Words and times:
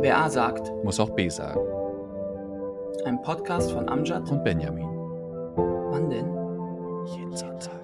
Wer 0.00 0.16
A 0.18 0.30
sagt, 0.30 0.72
muss 0.82 0.98
auch 0.98 1.10
B 1.10 1.28
sagen. 1.28 1.60
ein 3.04 3.20
Podcast 3.22 3.72
von 3.72 3.88
Amjad. 3.88 4.30
Und 4.30 4.42
Benjamin. 4.44 4.86
Wann 5.56 6.08
denn? 6.08 6.26
Jeden 7.14 7.36
Sonntag. 7.36 7.79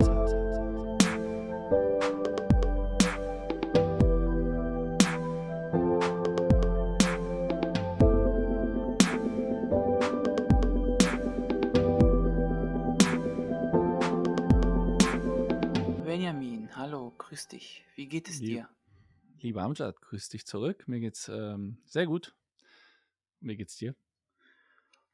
Lieber 19.46 19.62
Amjad, 19.62 20.00
grüß 20.00 20.28
dich 20.30 20.44
zurück. 20.44 20.88
Mir 20.88 20.98
geht's 20.98 21.28
ähm, 21.28 21.80
sehr 21.84 22.04
gut. 22.06 22.34
Wie 23.38 23.56
geht's 23.56 23.76
dir? 23.76 23.94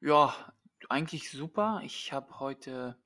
Ja, 0.00 0.54
eigentlich 0.88 1.30
super. 1.30 1.82
Ich 1.84 2.14
habe 2.14 2.40
heute 2.40 2.96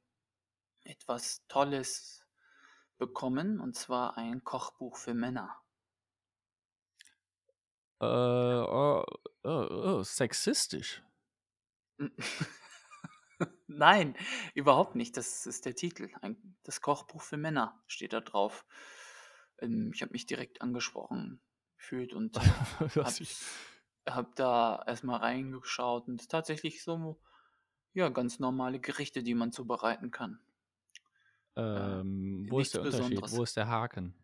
etwas 0.84 1.45
Tolles 1.48 2.25
bekommen, 2.97 3.59
und 3.59 3.75
zwar 3.75 4.17
ein 4.17 4.45
Kochbuch 4.45 4.97
für 4.97 5.15
Männer. 5.15 5.53
Äh, 8.01 8.05
oh, 8.05 9.05
oh, 9.43 9.67
oh, 9.69 10.03
sexistisch. 10.05 11.03
Nein, 13.67 14.17
überhaupt 14.55 14.95
nicht. 14.95 15.17
Das 15.17 15.45
ist 15.45 15.65
der 15.65 15.75
Titel. 15.75 16.09
Ein, 16.23 16.56
das 16.62 16.81
Kochbuch 16.81 17.23
für 17.23 17.37
Männer 17.37 17.83
steht 17.89 18.12
da 18.12 18.20
drauf. 18.20 18.65
Ähm, 19.60 19.91
ich 19.94 20.03
habe 20.03 20.12
mich 20.12 20.27
direkt 20.27 20.62
angesprochen 20.62 21.41
gefühlt 21.78 22.12
und 22.12 22.34
Was 22.97 23.20
hab, 24.08 24.34
da 24.36 24.83
erstmal 24.86 25.20
reingeschaut 25.20 26.08
und 26.08 26.28
tatsächlich 26.28 26.83
so, 26.83 27.20
ja, 27.92 28.08
ganz 28.08 28.39
normale 28.39 28.78
Gerichte, 28.81 29.22
die 29.22 29.34
man 29.34 29.53
zubereiten 29.53 30.11
kann. 30.11 30.39
ähm, 31.56 32.47
wo 32.48 32.58
nichts 32.58 32.75
ist 32.75 32.75
der 32.75 32.83
Unterschied? 32.83 33.00
Besonderes. 33.00 33.33
Wo 33.33 33.42
ist 33.42 33.56
der 33.56 33.69
Haken? 33.69 34.14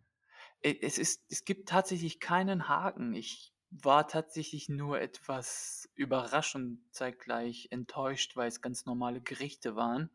Äh, 0.60 0.76
Es 0.80 0.98
ist, 0.98 1.24
es 1.30 1.44
gibt 1.44 1.68
tatsächlich 1.68 2.20
keinen 2.20 2.68
Haken. 2.68 3.14
Ich 3.14 3.52
war 3.70 4.06
tatsächlich 4.06 4.68
nur 4.68 5.00
etwas 5.00 5.88
überrascht 5.94 6.54
und 6.54 6.84
zeitgleich 6.90 7.68
enttäuscht, 7.70 8.36
weil 8.36 8.48
es 8.48 8.60
ganz 8.60 8.84
normale 8.84 9.20
Gerichte 9.20 9.76
waren. 9.76 10.10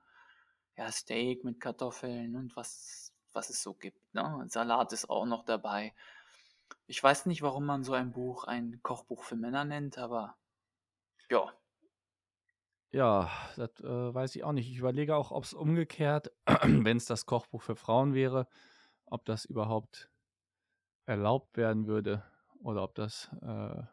Ja, 0.77 0.91
Steak 0.91 1.43
mit 1.43 1.59
Kartoffeln 1.59 2.35
und 2.35 2.55
was, 2.55 3.13
was 3.37 3.49
es 3.49 3.63
so 3.63 3.73
gibt. 3.73 4.13
Ne? 4.13 4.43
Salat 4.47 4.91
ist 4.91 5.09
auch 5.09 5.25
noch 5.25 5.45
dabei. 5.45 5.93
Ich 6.87 7.01
weiß 7.01 7.27
nicht, 7.27 7.41
warum 7.41 7.65
man 7.65 7.83
so 7.83 7.93
ein 7.93 8.11
Buch 8.11 8.43
ein 8.43 8.81
Kochbuch 8.83 9.23
für 9.23 9.37
Männer 9.37 9.63
nennt, 9.63 9.97
aber 9.97 10.35
ja, 11.29 11.53
Ja, 12.91 13.29
das 13.55 13.79
äh, 13.81 14.13
weiß 14.13 14.35
ich 14.35 14.43
auch 14.43 14.53
nicht. 14.53 14.69
Ich 14.69 14.77
überlege 14.77 15.15
auch, 15.15 15.31
ob 15.31 15.43
es 15.45 15.53
umgekehrt, 15.53 16.31
wenn 16.63 16.97
es 16.97 17.05
das 17.05 17.25
Kochbuch 17.25 17.61
für 17.61 17.75
Frauen 17.75 18.13
wäre, 18.13 18.47
ob 19.05 19.23
das 19.25 19.45
überhaupt 19.45 20.09
erlaubt 21.05 21.55
werden 21.55 21.87
würde 21.87 22.23
oder 22.59 22.83
ob 22.83 22.95
das 22.95 23.29
äh, 23.41 23.83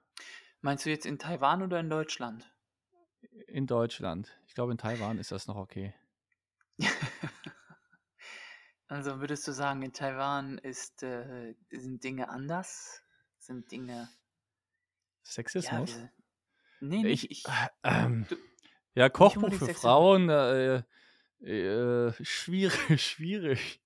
meinst 0.62 0.86
du 0.86 0.90
jetzt 0.90 1.06
in 1.06 1.18
Taiwan 1.18 1.62
oder 1.62 1.78
in 1.78 1.90
Deutschland? 1.90 2.50
in 3.46 3.66
Deutschland. 3.66 4.36
Ich 4.46 4.54
glaube, 4.54 4.72
in 4.72 4.78
Taiwan 4.78 5.18
ist 5.18 5.32
das 5.32 5.46
noch 5.46 5.56
okay. 5.56 5.94
Also 8.88 9.20
würdest 9.20 9.46
du 9.48 9.52
sagen, 9.52 9.82
in 9.82 9.92
Taiwan 9.92 10.58
ist, 10.58 11.02
äh, 11.02 11.54
sind 11.70 12.04
Dinge 12.04 12.28
anders? 12.28 13.02
Sind 13.38 13.70
Dinge, 13.70 13.92
ja, 13.94 14.08
Sexismus? 15.22 15.96
wir, 15.96 16.12
nee, 16.80 17.02
nicht 17.02 17.24
Ich, 17.24 17.30
ich. 17.30 17.44
ähm, 17.82 18.26
Du, 18.28 18.36
ja, 18.94 19.08
Kochbuch 19.08 19.48
für 19.52 19.64
Sexismus. 19.66 19.80
Frauen, 19.80 20.28
äh, 20.28 20.82
äh, 21.42 22.12
schwierig, 22.24 23.02
schwierig, 23.02 23.82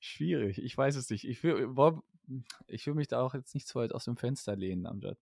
schwierig. 0.00 0.58
Ich 0.58 0.76
weiß 0.76 0.96
es 0.96 1.10
nicht. 1.10 1.24
Ich 1.24 1.42
will, 1.42 1.74
ich 2.66 2.86
will 2.86 2.94
mich 2.94 3.08
da 3.08 3.20
auch 3.22 3.34
jetzt 3.34 3.54
nicht 3.54 3.68
zu 3.68 3.78
weit 3.78 3.92
aus 3.92 4.04
dem 4.04 4.16
Fenster 4.16 4.56
lehnen, 4.56 4.86
Amjad. 4.86 5.18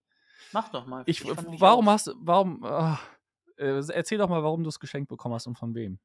Mach 0.51 0.69
doch 0.69 0.85
mal. 0.85 1.03
Ich, 1.05 1.23
Ich 1.23 1.37
warum 1.61 1.89
hast 1.89 2.07
du, 2.07 2.13
warum, 2.17 2.63
ah, 2.63 2.99
äh, 3.57 3.81
erzähl 3.91 4.17
doch 4.17 4.29
mal, 4.29 4.43
warum 4.43 4.63
du 4.63 4.69
es 4.69 4.79
geschenkt 4.79 5.09
bekommen 5.09 5.35
hast 5.35 5.47
und 5.47 5.57
von 5.57 5.75
wem. 5.75 5.99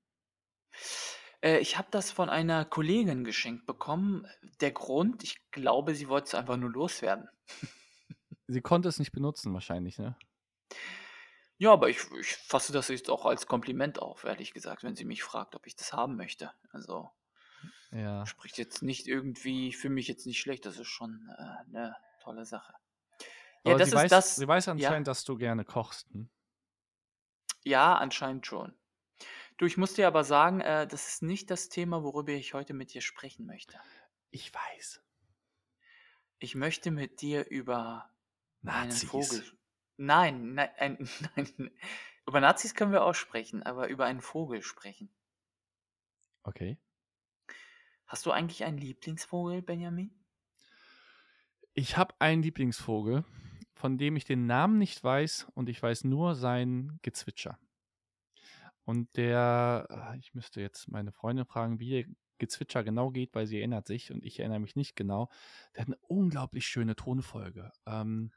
Äh, 1.43 1.59
ich 1.59 1.76
habe 1.78 1.88
das 1.91 2.10
von 2.12 2.31
einer 2.31 2.65
Kollegin 2.65 3.25
geschenkt 3.25 3.66
bekommen. 3.66 4.26
Der 4.60 4.71
Grund, 4.72 5.25
ich 5.25 5.50
glaube, 5.50 5.94
sie 5.97 6.09
wollte 6.09 6.28
es 6.28 6.34
einfach 6.34 6.56
nur 6.56 6.71
loswerden. 6.71 7.28
Sie 8.49 8.60
konnte 8.60 8.88
es 8.88 8.99
nicht 8.99 9.12
benutzen, 9.12 9.54
wahrscheinlich, 9.54 9.99
ne? 9.99 10.16
Ja, 11.56 11.72
aber 11.72 11.88
ich, 11.88 11.99
ich 12.19 12.34
fasse 12.37 12.72
das 12.72 12.88
jetzt 12.88 13.10
auch 13.10 13.25
als 13.26 13.47
Kompliment 13.47 14.00
auf, 14.00 14.25
ehrlich 14.25 14.53
gesagt, 14.53 14.82
wenn 14.84 14.97
sie 14.97 15.04
mich 15.04 15.22
fragt, 15.22 15.54
ob 15.54 15.66
ich 15.66 15.76
das 15.76 15.93
haben 15.93 16.16
möchte. 16.16 16.53
Also 16.71 17.10
Ja. 17.91 18.32
spricht 18.32 18.59
jetzt 18.59 18.82
nicht 18.82 19.06
irgendwie, 19.09 19.69
ich 19.69 19.76
fühle 19.76 19.94
mich 19.94 20.06
jetzt 20.09 20.26
nicht 20.26 20.38
schlecht, 20.41 20.66
das 20.66 20.78
ist 20.78 20.88
schon 20.88 21.28
äh, 21.37 21.43
eine 21.69 21.97
tolle 22.22 22.44
Sache. 22.44 22.75
Ja, 23.65 23.75
Aber 23.75 23.78
das 23.78 23.93
sie 23.93 23.93
ist 23.93 23.94
weiß, 23.94 24.12
das. 24.12 24.37
sie 24.37 24.49
weiß 24.49 24.69
Ja, 24.75 24.94
anscheinend, 24.94 25.09
dass 25.09 25.25
du 25.25 25.37
gerne 25.37 25.65
kochst. 25.65 26.09
Hm? 26.12 26.28
ja, 27.65 27.94
anscheinend 27.97 28.47
schon. 28.49 28.75
Du, 29.58 29.66
ich 29.66 29.76
muss 29.76 29.94
dir 29.94 30.06
aber 30.06 30.22
sagen, 30.22 30.60
äh, 30.60 30.86
das 30.86 31.08
ist 31.08 31.22
nicht 31.22 31.50
das 31.50 31.69
Thema, 31.69 32.04
worüber 32.04 32.32
ich 32.32 32.54
heute 32.54 32.74
mit 32.74 32.94
dir 32.94 33.00
sprechen 33.00 33.44
möchte. 33.44 33.78
Ich 34.30 34.54
weiß. 34.54 35.02
Ich 36.38 36.54
möchte 36.54 36.92
mit 36.92 37.20
dir 37.20 37.48
über 37.48 38.08
einen 38.64 38.88
Nazis. 38.88 39.08
Vogel. 39.08 39.44
Nein, 39.96 40.54
nein, 40.54 40.70
ein, 40.78 41.08
nein. 41.36 41.70
Über 42.24 42.41
Nazis 42.41 42.76
können 42.76 42.92
wir 42.92 43.02
auch 43.02 43.14
sprechen, 43.14 43.64
aber 43.64 43.88
über 43.88 44.04
einen 44.04 44.20
Vogel 44.20 44.62
sprechen. 44.62 45.10
Okay. 46.44 46.78
Hast 48.06 48.26
du 48.26 48.30
eigentlich 48.30 48.62
einen 48.62 48.78
Lieblingsvogel, 48.78 49.60
Benjamin? 49.62 50.12
Ich 51.75 51.96
habe 51.96 52.14
einen 52.20 52.44
Lieblingsvogel, 52.44 53.25
von 53.75 53.98
dem 53.98 54.14
ich 54.14 54.25
den 54.25 54.46
Namen 54.46 54.78
nicht 54.78 55.02
weiß 55.02 55.48
und 55.54 55.69
ich 55.69 55.82
weiß 55.82 56.04
nur 56.04 56.36
sein 56.36 57.00
Gezwitscher. 57.02 57.58
Und 58.88 59.15
der, 59.19 59.87
ah, 59.91 60.15
ich 60.15 60.32
müsste 60.32 60.62
jetzt 60.62 60.88
meine 60.88 61.12
Freundin 61.12 61.44
fragen, 61.44 61.78
wie 61.78 61.91
der 61.91 62.04
Gezwitscher 62.38 62.82
genau 62.82 63.10
geht, 63.10 63.34
weil 63.34 63.47
sie 63.47 63.59
erinnert 63.59 63.87
sich 63.87 64.10
und 64.10 64.25
ich 64.25 64.41
erinnere 64.41 64.60
mich 64.60 64.76
nicht 64.76 64.97
genau. 64.97 65.28
Der 65.75 65.82
hat 65.82 65.88
eine 65.88 65.99
unglaublich 66.09 66.66
schöne 66.66 66.97
Tonfolge. 66.97 67.71
Ähm, 67.84 68.32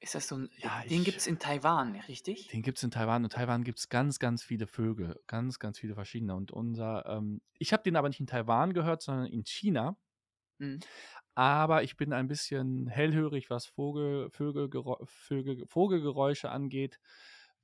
Ist 0.00 0.14
das 0.14 0.28
so 0.28 0.38
ein. 0.38 0.48
ja, 0.56 0.82
Den 0.88 1.04
gibt 1.04 1.18
es 1.18 1.26
in 1.26 1.38
Taiwan, 1.38 1.94
richtig? 2.08 2.48
den 2.48 2.62
gibt 2.62 2.78
es 2.78 2.84
in 2.84 2.90
Taiwan. 2.90 3.22
Und 3.22 3.34
Taiwan 3.34 3.64
gibt 3.64 3.80
es 3.80 3.90
ganz, 3.90 4.18
ganz 4.18 4.42
viele 4.42 4.66
Vögel. 4.66 5.20
Ganz, 5.26 5.58
ganz 5.58 5.78
viele 5.78 5.94
verschiedene. 5.94 6.34
Und 6.34 6.50
unser, 6.50 7.04
ähm, 7.04 7.42
ich 7.58 7.74
habe 7.74 7.82
den 7.82 7.96
aber 7.96 8.08
nicht 8.08 8.20
in 8.20 8.26
Taiwan 8.26 8.72
gehört, 8.72 9.02
sondern 9.02 9.26
in 9.26 9.44
China. 9.44 9.98
Hm. 10.58 10.80
Aber 11.34 11.82
ich 11.82 11.98
bin 11.98 12.14
ein 12.14 12.28
bisschen 12.28 12.86
hellhörig, 12.86 13.50
was 13.50 13.66
Vogel, 13.66 14.30
Vögelgerä 14.30 15.04
Vögel, 15.04 15.66
Vogelgeräusche 15.66 16.48
angeht, 16.50 16.98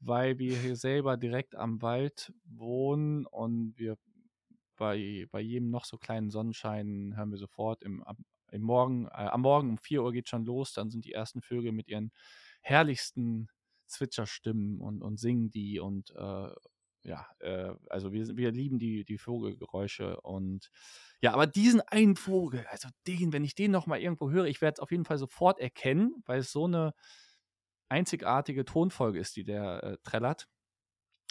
weil 0.06 0.38
wir 0.38 0.56
hier 0.56 0.76
selber 0.76 1.16
direkt 1.16 1.54
am 1.54 1.80
Wald 1.82 2.32
wohnen 2.44 3.26
und 3.26 3.78
wir 3.78 3.96
bei, 4.76 5.26
bei 5.30 5.40
jedem 5.40 5.70
noch 5.70 5.84
so 5.84 5.98
kleinen 5.98 6.30
Sonnenschein 6.30 7.14
hören 7.16 7.30
wir 7.30 7.38
sofort 7.38 7.82
im, 7.82 8.04
im 8.50 8.62
Morgen, 8.62 9.06
äh, 9.06 9.10
am 9.10 9.42
Morgen 9.42 9.70
um 9.70 9.78
4 9.78 10.02
Uhr 10.02 10.12
geht 10.12 10.28
schon 10.28 10.44
los, 10.44 10.72
dann 10.72 10.90
sind 10.90 11.04
die 11.04 11.12
ersten 11.12 11.42
Vögel 11.42 11.72
mit 11.72 11.88
ihren 11.88 12.12
herrlichsten 12.60 13.48
Zwitscherstimmen 13.86 14.80
und, 14.80 15.02
und 15.02 15.18
singen 15.18 15.50
die 15.50 15.78
und 15.80 16.10
äh, 16.10 16.50
ja, 17.02 17.26
äh, 17.40 17.74
also 17.90 18.12
wir, 18.12 18.36
wir 18.36 18.50
lieben 18.50 18.78
die, 18.78 19.04
die 19.04 19.18
Vogelgeräusche 19.18 20.20
und 20.22 20.70
ja, 21.20 21.32
aber 21.32 21.46
diesen 21.46 21.80
einen 21.82 22.16
Vogel, 22.16 22.66
also 22.70 22.88
den, 23.06 23.32
wenn 23.32 23.44
ich 23.44 23.54
den 23.54 23.70
nochmal 23.70 24.00
irgendwo 24.00 24.30
höre, 24.30 24.46
ich 24.46 24.60
werde 24.60 24.74
es 24.76 24.80
auf 24.80 24.90
jeden 24.90 25.04
Fall 25.04 25.18
sofort 25.18 25.60
erkennen, 25.60 26.22
weil 26.26 26.40
es 26.40 26.50
so 26.50 26.64
eine 26.64 26.94
einzigartige 27.94 28.64
Tonfolge 28.64 29.18
ist, 29.20 29.36
die 29.36 29.44
der 29.44 29.82
äh, 29.84 29.98
trällert. 30.02 30.48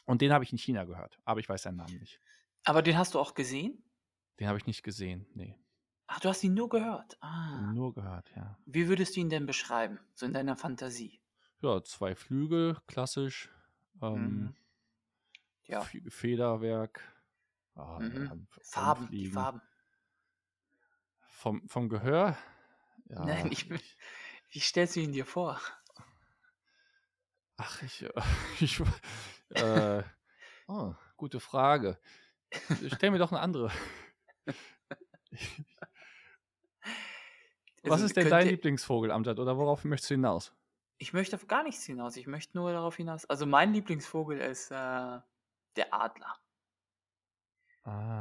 Und 0.05 0.21
den 0.21 0.31
habe 0.33 0.43
ich 0.43 0.51
in 0.51 0.57
China 0.57 0.83
gehört, 0.85 1.19
aber 1.25 1.39
ich 1.39 1.47
weiß 1.49 1.61
seinen 1.63 1.77
Namen 1.77 1.97
nicht. 1.99 2.19
Aber 2.65 2.81
den 2.81 2.97
hast 2.97 3.13
du 3.13 3.19
auch 3.19 3.33
gesehen? 3.35 3.83
Den 4.39 4.47
habe 4.47 4.57
ich 4.57 4.65
nicht 4.65 4.83
gesehen, 4.83 5.25
nee. 5.33 5.57
Ach, 6.07 6.19
du 6.19 6.29
hast 6.29 6.43
ihn 6.43 6.53
nur 6.53 6.69
gehört. 6.69 7.17
Ah. 7.21 7.71
Nur 7.73 7.93
gehört, 7.93 8.29
ja. 8.35 8.57
Wie 8.65 8.87
würdest 8.87 9.15
du 9.15 9.19
ihn 9.21 9.29
denn 9.29 9.45
beschreiben? 9.45 9.99
So 10.13 10.25
in 10.25 10.33
deiner 10.33 10.55
Fantasie? 10.55 11.21
Ja, 11.61 11.81
zwei 11.83 12.15
Flügel, 12.15 12.77
klassisch. 12.87 13.49
Ähm, 14.01 14.13
Mhm. 14.13 14.55
Ja. 15.65 15.81
Federwerk. 16.09 17.01
Ah, 17.75 17.99
Mhm. 17.99 18.47
Farben, 18.61 19.09
die. 19.09 19.27
Farben. 19.31 19.61
Vom, 21.27 21.67
vom 21.67 21.89
Gehör? 21.89 22.37
Nein, 23.05 23.45
Ja, 23.45 23.51
ich, 23.51 23.69
will- 23.69 23.77
ich, 23.79 23.97
wie 24.51 24.59
stellst 24.59 24.95
du 24.95 24.99
ihn 25.01 25.11
dir 25.13 25.25
vor? 25.25 25.59
Ach, 27.57 27.81
ich, 27.83 28.03
äh, 28.03 28.11
ich, 28.59 28.79
äh, 29.55 30.03
oh, 30.67 30.93
gute 31.17 31.39
Frage. 31.39 31.99
Stell 32.93 33.11
mir 33.11 33.17
doch 33.19 33.31
eine 33.31 33.41
andere. 33.41 33.71
Was 37.83 37.91
Also, 37.93 38.05
ist 38.05 38.15
denn 38.15 38.29
dein 38.29 38.47
Lieblingsvogel, 38.47 39.11
Amjad, 39.11 39.39
oder 39.39 39.57
worauf 39.57 39.83
möchtest 39.83 40.11
du 40.11 40.15
hinaus? 40.15 40.53
Ich 40.97 41.11
möchte 41.11 41.35
auf 41.35 41.47
gar 41.47 41.63
nichts 41.63 41.83
hinaus. 41.83 42.15
Ich 42.15 42.27
möchte 42.27 42.55
nur 42.57 42.71
darauf 42.71 42.95
hinaus 42.95 43.25
also, 43.25 43.45
mein 43.45 43.73
Lieblingsvogel 43.73 44.39
ist, 44.39 44.71
äh, 44.71 45.19
der 45.75 45.91
Adler. 45.93 46.37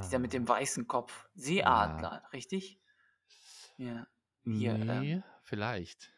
Dieser 0.03 0.19
mit 0.19 0.33
Ah. 0.33 0.39
dem 0.39 0.49
weißen 0.49 0.89
Kopf. 0.89 1.29
Seeadler, 1.35 2.25
richtig? 2.33 2.81
Ja. 3.77 4.09
Hier, 4.43 4.73
ähm 4.75 4.87
Ne, 4.87 5.25
vielleicht. 5.45 6.13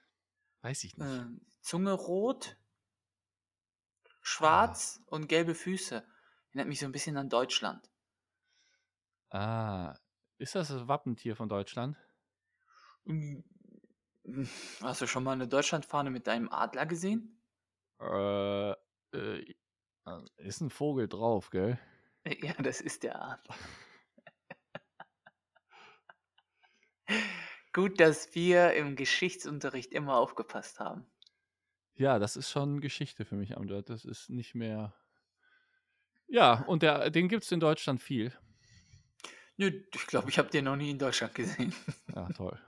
Weiß 0.62 0.82
ich 0.84 0.96
nicht. 0.96 1.06
ähm, 1.06 1.42
Zunge 1.60 1.92
rot 1.92 2.56
Ah. 4.42 4.74
schwarz 4.74 5.00
und 5.06 5.28
gelbe 5.28 5.54
Füße. 5.54 6.02
Erinnert 6.50 6.68
mich 6.68 6.80
so 6.80 6.86
'n 6.86 6.92
bisschen 6.92 7.16
an 7.18 7.28
Deutschland. 7.28 7.88
Ah. 9.32 9.94
Ist 10.38 10.54
das 10.54 10.68
das 10.68 10.88
Wappentier 10.88 11.36
von 11.36 11.48
Deutschland? 11.48 11.96
Hm, 13.06 13.44
hast 14.82 15.00
du 15.02 15.06
schon 15.06 15.24
mal 15.24 15.36
'ne 15.36 15.46
Deutschlandfahne 15.48 16.10
mit 16.10 16.28
einem 16.28 16.48
Adler 16.50 16.86
gesehen? 16.86 17.38
Äh, 18.00 18.72
äh, 19.12 19.54
ist 20.38 20.62
'n 20.62 20.70
Vogel 20.70 21.08
drauf, 21.08 21.50
gell? 21.50 21.78
Äh, 22.26 22.36
ja, 22.46 22.54
das 22.54 22.80
ist 22.80 23.02
der 23.02 23.20
Adler. 23.22 23.56
Gut, 27.74 28.00
dass 28.00 28.36
wir 28.36 28.74
im 28.74 28.96
Geschichtsunterricht 28.96 29.92
immer 29.92 30.18
aufgepasst 30.18 30.80
haben. 30.80 31.08
Ja, 31.96 32.18
das 32.18 32.36
ist 32.36 32.50
schon 32.50 32.80
Geschichte 32.80 33.24
für 33.24 33.36
mich, 33.36 33.56
Amjad. 33.56 33.88
Das 33.88 34.04
ist 34.04 34.28
nicht 34.30 34.54
mehr 34.54 34.94
ja, 36.26 36.62
und 36.66 36.82
der 36.82 37.10
den 37.10 37.28
gibt's 37.28 37.52
in 37.52 37.60
Deutschland 37.60 38.00
viel? 38.02 38.32
Nö, 39.56 39.70
ich 39.94 40.06
glaube, 40.06 40.30
ich 40.30 40.38
habe 40.38 40.50
den 40.50 40.64
noch 40.64 40.76
nie 40.76 40.90
in 40.90 40.98
Deutschland 40.98 41.34
gesehen. 41.34 41.74
Ja, 42.14 42.28
toll. 42.34 42.58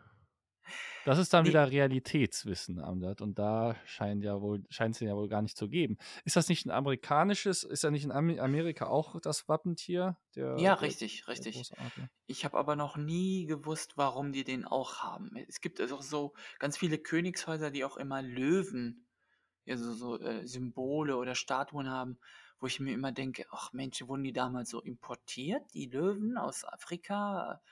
Das 1.04 1.18
ist 1.18 1.32
dann 1.32 1.44
Ne. 1.44 1.46
wieder 1.46 1.70
Realitätswissen, 1.70 2.80
Amjad, 2.80 3.20
und 3.20 3.38
da 3.38 3.76
scheint 3.84 4.24
ja 4.24 4.40
wohl 4.40 4.64
scheint's 4.70 4.98
den 4.98 5.08
ja 5.08 5.14
wohl 5.16 5.28
gar 5.28 5.40
nicht 5.42 5.56
zu 5.56 5.68
geben. 5.68 5.98
Ist 6.24 6.34
das 6.36 6.48
nicht 6.48 6.66
'n 6.66 6.70
amerikanisches 6.70 7.62
ist 7.64 7.84
da 7.84 7.90
nicht 7.90 8.04
in 8.04 8.10
Amerika 8.12 8.86
auch 8.86 9.20
das 9.20 9.48
Wappentier, 9.48 10.18
der 10.34 10.58
Ja, 10.58 10.74
der 10.74 10.94
richtig, 10.94 11.28
der 11.36 11.44
richtig. 11.44 11.46
große 11.46 11.78
Adler? 11.78 12.10
Ich 12.26 12.44
habe 12.44 12.58
aber 12.58 12.76
noch 12.76 12.96
nie 12.96 13.46
gewusst, 13.46 13.96
warum 13.96 14.32
die 14.32 14.44
den 14.44 14.64
auch 14.64 14.98
haben. 15.04 15.36
Es 15.48 15.60
gibt 15.60 15.80
also 15.80 15.96
auch 15.96 16.02
so 16.02 16.34
ganz 16.58 16.76
viele 16.78 16.98
Königshäuser, 16.98 17.70
die 17.70 17.84
auch 17.84 17.96
immer 17.96 18.22
Löwen, 18.22 19.05
ja, 19.66 19.76
so 19.78 19.92
so, 19.94 20.20
äh, 20.20 20.46
Symbole 20.46 21.16
oder 21.18 21.34
Statuen 21.36 21.90
haben, 21.90 22.18
wo 22.60 22.66
ich 22.68 22.80
mir 22.80 22.94
immer 22.94 23.12
denke: 23.12 23.46
„Ach 23.50 23.72
Mensch, 23.74 24.02
wurden 24.08 24.24
die 24.24 24.32
damals 24.32 24.70
so 24.70 24.80
importiert, 24.82 25.74
die 25.74 25.86
Löwen 25.88 26.38
aus 26.38 26.64
Afrika?“ 26.64 27.62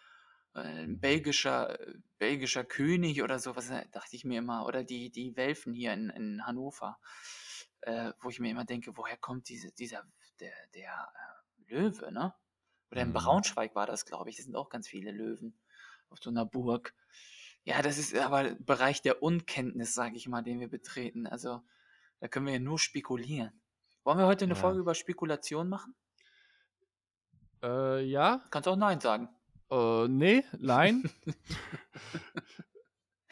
Äh, 0.54 0.84
'n 0.84 0.98
Mhm. 1.00 1.00
belgischer 1.00 1.80
äh, 1.80 1.94
belgischer 2.18 2.64
König 2.64 3.22
oder 3.22 3.38
so 3.40 3.56
was, 3.56 3.70
äh, 3.70 3.86
dachte 3.92 4.16
ich 4.16 4.24
mir 4.24 4.38
immer. 4.40 4.66
Oder 4.66 4.84
die 4.84 5.10
die 5.10 5.36
Welfen 5.36 5.74
hier 5.74 5.92
in 5.94 6.10
in 6.10 6.46
Hannover, 6.46 6.98
äh, 7.82 8.12
wo 8.20 8.30
ich 8.30 8.40
mir 8.40 8.50
immer 8.50 8.64
denke: 8.64 8.96
„Woher 8.96 9.16
kommt 9.16 9.48
diese 9.48 9.72
dieser 9.72 10.04
der 10.40 10.52
der, 10.74 11.12
Löwe“, 11.68 12.12
ne? 12.12 12.34
Oder 12.90 13.02
in 13.02 13.12
Mhm. 13.12 13.14
Braunschweig 13.14 13.74
war 13.74 13.86
das, 13.86 14.06
glaube 14.06 14.30
ich. 14.30 14.36
Das 14.36 14.44
sind 14.46 14.56
auch 14.56 14.68
ganz 14.70 14.88
viele 14.88 15.12
Löwen 15.12 15.58
auf 16.10 16.18
so 16.22 16.30
'ner 16.30 16.46
Burg. 16.46 16.94
Ja, 17.64 17.82
das 17.82 17.98
ist 17.98 18.14
aber 18.16 18.54
Bereich 18.56 19.02
der 19.02 19.22
Unkenntnis, 19.22 19.94
sage 19.94 20.16
ich 20.16 20.28
mal, 20.28 20.42
den 20.42 20.60
wir 20.60 20.68
betreten. 20.68 21.26
Also, 21.26 21.62
da 22.24 22.28
können 22.28 22.46
wir 22.46 22.54
ja 22.54 22.58
nur 22.58 22.78
spekulieren. 22.78 23.52
Wollen 24.02 24.16
wir 24.16 24.24
heute 24.24 24.46
'ne 24.46 24.54
Ja. 24.54 24.58
Folge 24.58 24.80
über 24.80 24.94
Spekulation 24.94 25.68
machen? 25.68 25.94
Äh, 27.62 28.00
ja. 28.06 28.42
Kannst 28.50 28.66
auch 28.66 28.76
nein 28.76 28.98
sagen. 28.98 29.28
Äh, 29.70 30.08
ne, 30.08 30.42
nein. 30.58 31.02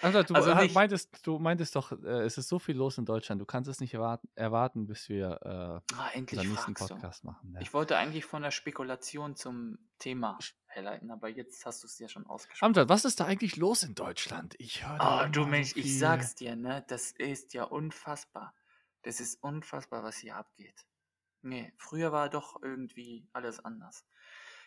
Amjad, 0.02 0.28
du 0.30 0.34
Also 0.34 0.54
ha 0.54 0.62
nicht. 0.62 0.74
meintest 0.74 1.26
du 1.26 1.38
meintest 1.38 1.74
doch, 1.74 1.92
äh, 1.92 2.20
es 2.24 2.36
ist 2.36 2.48
so 2.50 2.58
viel 2.58 2.76
los 2.76 2.98
in 2.98 3.06
Deutschland. 3.06 3.40
Du 3.40 3.46
kannst 3.46 3.70
es 3.70 3.80
nicht 3.80 3.94
erwarten 3.94 4.28
erwarten, 4.34 4.86
bis 4.86 5.08
wir, 5.08 5.38
äh, 5.42 5.94
Ah, 5.96 6.10
unseren 6.14 6.48
nächsten 6.50 6.74
fragst 6.76 6.90
du. 6.90 6.94
Podcast 6.96 7.24
machen, 7.24 7.52
ja. 7.54 7.60
Ich 7.62 7.72
wollte 7.72 7.96
eigentlich 7.96 8.26
von 8.26 8.42
der 8.42 8.50
Spekulation 8.50 9.36
zum 9.36 9.78
Thema 9.98 10.36
herleiten, 10.66 11.10
aber 11.10 11.28
jetzt 11.30 11.64
hast 11.64 11.82
du's 11.82 11.98
ja 11.98 12.08
schon 12.10 12.26
ausgesprochen. 12.26 12.66
Amjad, 12.74 12.90
was 12.90 13.06
ist 13.06 13.20
da 13.20 13.24
eigentlich 13.24 13.56
los 13.56 13.84
in 13.84 13.94
Deutschland? 13.94 14.54
Ich 14.58 14.86
höre 14.86 14.98
Oh, 15.00 15.28
du 15.30 15.40
immer 15.40 15.44
so 15.44 15.46
Mensch, 15.46 15.76
ich 15.76 15.84
viel 15.84 15.98
sage 15.98 16.26
dir, 16.38 16.56
ne, 16.56 16.84
das 16.88 17.12
ist 17.12 17.54
ja 17.54 17.64
unfassbar. 17.64 18.54
Das 19.02 19.20
ist 19.20 19.42
unfassbar, 19.42 20.02
was 20.04 20.18
hier 20.18 20.36
abgeht. 20.36 20.86
Ne, 21.42 21.72
früher 21.78 22.12
war 22.12 22.30
doch 22.30 22.62
irgendwie 22.62 23.28
alles 23.32 23.60
anders. 23.64 24.06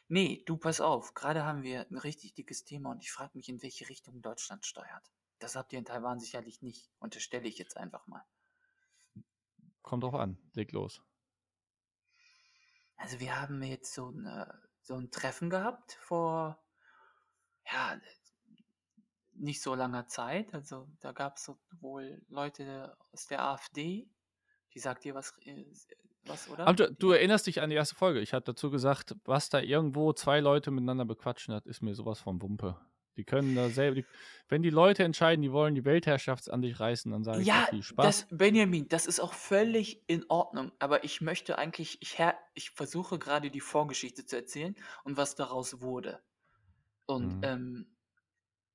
Ne, 0.10 0.44
du, 0.46 0.58
pass 0.58 0.82
auf, 0.82 1.14
grade 1.16 1.46
haben 1.46 1.64
wir 1.64 1.90
'n 1.92 1.98
richtig 2.00 2.36
dickes 2.36 2.66
Thema 2.66 2.92
und 2.92 3.04
ich 3.04 3.12
frage 3.12 3.34
mich, 3.38 3.50
in 3.50 3.62
welche 3.64 3.90
Richtung 3.90 4.22
Deutschland 4.22 4.66
steuert. 4.66 5.12
Das 5.40 5.56
habt 5.56 5.74
ihr 5.74 5.80
in 5.80 5.86
Taiwan 5.86 6.20
sicherlich 6.20 6.62
nicht, 6.62 6.92
unterstelle 7.00 7.48
ich 7.50 7.58
jetzt 7.60 7.78
einfach 7.78 8.08
mal. 8.08 8.26
Kommt 9.84 10.04
drauf 10.04 10.16
an. 10.16 10.38
Leg 10.54 10.74
los. 10.74 11.02
Also, 12.98 13.20
wir 13.20 13.40
haben 13.40 13.62
jetzt 13.64 13.94
so 13.94 14.12
'ne 14.12 14.62
so 14.82 14.96
'n 14.96 15.12
Treffen 15.12 15.50
gehabt 15.50 15.94
vor 15.94 16.62
ja, 17.72 18.00
nicht 19.34 19.62
so 19.62 19.76
langer 19.76 20.08
Zeit. 20.08 20.54
Also, 20.54 20.90
da 21.00 21.12
gab's 21.12 21.44
so 21.46 21.60
wohl 21.80 22.24
Leute 22.28 22.98
aus 23.12 23.28
der 23.28 23.44
AfD. 23.44 24.10
Die 24.76 24.80
sagt 24.82 25.06
dir 25.06 25.16
was, 25.16 25.34
äh, 25.46 25.66
was, 26.24 26.48
oder? 26.50 26.68
Amjad, 26.68 26.96
du 26.98 27.12
erinnerst 27.12 27.46
dich 27.46 27.62
an 27.62 27.70
die 27.70 27.76
1. 27.76 27.96
Folge. 27.96 28.20
Ich 28.22 28.34
habe 28.34 28.44
dazu 28.44 28.72
gesagt: 28.72 29.16
„Was 29.24 29.50
da 29.50 29.60
irgendwo 29.62 30.14
2 30.14 30.40
Leute 30.40 30.72
miteinander 30.72 31.06
bequatschen, 31.06 31.54
das 31.54 31.66
ist 31.68 31.84
mir 31.84 31.94
so 31.94 32.06
was 32.08 32.20
von 32.20 32.42
Wumpe.“ 32.42 32.80
Die 33.18 33.24
können 33.24 33.54
da 33.54 33.70
selber 33.70 33.96
die 34.02 34.08
wenn 34.48 34.64
die 34.64 34.72
Leute 34.72 35.04
entscheiden, 35.04 35.44
die 35.44 35.52
wollen 35.52 35.76
die 35.76 35.86
Weltherrschaft 35.86 36.50
an 36.50 36.64
sich 36.64 36.80
reißen, 36.80 37.12
dann 37.12 37.24
sage 37.24 37.44
ich: 37.44 37.52
„Ja, 37.52 37.68
viel 37.68 37.84
das 38.00 38.24
Spaß.“ 38.24 38.28
Benjamin, 38.30 38.88
das 38.88 39.06
ist 39.08 39.20
auch 39.20 39.34
völlig 39.34 40.04
in 40.08 40.26
Ordnung, 40.30 40.72
aber 40.80 41.04
ich 41.04 41.22
möchte 41.22 41.58
eigentlich 41.58 41.98
ich 42.02 42.18
ich 42.54 42.70
versuche 42.72 43.20
grade 43.20 43.52
die 43.52 43.60
Vorgeschichte 43.62 44.26
zu 44.26 44.36
erzählen 44.38 44.76
und 45.04 45.18
was 45.18 45.36
daraus 45.36 45.82
wurde. 45.82 46.24
Und, 47.08 47.38
Mhm. 47.38 47.44
ähm, 47.44 47.98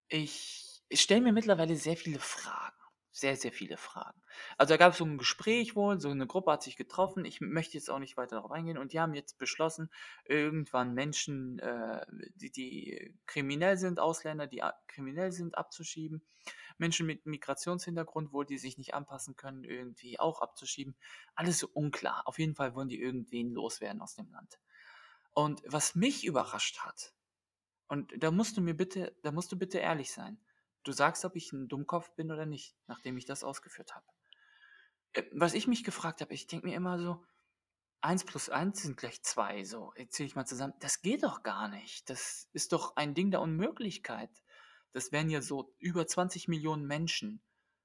ich 0.08 0.82
ich 0.88 1.02
stelle 1.02 1.22
mir 1.22 1.32
mittlerweile 1.34 1.76
sehr 1.76 1.96
viele 1.96 2.20
Fragen. 2.20 2.79
Sehr, 3.14 3.34
sehr 3.36 3.50
viele 3.52 3.76
Fragen. 3.76 4.22
Also, 4.56 4.74
da 4.74 4.76
gab's 4.76 4.98
so 4.98 5.04
'n 5.04 5.18
Gespräch 5.18 5.74
wohl, 5.74 5.98
so 6.00 6.14
'ne 6.14 6.26
Gruppe 6.28 6.52
hat 6.52 6.62
sich 6.62 6.76
getroffen. 6.76 7.24
Ich 7.24 7.40
möchte 7.40 7.76
jetzt 7.76 7.90
auch 7.90 7.98
nicht 7.98 8.16
weiter 8.16 8.36
darauf 8.36 8.52
eingehen 8.52 8.78
und 8.78 8.92
die 8.92 9.00
haben 9.00 9.14
jetzt 9.14 9.36
beschlossen, 9.36 9.90
irgendwann 10.24 10.94
Menschen, 10.94 11.58
äh, 11.58 12.06
die 12.36 12.52
die 12.52 13.14
kriminell 13.26 13.76
sind, 13.78 13.98
Ausländer, 13.98 14.46
die 14.46 14.62
kriminell 14.86 15.32
sind, 15.32 15.58
abzuschieben. 15.58 16.22
Menschen 16.78 17.06
mit 17.06 17.26
Migrationshintergrund 17.26 18.32
wohl, 18.32 18.46
die 18.46 18.58
sich 18.58 18.78
nicht 18.78 18.94
anpassen 18.94 19.34
können, 19.36 19.64
irgendwie 19.64 20.20
auch 20.20 20.40
abzuschieben. 20.40 20.96
Alles 21.34 21.58
so 21.58 21.68
unklar. 21.72 22.22
Auf 22.26 22.38
jeden 22.38 22.54
Fall 22.54 22.74
wollen 22.76 22.88
die 22.88 23.00
irgendwen 23.00 23.50
loswerden 23.52 24.02
aus 24.02 24.14
dem 24.14 24.30
Land. 24.30 24.60
Und 25.34 25.62
was 25.66 25.94
mich 25.96 26.24
überrascht 26.26 26.80
hat 26.80 27.14
und 27.88 28.12
da 28.22 28.30
musst 28.32 28.56
du 28.58 28.62
mir 28.62 28.74
bitte 28.74 29.16
da 29.22 29.32
musst 29.32 29.52
du 29.52 29.58
bitte 29.58 29.78
ehrlich 29.78 30.12
sein. 30.12 30.38
Du 30.86 30.92
sagst, 30.92 31.24
ob 31.26 31.36
ich 31.36 31.52
'n 31.52 31.68
Dummkopf 31.68 32.10
bin 32.14 32.32
oder 32.32 32.46
nicht, 32.46 32.74
nachdem 32.86 33.18
ich 33.18 33.26
das 33.26 33.44
ausgeführt 33.44 33.94
habe. 33.94 34.04
Äh, 35.14 35.24
was 35.32 35.54
ich 35.54 35.66
mich 35.66 35.84
gefragt 35.84 36.20
habe, 36.20 36.32
ich 36.34 36.46
denke 36.46 36.66
mir 36.66 36.76
immer 36.76 36.98
so: 36.98 37.24
„1 38.02 38.24
plus 38.24 38.50
1 38.50 38.82
sind 38.82 38.96
gleich 38.98 39.22
2“, 39.22 39.64
so. 39.64 39.92
Zähle 40.10 40.26
ich 40.28 40.36
mal 40.36 40.46
zusammen. 40.46 40.74
Das 40.80 41.02
geht 41.02 41.24
doch 41.24 41.42
gar 41.42 41.68
nicht. 41.68 42.10
Das 42.10 42.48
ist 42.52 42.72
doch 42.72 42.96
ein 42.96 43.14
Ding 43.14 43.30
der 43.30 43.40
Unmöglichkeit. 43.42 44.30
Das 44.92 45.12
wären 45.12 45.30
ja 45.30 45.42
so 45.42 45.74
über 45.78 46.06
20.000.000 46.06 46.86
Menschen. 46.86 47.42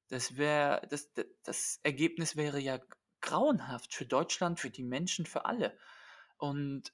Das 0.09 0.37
wäre 0.37 0.87
das 0.89 1.13
d 1.13 1.25
das 1.43 1.79
Ergebnis 1.83 2.35
wäre 2.37 2.59
ja 2.59 2.79
grauenhaft 3.21 3.93
für 3.95 4.05
Deutschland, 4.05 4.59
für 4.59 4.71
die 4.71 4.83
Menschen, 4.83 5.25
für 5.25 5.45
alle. 5.45 5.77
Und 6.37 6.93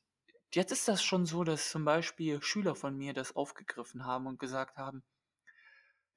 jetzt 0.53 0.71
ist 0.73 0.87
das 0.89 1.03
schon 1.03 1.25
so, 1.27 1.43
dass 1.45 1.71
zum 1.71 1.85
Beispiel 1.85 2.41
Schüler 2.43 2.75
von 2.75 2.97
mir 2.97 3.13
das 3.13 3.35
aufgegriffen 3.35 4.05
haben 4.05 4.27
und 4.27 4.39
gesagt 4.39 4.77
haben: 4.77 5.03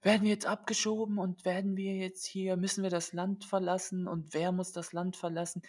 „Werden 0.04 0.22
wir 0.22 0.30
jetzt 0.30 0.46
abgeschoben 0.46 1.18
und 1.18 1.44
werden 1.44 1.76
wir 1.76 1.94
jetzt 1.96 2.26
hier 2.26 2.56
müssen 2.56 2.84
wir 2.84 2.90
das 2.90 3.12
Land 3.12 3.44
verlassen 3.44 4.06
und 4.08 4.34
wer 4.34 4.52
muss 4.52 4.72
das 4.72 4.92
Land 4.92 5.16
verlassen?“ 5.16 5.62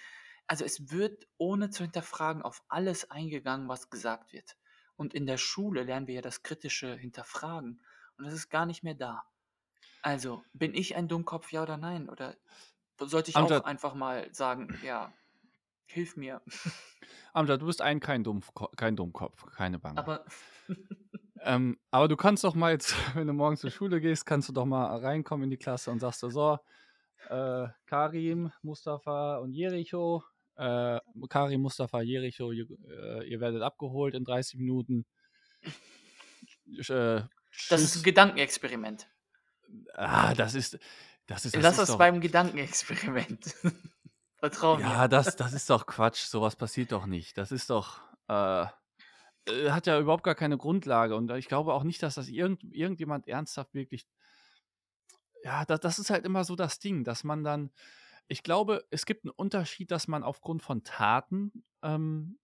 Also, 0.47 0.65
es 0.65 0.91
wird 0.91 1.27
ohne 1.37 1.71
zu 1.71 1.83
hinterfragen 1.83 2.43
auf 2.43 2.63
alles 2.69 3.09
eingegangen, 3.11 3.67
was 3.69 3.89
gesagt 3.89 4.33
wird. 4.33 4.57
Und 4.97 5.13
in 5.15 5.25
der 5.25 5.37
Schule 5.37 5.83
lernen 5.83 6.07
wir 6.07 6.15
ja 6.15 6.21
das 6.21 6.43
kritische 6.43 6.95
Hinterfragen 6.97 7.81
und 8.17 8.25
das 8.25 8.33
ist 8.35 8.49
gar 8.49 8.67
nicht 8.67 8.83
mehr 8.83 8.95
da. 8.95 9.23
Also, 10.03 10.45
bin 10.53 10.73
ich 10.75 10.95
ein 10.95 11.07
Dummkopf, 11.09 11.51
ja 11.51 11.63
oder 11.63 11.77
nein? 11.77 12.09
Oder 12.09 12.37
sollte 12.99 13.31
ich 13.31 13.41
auch 13.41 13.51
Amjad 13.51 13.63
einfach 13.63 13.95
mal 13.95 14.33
sagen: 14.33 14.77
„Ja, 14.81 15.13
hilf 15.87 16.17
mir.“ 16.17 16.41
Amjad, 17.33 17.61
du 17.61 17.65
bist 17.67 17.81
ein 17.81 17.99
kein 17.99 18.23
Dumpfko 18.23 18.67
kein 18.75 18.95
Dummkopf, 18.95 19.45
keine 19.51 19.79
Bange. 19.79 20.05
Aber 20.05 20.25
Ähm, 21.45 21.77
aber 21.91 22.07
du 22.07 22.17
kannst 22.17 22.43
doch 22.43 22.55
mal 22.55 22.71
jetzt, 22.73 22.95
wenn 23.15 23.27
du 23.27 23.33
morgen 23.33 23.57
zur 23.57 23.71
Schule 23.71 24.01
gehst, 24.01 24.25
kannst 24.25 24.49
du 24.49 24.53
doch 24.53 24.65
mal 24.65 24.97
reinkommen 24.97 25.45
in 25.45 25.49
die 25.51 25.57
Klasse 25.57 25.91
und 25.91 25.99
sagst 25.99 26.23
du: 26.23 26.29
„So, 26.29 26.59
äh, 27.29 27.67
Karim, 27.87 28.51
Mustafa 28.63 29.37
und 29.37 29.53
Jericho, 29.53 30.23
äh, 30.57 30.99
Karim, 31.29 31.61
Mustafa, 31.61 32.01
Jericho, 32.01 32.51
j 32.53 32.69
äh, 32.89 33.23
ihr 33.29 33.39
werdet 33.41 33.61
abgeholt 33.63 34.15
in 34.15 34.25
30 34.25 34.59
Minuten.“ 34.59 35.05
Sch 36.81 36.89
äh, 36.91 37.23
Das 37.67 37.83
ist 37.83 37.95
'n 37.97 38.01
tschüss. 38.01 38.03
Gedankenexperiment. 38.03 39.07
Ah, 39.95 40.33
das 40.33 40.53
ist 40.55 40.77
Das 41.27 41.45
ist 41.45 41.55
das 41.57 41.61
Lass 41.63 41.71
ist 41.71 41.87
das 41.89 41.89
doch 41.89 41.97
beim 41.97 42.21
Gedankenexperiment. 42.21 43.55
Vertrau 44.39 44.77
mir. 44.79 44.97
Ja, 44.97 45.07
das 45.07 45.35
das 45.35 45.53
ist 45.53 45.69
doch 45.69 45.85
Quatsch. 45.85 46.25
So 46.25 46.41
was 46.41 46.55
passiert 46.55 46.91
doch 46.91 47.05
nicht. 47.05 47.37
Das 47.37 47.51
ist 47.51 47.69
doch, 47.69 48.01
äh 49.47 49.71
hat 49.71 49.87
ja 49.87 49.99
überhaupt 49.99 50.23
gar 50.23 50.35
keine 50.35 50.57
Grundlage 50.57 51.15
und, 51.15 51.31
ich 51.31 51.47
glaube 51.47 51.73
auch 51.73 51.83
nicht, 51.83 52.01
dass 52.03 52.15
das 52.15 52.29
irgend 52.29 52.63
irgendjemand 52.73 53.27
ernsthaft 53.27 53.73
wirklich 53.73 54.03
ja, 55.43 55.65
da 55.65 55.77
das 55.77 55.99
ist 55.99 56.09
halt 56.09 56.25
immer 56.25 56.43
so 56.43 56.55
das 56.55 56.79
Ding, 56.79 57.03
dass 57.03 57.23
man 57.23 57.43
dann 57.43 57.71
ich 58.29 58.43
glaube, 58.43 58.85
es 58.91 59.05
gibt 59.05 59.25
'n 59.25 59.29
Unterschied, 59.31 59.91
dass 59.91 60.07
man 60.07 60.23
aufgrund 60.23 60.63
von 60.63 60.83
Taten, 60.83 61.63
ähm, 61.83 62.39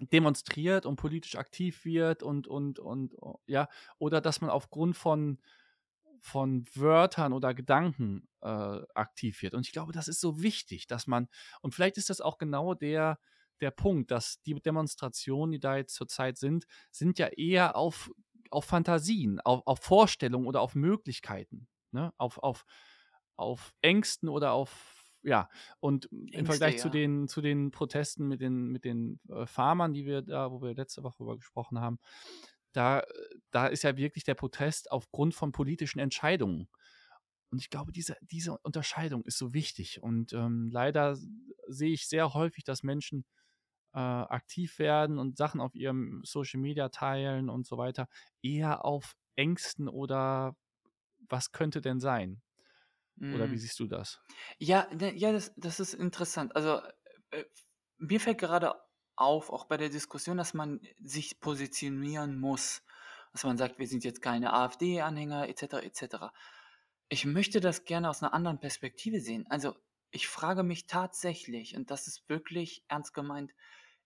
demonstriert 0.00 0.86
und 0.86 0.96
politisch 0.96 1.36
aktiv 1.36 1.84
wird 1.86 2.22
und 2.24 2.48
und 2.48 2.78
und 2.80 3.14
o 3.22 3.40
ja, 3.46 3.68
oder 3.98 4.20
dass 4.22 4.40
man 4.42 4.50
aufgrund 4.50 4.96
von 4.96 5.38
von 6.22 6.66
Wörtern 6.74 7.32
oder 7.34 7.54
Gedanken, 7.54 8.28
äh, 8.42 8.48
aktiv 8.94 9.42
wird. 9.42 9.54
Und 9.54 9.66
ich 9.66 9.72
glaube, 9.72 9.92
das 9.92 10.08
ist 10.08 10.20
so 10.20 10.42
wichtig, 10.42 10.86
dass 10.88 11.06
man 11.08 11.28
und 11.62 11.74
vielleicht 11.74 11.98
ist 11.98 12.10
das 12.10 12.20
auch 12.22 12.38
genau 12.38 12.74
der 12.74 13.18
der 13.60 13.70
Punkt, 13.70 14.10
dass 14.10 14.42
die 14.42 14.54
Demonstrationen, 14.54 15.52
die 15.52 15.60
da 15.60 15.76
jetzt 15.76 15.94
zurzeit 15.94 16.38
sind, 16.38 16.66
sind 16.90 17.18
ja 17.18 17.28
eher 17.28 17.76
auf 17.76 18.10
auf 18.50 18.64
Fantasien, 18.64 19.40
auf 19.40 19.62
auf 19.66 19.80
Vorstellungen 19.80 20.46
oder 20.46 20.60
auf 20.62 20.74
Möglichkeiten, 20.74 21.68
ne? 21.92 22.12
Auf 22.18 22.38
auf 22.38 22.64
auf 23.36 23.72
Ängsten 23.82 24.28
oder 24.28 24.52
auf 24.52 24.94
ja, 25.22 25.48
und 25.80 26.06
im 26.06 26.26
Ängste, 26.32 26.44
Vergleich 26.46 26.78
zu 26.78 26.88
ja. 26.88 26.92
den 26.92 27.28
zu 27.28 27.40
den 27.40 27.70
Protesten 27.70 28.28
mit 28.28 28.40
den 28.40 28.68
mit 28.68 28.84
den, 28.84 29.20
äh, 29.28 29.46
Farmern, 29.46 29.92
die 29.92 30.06
wir 30.06 30.22
da 30.22 30.50
wo 30.52 30.62
wir 30.62 30.74
letzte 30.74 31.02
Woche 31.02 31.16
drüber 31.18 31.36
gesprochen 31.36 31.80
haben, 31.80 31.98
da 32.72 33.04
da 33.50 33.66
ist 33.66 33.82
ja 33.82 33.96
wirklich 33.96 34.24
der 34.24 34.34
Protest 34.34 34.90
aufgrund 34.92 35.34
von 35.34 35.52
politischen 35.52 35.98
Entscheidungen. 36.00 36.68
Und 37.50 37.60
ich 37.60 37.70
glaube, 37.70 37.92
diese 37.92 38.16
diese 38.22 38.58
Unterscheidung 38.58 39.24
ist 39.24 39.38
so 39.38 39.54
wichtig 39.54 40.02
und, 40.02 40.32
ähm, 40.32 40.68
leider 40.70 41.16
sehe 41.68 41.92
ich 41.92 42.08
sehr 42.08 42.34
häufig, 42.34 42.64
dass 42.64 42.82
Menschen, 42.82 43.24
äh, 43.94 43.98
aktiv 43.98 44.78
werden 44.78 45.18
und 45.18 45.36
Sachen 45.38 45.60
auf 45.60 45.74
ihrem 45.74 46.22
Social 46.24 46.60
Media 46.60 46.88
teilen 46.90 47.48
und 47.50 47.66
so 47.66 47.78
weiter, 47.78 48.08
eher 48.42 48.84
auf 48.84 49.14
Ängsten 49.36 49.88
oder 49.88 50.56
was 51.28 51.52
könnte 51.52 51.80
denn 51.82 52.00
sein? 52.00 52.42
Oder 53.30 53.50
wie 53.50 53.56
Mhm. 53.56 53.60
siehst 53.60 53.80
du 53.80 53.86
das? 53.88 54.22
Ja, 54.58 54.88
ne, 54.94 55.14
ja, 55.16 55.32
das 55.32 55.52
das 55.56 55.80
ist 55.80 55.94
interessant. 55.94 56.56
Also, 56.56 56.82
äh, 57.30 57.44
mir 57.98 58.20
fällt 58.20 58.38
gerade 58.38 58.74
auf, 59.16 59.50
auch 59.50 59.66
bei 59.66 59.76
der 59.76 59.88
Diskussion, 59.90 60.36
dass 60.38 60.54
man 60.54 60.80
sich 61.02 61.40
positionieren 61.40 62.38
muss. 62.40 62.82
Dass 63.32 63.44
man 63.44 63.58
sagt: 63.58 63.78
„Wir 63.78 63.88
sind 63.88 64.04
jetzt 64.04 64.22
keine 64.22 64.52
AfD-Anhänger“, 64.54 65.48
et 65.48 65.58
cetera, 65.58 65.82
et 65.82 65.96
cetera. 65.96 66.32
Ich 67.10 67.26
möchte 67.26 67.60
das 67.60 67.84
gerne 67.84 68.10
aus 68.10 68.22
'ner 68.22 68.34
anderen 68.34 68.60
Perspektive 68.60 69.20
sehen. 69.20 69.46
Also, 69.50 69.76
ich 70.12 70.28
frage 70.28 70.62
mich 70.64 70.86
tatsächlich, 70.86 71.76
und 71.76 71.90
das 71.90 72.06
ist 72.08 72.28
wirklich 72.28 72.84
ernst 72.88 73.14
gemeint, 73.14 73.52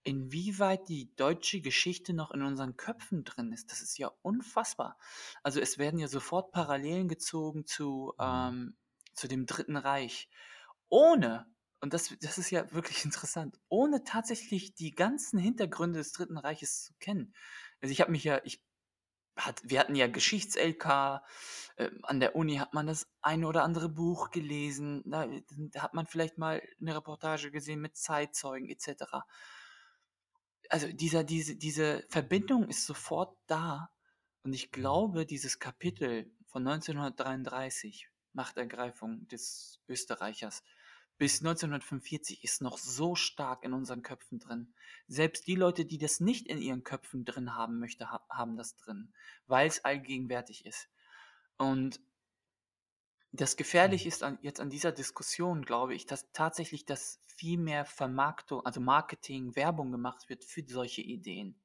inwieweit 0.05 0.89
die 0.89 1.15
deutsche 1.17 1.61
Geschichte 1.61 2.13
noch 2.15 2.31
in 2.33 2.43
unseren 2.43 2.77
Köpfen 2.77 3.25
drin 3.25 3.53
ist. 3.53 3.71
Das 3.73 3.83
ist 3.83 3.99
ja 3.99 4.11
unfassbar. 4.23 4.99
Also, 5.43 5.61
es 5.61 5.79
werden 5.79 5.99
ja 6.01 6.09
sofort 6.09 6.53
Parallelen 6.53 7.09
gezogen 7.09 7.67
zu, 7.67 8.13
Mhm. 8.19 8.57
ähm 8.61 8.77
zu 9.15 9.29
dem 9.29 9.45
Dritten 9.47 9.77
Reich, 9.77 10.31
ohne 10.89 11.47
und 11.81 11.93
das 11.95 12.15
das 12.21 12.39
ist 12.39 12.51
ja 12.51 12.73
wirklich 12.73 13.05
interessant, 13.05 13.59
ohne 13.69 14.05
tatsächlich 14.05 14.75
die 14.75 14.93
ganzen 14.93 15.39
Hintergründe 15.39 15.99
des 15.99 16.13
Dritten 16.13 16.39
Reiches 16.39 16.83
zu 16.85 16.95
kennen. 16.99 17.35
Also, 17.81 17.93
ich 17.93 18.01
habe 18.01 18.13
mich 18.13 18.25
ja 18.25 18.41
ich 18.45 18.65
hat 19.37 19.63
wir 19.65 19.81
hatten 19.81 19.95
ja 19.95 20.09
Geschichts-LK, 20.09 21.25
ähm, 21.79 22.01
an 22.03 22.21
der 22.21 22.37
Uni 22.37 22.57
hat 22.57 22.75
man 22.75 22.87
das 22.87 23.07
eine 23.23 23.47
oder 23.49 23.65
andere 23.65 23.89
Buch 23.89 24.31
gelesen, 24.31 25.03
da 25.07 25.27
da 25.49 25.83
hat 25.83 25.95
man 25.95 26.07
vielleicht 26.07 26.37
mal 26.39 26.63
'ne 26.81 26.95
Reportage 26.97 27.51
gesehen 27.51 27.81
mit 27.81 27.97
Zeitzeugen 27.97 28.69
et 28.69 28.81
cetera. 28.83 29.25
Also, 30.73 30.89
dieser 30.91 31.23
diese 31.25 31.57
diese 31.57 32.05
Verbindung 32.09 32.69
ist 32.69 32.87
sofort 32.87 33.37
da 33.47 33.91
und 34.43 34.55
ich 34.55 34.73
Mhm. 34.77 35.03
glaube, 35.03 35.27
dieses 35.27 35.59
Kapitel 35.59 36.33
von 36.47 36.63
1933, 36.65 38.09
Machtergreifung 38.33 39.29
des 39.29 39.81
Österreichers, 39.87 40.63
bis 41.19 41.43
1945 41.43 42.43
ist 42.43 42.63
noch 42.63 42.79
so 42.79 43.15
stark 43.15 43.65
in 43.65 43.75
unseren 43.75 44.03
Köpfen 44.03 44.39
drin. 44.41 44.75
Selbst 45.09 45.47
die 45.47 45.57
Leute, 45.57 45.85
die 45.85 45.99
das 45.99 46.21
nicht 46.21 46.49
in 46.49 46.61
ihren 46.63 46.85
Köpfen 46.85 47.25
drin 47.27 47.55
haben 47.55 47.79
möchte 47.79 48.11
ha 48.11 48.25
haben 48.31 48.57
das 48.57 48.77
drin, 48.77 49.13
weil's 49.47 49.85
allgegenwärtig 49.85 50.65
ist. 50.67 50.89
Und 51.59 52.01
das 53.33 53.57
Mhm. 53.85 54.03
Gefährliche 54.03 54.09
ist 54.09 54.23
an 54.23 54.39
jetzt 54.43 54.61
an 54.61 54.71
dieser 54.71 54.93
Diskussion, 54.93 55.65
glaube 55.65 55.95
ich, 55.95 56.07
dass 56.07 56.33
tatsächlich 56.33 56.85
dass 56.87 57.21
viel 57.27 57.59
mehr 57.59 57.85
Vermarktung 57.87 58.65
also 58.67 58.81
Marketing, 58.81 59.57
Werbung 59.57 59.91
gemacht 59.93 60.29
wird 60.29 60.45
für 60.45 60.65
solche 60.69 61.03
Ideen. 61.03 61.61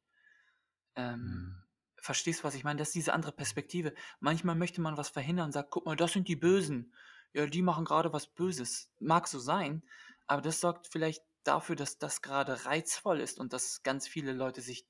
Ähm, 0.96 1.24
Mhm. 1.24 1.68
verstehst 1.98 2.42
du, 2.42 2.44
was 2.46 2.56
ich 2.56 2.64
meine? 2.64 2.80
Das 2.80 2.90
ist 2.90 2.96
diese 2.96 3.14
andere 3.14 3.32
Perspektive. 3.32 3.94
Manchmal 4.20 4.56
möchte 4.56 4.82
man 4.82 4.98
was 4.98 5.10
verhindern 5.10 5.48
und 5.48 5.52
sagt: 5.52 5.72
„Guck 5.72 5.86
mal, 5.86 5.96
das 5.96 6.14
sind 6.14 6.28
die 6.28 6.36
Bösen. 6.36 6.94
Ja, 7.34 7.46
die 7.48 7.62
machen 7.62 7.86
grade 7.86 8.14
was 8.14 8.28
Böses.“ 8.34 8.92
Mag 9.00 9.28
so 9.28 9.40
sein, 9.40 9.84
aber 10.28 10.42
das 10.42 10.60
sorgt 10.62 10.88
vielleicht 10.88 11.24
dafür, 11.44 11.76
dass 11.76 11.98
das 12.00 12.22
grade 12.22 12.66
reizvoll 12.66 13.20
ist 13.20 13.40
und 13.40 13.54
dass 13.54 13.84
ganz 13.84 14.08
viele 14.08 14.34
Leute 14.34 14.62
sich 14.62 14.88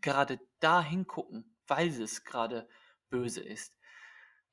gerade 0.00 0.40
da 0.60 0.82
hingucken, 0.82 1.56
weil 1.66 1.88
es 1.88 2.24
grade 2.24 2.68
böse 3.10 3.40
ist. 3.42 3.78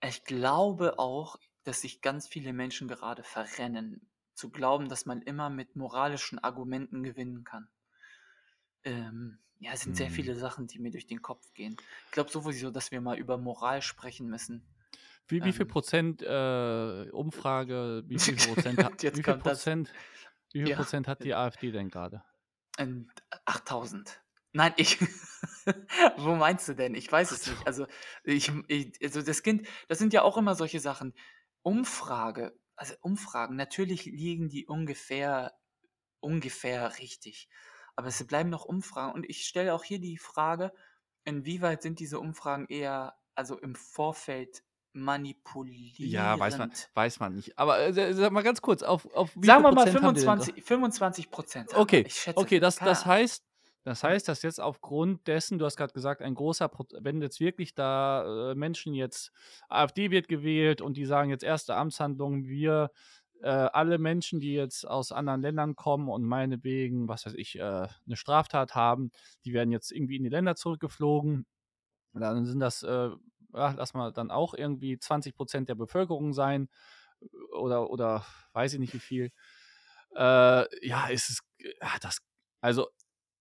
Ich 0.01 0.23
glaube 0.23 0.97
auch, 0.97 1.35
dass 1.63 1.81
sich 1.81 2.01
ganz 2.01 2.27
viele 2.27 2.51
Menschen 2.51 2.87
gerade 2.87 3.21
verrennen, 3.21 4.09
zu 4.33 4.49
glauben, 4.49 4.89
dass 4.89 5.05
man 5.05 5.21
immer 5.21 5.51
mit 5.51 5.75
moralischen 5.75 6.39
Argumenten 6.39 7.03
gewinnen 7.03 7.43
kann. 7.43 7.69
Ähm, 8.83 9.37
ja, 9.59 9.73
es 9.73 9.81
sind 9.81 9.95
sehr 9.95 10.09
Mhm. 10.09 10.09
viele 10.09 10.35
Sachen, 10.35 10.65
die 10.67 10.79
mir 10.79 10.89
durch 10.91 11.05
den 11.07 11.21
Kopf 11.21 11.53
gehen. 11.53 11.77
Ich 12.05 12.11
glaube 12.11 12.31
sowieso, 12.31 12.71
dass 12.71 12.89
wir 12.91 13.01
mal 13.01 13.17
über 13.17 13.37
Moral 13.37 13.81
sprechen 13.83 14.27
müssen. 14.29 14.67
Wie 15.27 15.43
wie 15.43 15.53
viel 15.53 15.65
Ähm 15.65 15.65
Prozent, 15.65 16.21
äh, 16.21 17.09
Umfrage, 17.11 18.03
wie 18.07 18.19
viel 18.19 18.37
Prozent 18.37 18.81
ha 18.83 18.91
Und 18.91 19.03
jetzt 19.03 19.21
wie 19.21 19.23
viel 19.23 19.33
kommt 19.33 19.45
das. 19.45 19.65
Prozent 19.65 19.95
wie 20.53 20.61
viel 20.61 20.69
Ja, 20.69 20.71
Prozent 20.71 21.07
hat 21.07 21.23
die 21.23 21.35
AfD 21.35 21.71
denn 21.71 21.89
grade? 21.89 22.23
Ähm, 22.77 23.09
8.000. 23.45 24.21
Nein, 24.53 24.73
ich 24.77 24.97
wo 26.17 26.36
meinst 26.36 26.67
du 26.67 26.74
denn? 26.75 26.95
Ich 26.95 27.12
weiß 27.12 27.31
es 27.31 27.45
nicht. 27.45 27.65
so. 27.65 27.67
Also, 27.67 27.88
ich 28.24 28.50
m 28.50 28.65
i 28.69 28.91
also 29.03 29.21
das 29.21 29.43
Kind 29.43 29.67
das 29.88 30.00
sind 30.00 30.13
ja 30.13 30.21
auch 30.24 30.38
immer 30.38 30.55
solche 30.55 30.79
Sachen. 30.79 31.13
Umfrage 31.63 32.57
also 32.79 32.93
Umfragen, 33.01 33.55
natürlich 33.55 34.05
liegen 34.05 34.50
die 34.50 34.67
ungefähr 34.67 35.53
ungefähr 36.21 37.00
richtig. 37.00 37.50
Aber 37.95 38.07
es 38.09 38.25
bleiben 38.27 38.50
noch 38.51 38.65
Umfragen 38.65 39.13
und 39.13 39.29
ich 39.29 39.45
stelle 39.47 39.74
auch 39.75 39.83
hier 39.83 40.00
die 40.00 40.17
Frage, 40.19 40.74
inwieweit 41.25 41.81
sind 41.83 42.00
diese 42.00 42.19
Umfragen 42.19 42.67
eher 42.69 43.17
also 43.36 43.59
im 43.59 43.75
Vorfeld 43.75 44.63
Ja, 46.03 46.38
weiß 46.39 46.57
man 46.59 46.71
weiß 46.93 47.19
man 47.19 47.33
nicht. 47.36 47.57
Aber, 47.57 47.79
äh, 47.79 47.93
sa 47.93 48.13
sag 48.13 48.31
mal 48.31 48.43
ganz 48.43 48.62
kurz, 48.62 48.83
auf 48.83 49.05
auf 49.15 49.31
wie 49.36 49.51
Sagen 49.51 49.63
wir 49.63 49.71
mal 49.71 49.88
Prozent 49.88 50.01
haben 50.01 50.15
die 50.15 50.21
denn 50.21 50.36
gra 50.36 50.50
25 50.51 50.63
25 50.63 51.29
%, 51.31 51.69
sagen 51.69 51.91
wir. 51.91 51.95
Okay, 51.95 52.05
Ich 52.05 52.15
schätze, 52.15 52.47
okay, 52.47 52.59
das 52.59 52.81
das 52.81 53.05
heißt 53.05 53.46
das 53.88 54.03
heißt, 54.03 54.27
dass 54.27 54.44
jetzt 54.44 54.60
aufgrund 54.62 55.27
dessen 55.27 55.60
du 55.60 55.65
hast 55.65 55.77
grad 55.77 55.94
gesagt, 55.94 56.22
ein 56.22 56.36
großer 56.36 56.67
Prot 56.70 56.94
wenn 57.00 57.22
jetzt 57.22 57.39
wirklich 57.39 57.75
da, 57.75 58.51
äh, 58.51 58.56
Menschen 58.56 58.94
jetzt 58.94 59.32
AfD 59.70 60.12
wird 60.12 60.27
gewählt 60.27 60.82
und 60.82 60.98
die 60.98 61.06
sagen 61.06 61.29
jetzt: 61.32 61.44
„1. 61.44 61.75
Amtshandlung, 61.75 62.46
wir, 62.46 62.91
äh, 63.41 63.50
alle 63.50 63.98
Menschen, 64.00 64.39
die 64.39 64.53
jetzt 64.53 64.86
aus 64.88 65.12
anderen 65.12 65.41
Ländern 65.41 65.75
kommen 65.75 66.10
und 66.10 66.24
meinetwegen, 66.25 67.08
was 67.08 67.25
weiß 67.25 67.34
ich, 67.36 67.58
äh, 67.60 67.88
'ne 68.06 68.15
Straftat 68.17 68.75
haben, 68.75 69.12
die 69.46 69.53
werden 69.53 69.72
jetzt 69.72 69.91
irgendwie 69.91 70.17
in 70.17 70.24
die 70.24 70.29
Länder 70.29 70.56
zurückgeflogen.“ 70.56 71.46
Und 72.13 72.22
dann 72.22 72.46
sind 72.46 72.60
das, 72.62 72.84
äh, 72.84 73.12
ja, 73.56 73.72
lass 73.77 73.94
mal 73.96 74.12
dann 74.13 74.32
auch 74.32 74.53
irgendwie 74.56 75.00
20 75.00 75.36
% 75.38 75.70
der 75.70 75.75
Bevölkerung 75.75 76.34
sein 76.34 76.70
oder 77.58 77.89
oder 77.91 78.25
weiß 78.53 78.74
ich 78.75 78.79
nicht 78.82 78.94
wie 78.96 79.00
viel. 79.00 79.32
Äh, 80.15 80.88
ja, 80.88 81.08
ist 81.10 81.29
es 81.32 81.41
g 81.60 81.74
ah, 81.82 81.98
das 82.01 82.20
also, 82.62 82.88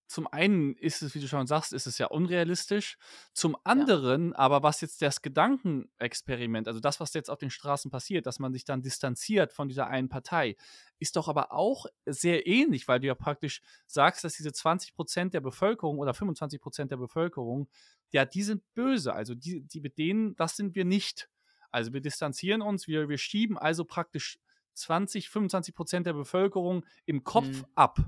zum 0.07 0.27
einen 0.27 0.75
ist 0.75 1.01
es, 1.01 1.13
wie 1.15 1.19
du 1.19 1.27
schon 1.27 1.47
sagst 1.47 1.73
ist 1.73 1.85
es 1.87 1.97
ja 1.97 2.07
unrealistisch. 2.07 2.97
Zum 3.33 3.57
Ja. 3.73 3.87
anderen 3.87 4.33
aber, 4.33 4.63
was 4.63 4.81
jetzt 4.81 5.01
das 5.01 5.21
Gedankenexperiment 5.21 6.67
also 6.67 6.79
das, 6.79 6.99
was 6.99 7.13
jetzt 7.13 7.29
auf 7.29 7.39
den 7.39 7.49
Straßen 7.51 7.91
passiert, 7.91 8.25
dass 8.25 8.39
man 8.39 8.53
sich 8.53 8.65
dann 8.65 8.81
distanziert 8.81 9.53
von 9.53 9.67
dieser 9.67 9.87
einen 9.87 10.09
Partei, 10.09 10.55
ist 10.99 11.15
doch 11.17 11.27
aber 11.27 11.51
auch 11.51 11.85
sehr 12.05 12.47
ähnlich, 12.47 12.87
weil 12.87 12.99
du 13.01 13.07
ja 13.07 13.15
praktisch 13.15 13.61
sagst, 13.85 14.23
dass 14.23 14.35
diese 14.35 14.53
20 14.53 14.95
% 14.95 15.33
der 15.33 15.41
Bevölkerung 15.41 15.99
oder 15.99 16.13
25 16.13 16.61
% 16.61 16.91
der 16.91 16.97
Bevölkerung, 16.97 17.69
ja, 18.11 18.25
die 18.25 18.43
sind 18.43 18.63
böse. 18.73 19.13
Also 19.13 19.35
die 19.35 19.61
die 19.61 19.81
mit 19.81 19.97
denen 19.97 20.35
das 20.35 20.55
sind 20.55 20.75
wir 20.75 20.85
nicht. 20.85 21.29
Also, 21.71 21.91
wir 21.93 22.01
distanzieren 22.01 22.61
uns, 22.61 22.87
wir 22.87 23.09
wir 23.09 23.17
schieben 23.17 23.57
also 23.57 23.83
praktisch 23.85 24.39
20, 24.73 25.29
25 25.29 25.75
% 25.75 26.05
der 26.07 26.13
Bevölkerung 26.13 26.85
im 27.05 27.23
Kopf 27.25 27.63
Mhm. 27.63 27.67
ab. 27.75 27.99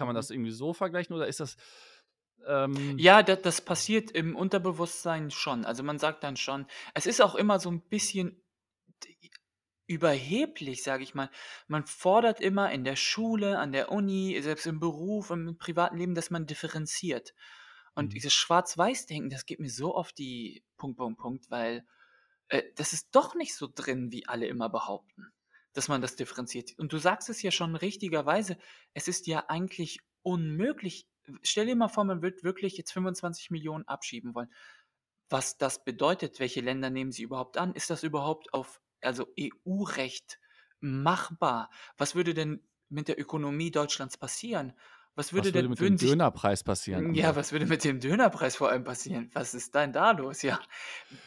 Kann 0.00 0.08
man 0.08 0.16
das 0.16 0.30
Mhm. 0.30 0.30
irgendwie 0.30 0.50
so 0.52 0.72
vergleichen 0.74 1.14
oder 1.14 1.28
ist 1.28 1.40
das, 1.40 1.58
ähm 2.46 3.06
Ja, 3.06 3.22
da 3.22 3.36
das 3.36 3.60
passiert 3.60 4.10
im 4.12 4.36
Unterbewusstsein 4.36 5.30
schon. 5.30 5.64
Also, 5.64 5.82
man 5.82 5.98
sagt 5.98 6.22
dann 6.24 6.36
schon 6.36 6.66
es 6.94 7.06
ist 7.06 7.20
auch 7.20 7.34
immer 7.34 7.58
so 7.60 7.68
'n 7.70 7.80
bisschen 7.88 8.42
überheblich, 9.86 10.82
sage 10.82 11.02
ich 11.02 11.14
mal. 11.14 11.30
Man 11.66 11.86
fordert 11.86 12.40
immer 12.40 12.70
in 12.70 12.84
der 12.84 12.96
Schule, 12.96 13.58
an 13.58 13.72
der 13.72 13.90
Uni, 13.90 14.38
selbst 14.42 14.66
im 14.66 14.78
Beruf, 14.80 15.30
im 15.30 15.58
privaten 15.58 15.96
Leben, 15.98 16.14
dass 16.14 16.30
man 16.30 16.46
differenziert. 16.46 17.34
Und 17.94 18.12
Mhm. 18.12 18.14
dieses 18.14 18.32
Schwarz-Weiß-Denken, 18.32 19.30
das 19.30 19.46
geht 19.46 19.58
mir 19.60 19.70
so 19.70 19.94
auf 19.94 20.12
die 20.12 20.64
Punkt, 20.76 20.96
Punkt, 20.98 21.18
Punkt, 21.20 21.50
weil 21.50 21.84
äh, 22.48 22.62
das 22.76 22.92
ist 22.92 23.14
doch 23.16 23.34
nicht 23.34 23.54
so 23.56 23.68
drin, 23.74 24.12
wie 24.12 24.28
alle 24.28 24.46
immer 24.46 24.68
behaupten, 24.70 25.32
dass 25.72 25.88
man 25.88 26.00
das 26.00 26.16
differenziert. 26.16 26.78
Und 26.78 26.92
du 26.92 26.98
sagst 26.98 27.28
es 27.28 27.42
ja 27.42 27.50
schon 27.50 27.76
richtigerweise, 27.76 28.56
es 28.94 29.08
ist 29.08 29.26
ja 29.26 29.44
eigentlich 29.48 30.00
unmöglich. 30.22 31.06
Stell 31.42 31.66
dir 31.66 31.76
mal 31.76 31.88
vor, 31.88 32.04
man 32.04 32.22
wird 32.22 32.42
wirklich 32.42 32.76
jetzt 32.76 32.92
25 32.92 33.50
Millionen 33.50 33.86
abschieben 33.86 34.34
wollen. 34.34 34.52
Was 35.28 35.58
das 35.58 35.84
bedeutet, 35.84 36.40
welche 36.40 36.60
Länder 36.60 36.90
nehmen 36.90 37.12
sie 37.12 37.22
überhaupt 37.22 37.56
an? 37.56 37.72
Ist 37.74 37.90
das 37.90 38.02
überhaupt 38.02 38.52
auf, 38.52 38.80
also 39.00 39.26
EU-Recht 39.38 40.40
machbar? 40.80 41.70
Was 41.96 42.14
würde 42.14 42.34
denn 42.34 42.66
mit 42.88 43.06
der 43.06 43.20
Ökonomie 43.20 43.70
Deutschlands 43.70 44.16
passieren? 44.16 44.72
Was 45.16 45.32
würde 45.32 45.48
Was 45.48 45.54
würde 45.54 45.62
denn, 45.62 45.70
mit 45.70 45.80
dem 45.80 45.98
sich 45.98 46.08
Dönerpreis 46.08 46.62
passieren, 46.64 47.14
ja, 47.14 47.34
was 47.34 47.52
würde 47.52 47.66
mit 47.66 47.84
dem 47.84 48.00
Dönerpreis 48.00 48.56
vor 48.56 48.70
allem 48.70 48.84
passieren? 48.84 49.30
Was 49.32 49.54
ist 49.54 49.74
denn 49.74 49.92
da 49.92 50.12
los? 50.12 50.42
Ja. 50.42 50.60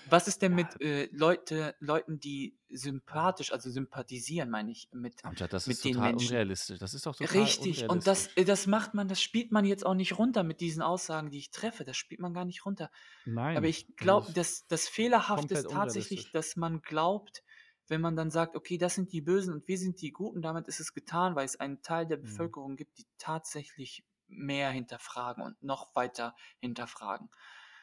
Was 0.09 0.27
ist 0.27 0.41
denn 0.41 0.55
mit, 0.55 0.79
äh, 0.81 1.09
Leute 1.11 1.75
Leuten, 1.79 2.19
die 2.19 2.57
sympathisch 2.69 3.51
also 3.51 3.69
sympathisieren, 3.69 4.49
meine 4.49 4.71
ich, 4.71 4.89
mit 4.93 5.23
Amjad, 5.23 5.51
das 5.53 5.67
ist 5.67 5.67
mit 5.67 5.83
den 5.83 5.93
total 5.95 6.11
Menschen? 6.11 6.27
unrealistisch. 6.29 6.79
Das 6.79 6.93
ist 6.93 7.05
doch 7.05 7.15
total 7.15 7.41
Richtig, 7.41 7.89
und 7.89 8.07
das 8.07 8.27
äh, 8.35 8.45
das 8.45 8.67
macht 8.67 8.93
man 8.93 9.07
das 9.07 9.21
spielt 9.21 9.51
man 9.51 9.65
jetzt 9.65 9.85
auch 9.85 9.95
nicht 9.95 10.17
runter 10.17 10.43
mit 10.43 10.61
diesen 10.61 10.81
Aussagen, 10.81 11.29
die 11.29 11.37
ich 11.39 11.51
treffe. 11.51 11.83
Das 11.83 11.97
spielt 11.97 12.21
man 12.21 12.33
gar 12.33 12.45
nicht 12.45 12.65
runter. 12.65 12.89
Aber 13.25 13.31
Nein, 13.33 13.63
ich 13.65 13.85
das 13.87 13.95
glaube, 13.97 14.27
ist 14.27 14.37
das 14.37 14.67
das 14.67 14.87
Fehlerhafte 14.87 15.53
ist 15.55 15.69
tatsächlich, 15.69 16.31
dass 16.31 16.55
man 16.55 16.81
glaubt, 16.81 17.43
wenn 17.87 18.01
man 18.01 18.15
dann 18.15 18.31
sagt: 18.31 18.55
„Okay, 18.55 18.77
das 18.77 18.95
sind 18.95 19.11
die 19.13 19.21
Bösen 19.21 19.53
und 19.53 19.67
wir 19.67 19.77
sind 19.77 20.01
die 20.01 20.11
Guten“, 20.11 20.41
damit 20.41 20.67
ist 20.67 20.79
es 20.79 20.93
getan, 20.93 21.35
weil 21.35 21.45
es 21.45 21.59
einen 21.59 21.81
Teil 21.81 22.07
der 22.07 22.17
Mhm. 22.21 22.53
Bevölkerung 22.57 22.75
gibt, 22.77 22.97
die 22.97 23.05
tatsächlich 23.17 24.05
mehr 24.27 24.71
hinterfragen 24.71 25.43
und 25.43 25.61
noch 25.63 25.95
weiter 25.95 26.35
hinterfragen. 26.59 27.29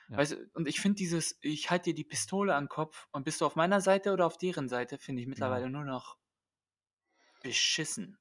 Ja. 0.08 0.20
Weißt 0.20 0.36
und 0.54 0.68
ich 0.68 0.80
finde 0.80 0.96
dieses: 0.96 1.38
„Ich 1.42 1.70
halte 1.70 1.90
dir 1.90 1.94
die 1.94 2.04
Pistole 2.04 2.54
an 2.54 2.64
'n 2.66 2.68
Kopf 2.68 3.08
und 3.12 3.24
bist 3.24 3.40
du 3.40 3.46
auf 3.46 3.56
meiner 3.56 3.80
Seite 3.80 4.12
oder 4.12 4.26
auf 4.26 4.38
deren 4.38 4.68
Seite“, 4.68 4.98
finde 4.98 5.22
ich 5.22 5.28
Ja. 5.36 5.60
mittlerweile 5.60 5.70
nur 5.70 5.84
noch 5.84 6.16
beschissen. 7.42 8.18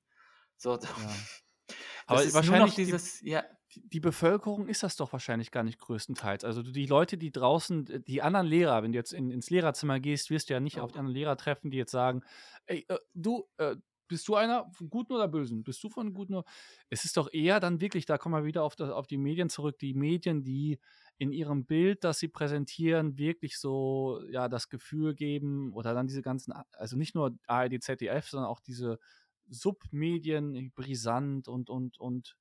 So, 0.58 0.80
Ja. 0.96 1.28
Aber 2.08 2.24
ist 2.24 2.44
nur 2.44 2.58
noch 2.58 2.74
wahrscheinlich 2.74 2.82
die 2.84 3.00
dieses 3.00 3.22
ja. 3.22 3.46
Die 3.86 4.00
Bevölkerung 4.00 4.68
ist 4.68 4.84
das 4.84 4.96
doch 4.96 5.12
wahrscheinlich 5.14 5.52
gar 5.52 5.64
nicht 5.64 5.80
größtenteils. 5.80 6.44
Also, 6.46 6.62
die 6.64 6.86
Leute, 6.86 7.18
die 7.18 7.32
draußen 7.32 8.04
die 8.06 8.22
anderen 8.22 8.48
Lehrer, 8.48 8.84
wenn 8.84 8.92
du 8.92 8.98
jetzt 8.98 9.14
in 9.14 9.32
ins 9.32 9.50
Lehrerzimmer 9.50 10.00
gehst, 10.00 10.30
wirst 10.30 10.50
du 10.50 10.54
ja 10.54 10.60
nicht 10.60 10.80
Oh. 10.80 10.82
auf 10.82 10.92
die 10.92 11.00
anderen 11.00 11.16
Lehrer 11.16 11.38
treffen, 11.38 11.72
die 11.72 11.78
jetzt 11.78 11.92
sagen: 11.92 12.22
„Ey, 12.66 12.86
äh, 12.90 12.98
du, 13.14 13.46
äh, 13.58 13.76
bist 14.08 14.28
du 14.28 14.36
einer 14.36 14.70
von 14.72 14.90
Guten 14.90 15.14
oder 15.14 15.28
Bösen? 15.28 15.64
Bist 15.64 15.84
du 15.84 15.90
von 15.90 16.14
Guten 16.14 16.36
oder“ 16.36 16.46
Es 16.90 17.06
ist 17.06 17.18
doch 17.18 17.30
eher 17.32 17.60
dann 17.60 17.82
wirklich, 17.82 18.06
da 18.06 18.18
kommen 18.18 18.36
wir 18.36 18.46
wieder 18.46 18.64
auf 18.64 18.76
das 18.76 18.90
auf 18.90 19.08
die 19.08 19.18
Medien 19.18 19.50
zurück, 19.50 19.78
die 19.80 19.94
Medien, 19.94 20.44
die 20.44 20.80
in 21.18 21.32
ihrem 21.32 21.66
Bild, 21.66 22.04
das 22.04 22.20
sie 22.20 22.28
präsentieren, 22.30 23.18
wirklich 23.18 23.58
so, 23.60 24.22
ja, 24.30 24.48
das 24.50 24.70
Gefühl 24.70 25.14
geben 25.16 25.74
oder 25.74 25.94
dann 25.94 26.08
diese 26.08 26.22
ganzen 26.22 26.54
also 26.74 26.98
nicht 26.98 27.16
nur 27.16 27.38
ARD, 27.48 27.80
ZDF, 27.80 28.28
sondern 28.30 28.50
auch 28.50 28.60
diese 28.62 29.00
Submedien, 29.48 30.72
Brisant 30.76 31.48
und 31.48 31.70
und 31.70 32.00
und 32.00 32.36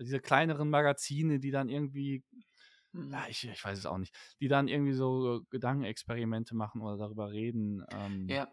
diese 0.00 0.20
kleineren 0.20 0.70
Magazine, 0.70 1.40
die 1.40 1.50
dann 1.50 1.68
irgendwie 1.68 2.24
ja, 3.12 3.24
Mhm. 3.24 3.28
ich 3.28 3.48
ich 3.48 3.64
weiß 3.64 3.78
es 3.78 3.86
auch 3.86 3.98
nicht, 3.98 4.14
die 4.40 4.48
dann 4.48 4.68
irgendwie 4.68 4.92
so 4.94 5.42
Gedankenexperimente 5.50 6.56
machen 6.56 6.82
oder 6.82 6.96
darüber 6.98 7.30
reden, 7.32 7.84
ähm 7.90 8.28
Ja. 8.28 8.48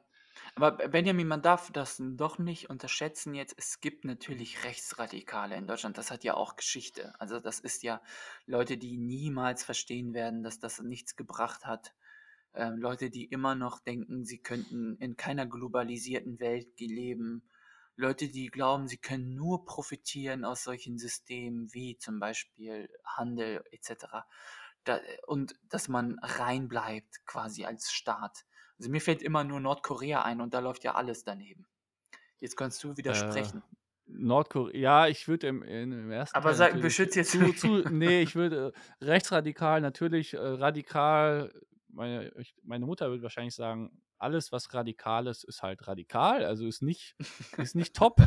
Aber 0.55 0.71
Benjamin, 0.89 1.27
man 1.27 1.41
darf 1.41 1.71
das 1.71 2.01
doch 2.01 2.37
nicht 2.37 2.69
unterschätzen 2.69 3.33
jetzt. 3.33 3.55
Es 3.57 3.79
gibt 3.81 4.05
natürlich 4.05 4.63
Rechtsradikale 4.63 5.55
in 5.55 5.65
Deutschland. 5.67 5.97
Das 5.97 6.11
hat 6.11 6.23
ja 6.23 6.35
auch 6.35 6.55
Geschichte. 6.55 7.19
Also, 7.19 7.39
das 7.39 7.59
ist 7.59 7.81
ja 7.83 8.01
Leute, 8.45 8.77
die 8.77 8.97
niemals 8.97 9.63
verstehen 9.63 10.13
werden, 10.13 10.43
dass 10.43 10.59
das 10.59 10.79
nichts 10.81 11.15
gebracht 11.15 11.65
hat. 11.65 11.95
Ähm, 12.53 12.77
Leute, 12.77 13.09
die 13.11 13.25
immer 13.25 13.55
noch 13.55 13.79
denken, 13.79 14.25
sie 14.25 14.39
könnten 14.41 14.97
in 14.97 15.17
keiner 15.17 15.47
globalisierten 15.47 16.39
Welt 16.39 16.79
leben. 16.79 17.49
Leute, 17.97 18.29
die 18.29 18.47
glauben, 18.47 18.87
sie 18.87 18.97
können 18.97 19.35
nur 19.35 19.65
profitieren 19.65 20.45
aus 20.45 20.63
solchen 20.63 20.97
Systemen 20.99 21.73
wie 21.73 21.97
zum 21.97 22.19
Beispiel 22.19 22.89
Handel 23.05 23.63
et 23.71 23.83
cetera. 23.83 24.27
Da 24.85 24.99
und 25.27 25.55
dass 25.69 25.87
man 25.89 26.17
rein 26.21 26.67
bleibt 26.69 27.25
quasi 27.25 27.65
als 27.65 27.91
Staat. 27.91 28.45
Also, 28.79 28.89
mir 28.91 29.01
fällt 29.01 29.21
immer 29.23 29.43
nur 29.43 29.59
Nordkorea 29.59 30.21
ein 30.23 30.41
und 30.41 30.53
da 30.53 30.59
läuft 30.59 30.83
ja 30.85 30.95
alles 30.95 31.23
daneben. 31.25 31.67
Jetzt 32.39 32.57
kannst 32.57 32.83
du 32.83 32.97
Äh, 33.03 33.49
widersprechen. 33.49 33.63
Nordkor 34.07 34.73
ja, 34.75 35.07
ich 35.07 35.27
würde 35.27 35.47
im 35.47 35.63
im 35.63 36.11
ersten 36.11 36.41
Aber 36.41 36.53
sag 36.53 36.79
beschütze 36.81 37.19
jetzt 37.19 37.31
zu 37.31 37.53
zu 37.53 37.83
ne, 37.89 38.21
ich 38.21 38.35
würde 38.35 38.73
rechtsradikal 39.01 39.81
natürlich, 39.81 40.33
äh, 40.33 40.37
radikal 40.39 41.53
meine 41.89 42.31
meine 42.63 42.85
Mutter 42.85 43.09
würde 43.09 43.23
wahrscheinlich 43.23 43.55
sagen: 43.55 44.01
„Alles, 44.19 44.51
was 44.51 44.73
radikal 44.73 45.27
ist, 45.27 45.43
ist 45.45 45.63
halt 45.63 45.87
radikal, 45.87 46.45
also 46.45 46.67
ist 46.67 46.81
nicht 46.81 47.15
ist 47.59 47.75
nicht 47.75 47.95
top.“ 47.95 48.21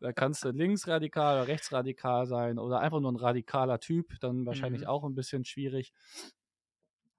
Da 0.00 0.12
kannst 0.12 0.44
du 0.44 0.50
linksradikal 0.50 1.36
oder 1.38 1.46
rechtsradikal 1.48 2.26
sein 2.26 2.58
oder 2.58 2.80
einfach 2.80 3.00
nur 3.00 3.10
'n 3.12 3.16
radikaler 3.16 3.80
Typ, 3.80 4.18
dann 4.20 4.46
wahrscheinlich 4.46 4.86
Mhm. 4.86 4.88
auch 4.88 5.04
'n 5.04 5.14
bisschen 5.14 5.44
schwierig. 5.44 5.90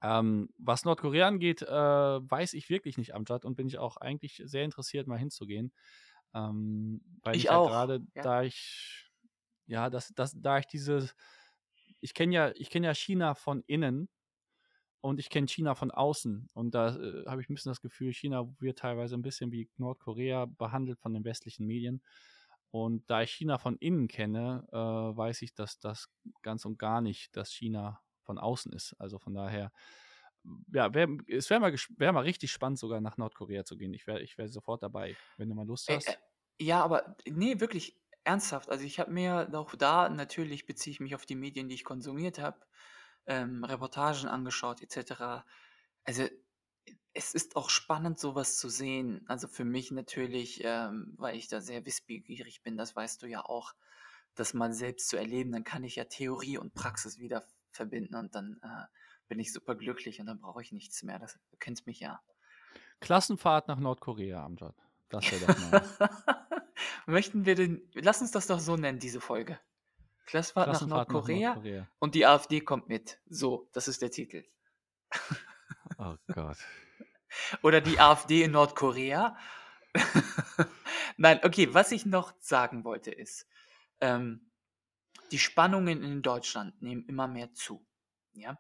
Ähm, 0.02 0.50
was 0.58 0.84
Nordkorea 0.86 1.28
angeht, 1.28 1.62
äh, 1.62 1.68
weiß 1.68 2.54
ich 2.56 2.70
wirklich 2.70 2.98
nicht, 2.98 3.14
Amjad, 3.16 3.46
und 3.46 3.56
bin 3.56 3.68
ich 3.68 3.78
auch 3.78 3.98
eigentlich 3.98 4.42
sehr 4.46 4.66
interessiert, 4.66 5.08
mal 5.08 5.18
hinzugehen. 5.18 5.74
Ähm, 6.34 7.02
weil 7.24 7.36
mich 7.38 7.46
Ich 7.46 7.50
ja 7.50 7.58
auch, 7.58 7.60
grade, 7.60 8.06
ja. 8.16 8.30
da 8.30 8.44
ich 8.44 9.10
ja, 9.68 9.90
das 9.90 10.14
das 10.16 10.34
da 10.40 10.60
ich 10.60 10.68
dieses 10.68 11.16
ich 12.02 12.14
kenne 12.14 12.36
ja 12.36 12.52
ich 12.56 12.70
kenne 12.70 12.88
ja 12.88 12.94
China 12.96 13.36
von 13.36 13.64
innen 13.68 14.10
und 15.04 15.20
ich 15.20 15.30
kenne 15.30 15.48
China 15.50 15.76
von 15.76 15.92
außen. 15.92 16.50
Und 16.54 16.76
da, 16.76 16.96
äh, 16.98 17.26
habe 17.28 17.42
ich 17.44 17.50
'n 17.50 17.56
bisschen 17.56 17.72
das 17.72 17.82
Gefühl, 17.82 18.14
China 18.14 18.50
wird 18.60 18.80
teilweise 18.80 19.16
'n 19.16 19.22
bisschen 19.24 19.52
wie 19.54 19.70
Nordkorea 19.78 20.46
behandelt 20.48 21.00
von 21.02 21.14
den 21.14 21.26
westlichen 21.26 21.68
Medien. 21.68 22.04
Und 22.72 23.10
da 23.12 23.22
ich 23.24 23.32
China 23.34 23.58
von 23.60 23.78
innen 23.78 24.08
kenne, 24.08 24.68
äh, 24.72 24.78
weiß 24.78 25.42
ich, 25.44 25.54
dass 25.56 25.80
das 25.80 26.10
ganz 26.44 26.66
und 26.66 26.80
gar 26.80 27.02
nicht 27.02 27.36
das 27.38 27.52
China 27.54 28.02
von 28.24 28.40
außen 28.40 28.74
ist. 28.74 28.96
Also, 29.00 29.20
von 29.20 29.34
daher, 29.36 29.72
ja, 30.74 30.94
wäre 30.94 31.18
es 31.28 31.50
wäre 31.50 31.60
mal 31.62 31.74
wäre 31.98 32.14
mal 32.14 32.22
richtig 32.24 32.52
spannend, 32.52 32.80
sogar 32.80 33.02
nach 33.02 33.18
Nordkorea 33.18 33.66
zu 33.66 33.78
gehen. 33.78 33.94
Ich 33.94 34.08
wäre 34.08 34.22
ich 34.22 34.38
wäre 34.38 34.50
sofort 34.50 34.84
dabei, 34.84 35.18
wenn 35.38 35.50
du 35.50 35.56
mal 35.56 35.66
Lust 35.68 35.90
Äh, 35.90 35.96
äh, 35.96 35.98
hast. 35.98 36.20
ja, 36.60 36.84
aber 36.84 37.18
ne, 37.28 37.60
wirklich 37.60 38.02
ernsthaft. 38.24 38.70
Also, 38.70 38.86
ich 38.86 39.00
habe 39.00 39.12
mir 39.12 39.50
auch 39.54 39.76
da 39.76 40.10
natürlich 40.10 40.66
beziehe 40.66 40.92
ich 40.92 41.00
mich 41.00 41.16
auf 41.16 41.26
die 41.26 41.36
Medien, 41.36 41.68
die 41.70 41.76
ich 41.76 41.84
konsumiert 41.84 42.40
habe, 42.40 42.60
ähm, 43.26 43.64
Reportagen 43.64 44.28
angeschaut 44.28 44.82
et 44.82 44.92
cetera. 44.92 45.46
Also, 46.04 46.28
es 47.14 47.34
ist 47.34 47.56
auch 47.56 47.70
spannend, 47.70 48.20
so 48.20 48.36
was 48.36 48.58
zu 48.58 48.70
sehen. 48.70 49.24
Also, 49.28 49.48
für 49.48 49.66
mich 49.66 49.92
natürlich, 49.92 50.62
ähm, 50.64 51.14
weil 51.18 51.36
ich 51.36 51.48
da 51.48 51.62
sehr 51.62 51.86
wissbegierig 51.86 52.64
bin, 52.64 52.78
das 52.78 52.96
weißt 52.96 53.22
du 53.22 53.28
ja 53.28 53.46
auch, 53.46 53.74
das 54.36 54.54
mal 54.54 54.74
selbst 54.74 55.10
zu 55.10 55.18
erleben, 55.18 55.52
dann 55.52 55.64
kann 55.64 55.84
ich 55.84 55.96
ja 55.96 56.06
Theorie 56.06 56.58
und 56.58 56.74
Praxis 56.74 57.20
wieder 57.20 57.46
verbinden 57.72 58.16
und 58.16 58.34
dann, 58.36 58.60
äh, 58.64 58.86
bin 59.28 59.40
ich 59.40 59.54
superglücklich 59.54 60.20
und 60.20 60.28
dann 60.28 60.40
brauche 60.40 60.62
ich 60.62 60.72
nichts 60.72 61.02
mehr. 61.04 61.20
Das 61.20 61.40
du 61.50 61.58
kennst 61.58 61.88
mich 61.88 62.00
ja. 62.00 62.22
Klassenfahrt 63.00 63.68
nach 63.68 63.80
Nordkorea, 63.80 64.44
Amjad. 64.44 64.76
Das 65.10 65.32
wäre 65.32 65.46
doch 65.46 65.72
mal 65.72 66.20
Möchten 67.06 67.46
wir 67.46 67.56
denn 67.56 67.82
lass 67.94 68.22
uns 68.22 68.32
das 68.32 68.48
doch 68.48 68.60
so 68.60 68.78
nennen, 68.78 69.00
diese 69.00 69.22
Folge. 69.22 69.60
Klassenfahrt 70.26 70.68
nach 70.68 70.74
Klassenfahrt 70.74 71.10
nach 71.10 71.14
Nordkorea 71.14 71.54
Nordkorea. 71.54 71.88
und 72.00 72.16
die 72.16 72.26
AfD 72.26 72.62
kommt 72.62 72.88
mit. 72.90 73.20
So, 73.28 73.70
das 73.74 73.88
ist 73.88 74.02
der 74.02 74.12
Titel. 74.12 74.44
Oh 75.98 76.16
Gott. 76.34 76.58
Oder 77.62 77.82
die 77.82 78.00
AfD 78.00 78.44
in 78.44 78.52
Nordkorea. 78.52 79.38
Nein, 81.18 81.40
okay, 81.44 81.74
was 81.74 81.92
ich 81.92 82.06
noch 82.06 82.34
sagen 82.40 82.84
wollte, 82.84 83.12
ist, 83.12 83.48
ähm, 84.02 84.52
die 85.32 85.40
Spannungen 85.40 86.04
in 86.04 86.22
Deutschland 86.22 86.82
nehmen 86.82 87.06
immer 87.06 87.28
mehr 87.28 87.54
zu, 87.54 87.86
ja? 88.34 88.58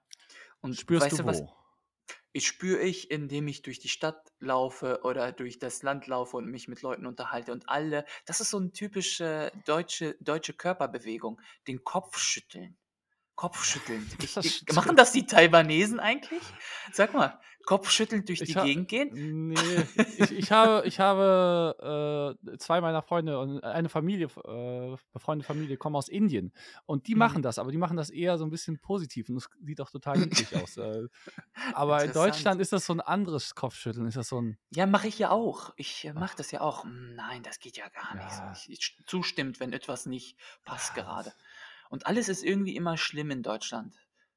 Und 0.61 0.75
Spürst 0.75 1.05
weißt 1.05 1.19
du 1.19 1.23
du 1.23 1.27
was 1.27 1.41
wo? 1.41 1.62
Ich 2.33 2.47
spüre 2.47 2.81
ich, 2.81 3.11
indem 3.11 3.47
ich 3.47 3.61
durch 3.61 3.79
die 3.79 3.89
Stadt 3.89 4.31
laufe 4.39 5.01
oder 5.03 5.31
durch 5.31 5.59
das 5.59 5.83
Land 5.83 6.07
laufe 6.07 6.37
und 6.37 6.47
mich 6.47 6.67
mit 6.67 6.81
Leuten 6.81 7.05
unterhalte 7.05 7.51
und 7.53 7.69
alle 7.69 8.05
das 8.25 8.41
ist 8.41 8.49
so 8.51 8.57
'n 8.59 8.73
typische 8.73 9.51
deutsche 9.65 10.15
deutsche 10.21 10.53
Körperbewegung, 10.53 11.39
den 11.67 11.83
Kopf 11.83 12.17
schütteln. 12.19 12.75
Kopfschüttelnd. 13.37 14.17
Ich 14.21 14.35
Das 14.35 14.63
ich 14.65 14.65
machen 14.69 14.95
das 14.95 15.11
die 15.11 15.25
Taiwanesen 15.25 15.99
eigentlich? 15.99 16.55
Sag 16.91 17.13
mal, 17.13 17.39
kopfschüttelnd 17.65 18.29
durch 18.29 18.43
die 18.43 18.57
Gegend 18.57 18.89
gehen? 18.89 19.15
ne, 19.15 19.89
ich 20.15 20.31
ich 20.31 20.51
habe 20.51 20.87
ich 20.87 20.99
habe, 20.99 22.37
äh, 22.53 22.57
2 22.57 22.81
meiner 22.81 23.01
Freunde 23.01 23.39
und 23.39 23.63
eine 23.63 23.89
Familie 23.89 24.27
äh, 24.27 24.95
befreundete 25.13 25.45
Familie 25.47 25.77
kommen 25.77 25.95
aus 25.95 26.07
Indien 26.09 26.53
und 26.85 27.07
die 27.07 27.15
machen 27.15 27.41
Mhm. 27.41 27.43
das, 27.43 27.59
aber 27.59 27.71
die 27.71 27.77
machen 27.77 27.97
das 27.97 28.09
eher 28.09 28.37
so 28.37 28.45
'n 28.45 28.49
bisschen 28.49 28.79
positiv 28.79 29.29
und 29.29 29.35
das 29.35 29.47
sieht 29.63 29.81
auch 29.81 29.89
total 29.89 30.19
niedlich 30.19 30.55
aus. 30.55 30.77
Äh, 30.77 31.07
aber 31.71 32.03
in. 32.05 32.13
Deutschland 32.13 32.61
ist 32.61 32.73
das 32.73 32.85
so 32.85 32.93
'n 32.93 33.01
anderes 33.01 33.55
Kopfschütteln. 33.55 34.07
Ist 34.07 34.17
das 34.17 34.29
so 34.29 34.39
'n 34.39 34.57
Ja, 34.71 34.87
mache 34.87 35.07
ich 35.07 35.19
ja 35.19 35.29
auch. 35.29 35.71
Ich, 35.77 36.03
äh, 36.05 36.13
mache 36.13 36.35
Ach. 36.35 36.37
das 36.37 36.49
ja 36.51 36.61
auch. 36.61 36.83
„Hm, 36.83 37.13
nein, 37.15 37.43
das 37.43 37.59
geht 37.59 37.77
ja 37.77 37.89
gar 37.89 38.15
nicht 38.15 38.35
so.“ 38.35 38.49
Ja. 38.49 38.63
Ich 38.65 38.69
ich 38.69 38.97
zustimmt, 39.05 39.59
wenn 39.59 39.71
etwas 39.71 40.05
nicht 40.07 40.37
passt 40.63 40.93
Ja, 40.95 40.95
gerade. 40.95 41.33
das 41.33 41.35
Und 41.93 42.07
alles 42.07 42.27
ist 42.27 42.43
irgendwie 42.43 42.75
immer 42.75 42.97
schlimm 42.97 43.29
in 43.29 43.43
Deutschland. 43.43 43.95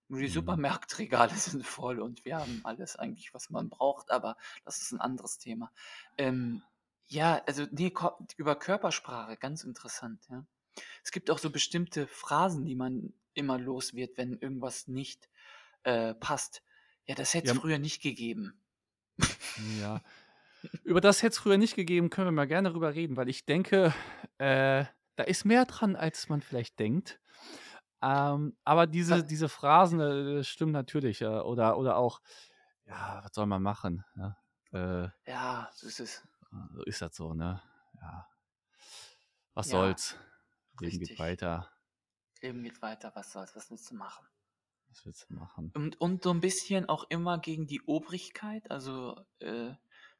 Nur 0.09 0.21
die 0.21 0.29
Mhm. 0.29 0.29
Supermarktregale 0.29 1.35
sind 1.37 1.65
voll 1.67 2.01
und 2.01 2.27
wir 2.27 2.37
haben 2.37 2.61
alles 2.67 2.97
eigentlich, 2.97 3.33
was 3.35 3.49
man 3.51 3.71
braucht, 3.71 4.11
aber 4.11 4.37
das 4.67 4.83
ist 4.83 4.93
'n 4.93 5.01
anderes 5.01 5.39
Thema. 5.39 5.73
Ähm, 6.19 6.63
ja, 7.09 7.43
also, 7.47 7.65
ne, 7.71 7.91
ko 7.93 8.11
über 8.37 8.57
Körpersprache, 8.59 9.39
ganz 9.39 9.65
interessant, 9.65 10.27
ja. 10.31 10.45
Es 11.05 11.13
gibt 11.13 11.31
auch 11.31 11.39
so 11.39 11.51
bestimmte 11.51 12.07
Phrasen, 12.09 12.67
die 12.67 12.77
man 12.77 13.15
immer 13.35 13.59
los 13.59 13.95
wird, 13.95 14.19
wenn 14.19 14.35
irgendwas 14.39 14.89
nicht, 14.89 15.31
äh, 15.85 16.15
passt. 16.15 16.63
„Ja, 17.07 17.15
das 17.17 17.35
hätte 17.35 17.45
Ja, 17.45 17.53
es 17.53 17.53
m 17.53 17.61
früher 17.61 17.79
nicht 17.79 18.03
gegeben.“ 18.03 18.63
Ja. 19.57 20.03
Über 20.85 21.01
das 21.01 21.23
hätte 21.23 21.33
es 21.35 21.39
früher 21.39 21.59
nicht 21.59 21.77
gegeben, 21.77 22.11
können 22.11 22.29
wir 22.29 22.33
mal 22.33 22.47
gerne 22.49 22.71
drüber 22.71 22.95
reden, 22.95 23.17
weil 23.17 23.29
ich 23.29 23.47
denke, 23.47 23.95
äh, 24.39 24.85
da 25.17 25.25
ist 25.25 25.45
mehr 25.45 25.65
dran, 25.67 25.97
als 25.97 26.29
man 26.29 26.43
vielleicht 26.43 26.79
denkt. 26.79 27.21
Ähm, 28.03 28.57
aber 28.65 28.87
diese 28.89 29.25
diese 29.25 29.49
Phrasen, 29.51 30.01
äh, 30.01 30.45
stimmen 30.45 30.73
natürlich, 30.73 31.23
äh, 31.23 31.27
oder 31.27 31.79
oder 31.79 31.97
auch, 31.99 32.21
ja, 32.87 33.21
was 33.25 33.33
soll 33.35 33.47
man 33.47 33.63
machen, 33.63 34.05
ne? 34.17 34.37
Äh 34.73 35.09
Ja, 35.27 35.71
so 35.75 35.87
ist 35.89 36.01
es. 36.01 36.23
so 36.75 36.83
ist 36.85 37.03
das 37.03 37.17
so, 37.17 37.35
ne? 37.35 37.61
Ja. 38.01 38.27
Was 39.57 39.71
Ja, 39.71 39.71
soll's? 39.71 40.19
Leben 40.81 40.99
geht 40.99 41.19
weiter. 41.19 41.71
Leben 42.43 42.63
geht 42.63 42.83
weiter, 42.83 43.13
was 43.15 43.33
soll's, 43.33 43.55
was 43.57 43.71
willst 43.71 43.91
du 43.91 43.95
machen? 43.95 44.27
Was 44.89 45.05
willst 45.05 45.29
du 45.31 45.35
machen? 45.35 45.75
Und 45.77 46.01
und 46.01 46.23
so 46.25 46.31
'n 46.31 46.41
bisschen 46.41 46.89
auch 46.89 47.05
immer 47.11 47.39
gegen 47.39 47.67
die 47.67 47.83
Obrigkeit. 47.83 48.71
Also, 48.71 49.27
äh, 49.41 49.75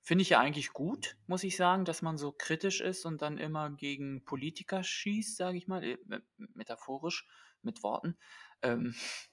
finde 0.07 0.23
ich 0.23 0.31
ja 0.31 0.39
eigentlich 0.41 0.73
gut, 0.73 1.17
muss 1.27 1.43
ich 1.45 1.57
sagen, 1.57 1.85
dass 1.85 2.01
man 2.01 2.17
so 2.17 2.31
kritisch 2.33 2.81
ist 2.81 3.05
und 3.07 3.23
dann 3.23 3.39
immer 3.39 3.71
gegen 3.71 4.25
Politiker 4.25 4.85
schießt, 4.85 5.37
sage 5.37 5.59
ich 5.59 5.67
mal, 5.67 5.83
äh, 5.83 5.99
me 6.07 6.23
metaphorisch 6.55 7.27
mit 7.63 7.83
Worten, 7.83 8.17
ähm, 8.63 8.95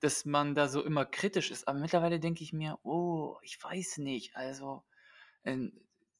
dass 0.00 0.24
man 0.24 0.54
da 0.54 0.68
so 0.68 0.82
immer 0.84 1.04
kritisch 1.06 1.50
ist. 1.50 1.68
Aber 1.68 1.78
mittlerweile 1.78 2.20
denke 2.20 2.42
ich 2.44 2.52
mir: 2.52 2.78
„Oh, 2.82 3.36
ich 3.42 3.62
weiß 3.62 3.98
nicht.“ 3.98 4.36
Also, 4.36 4.84
ähm, 5.44 5.72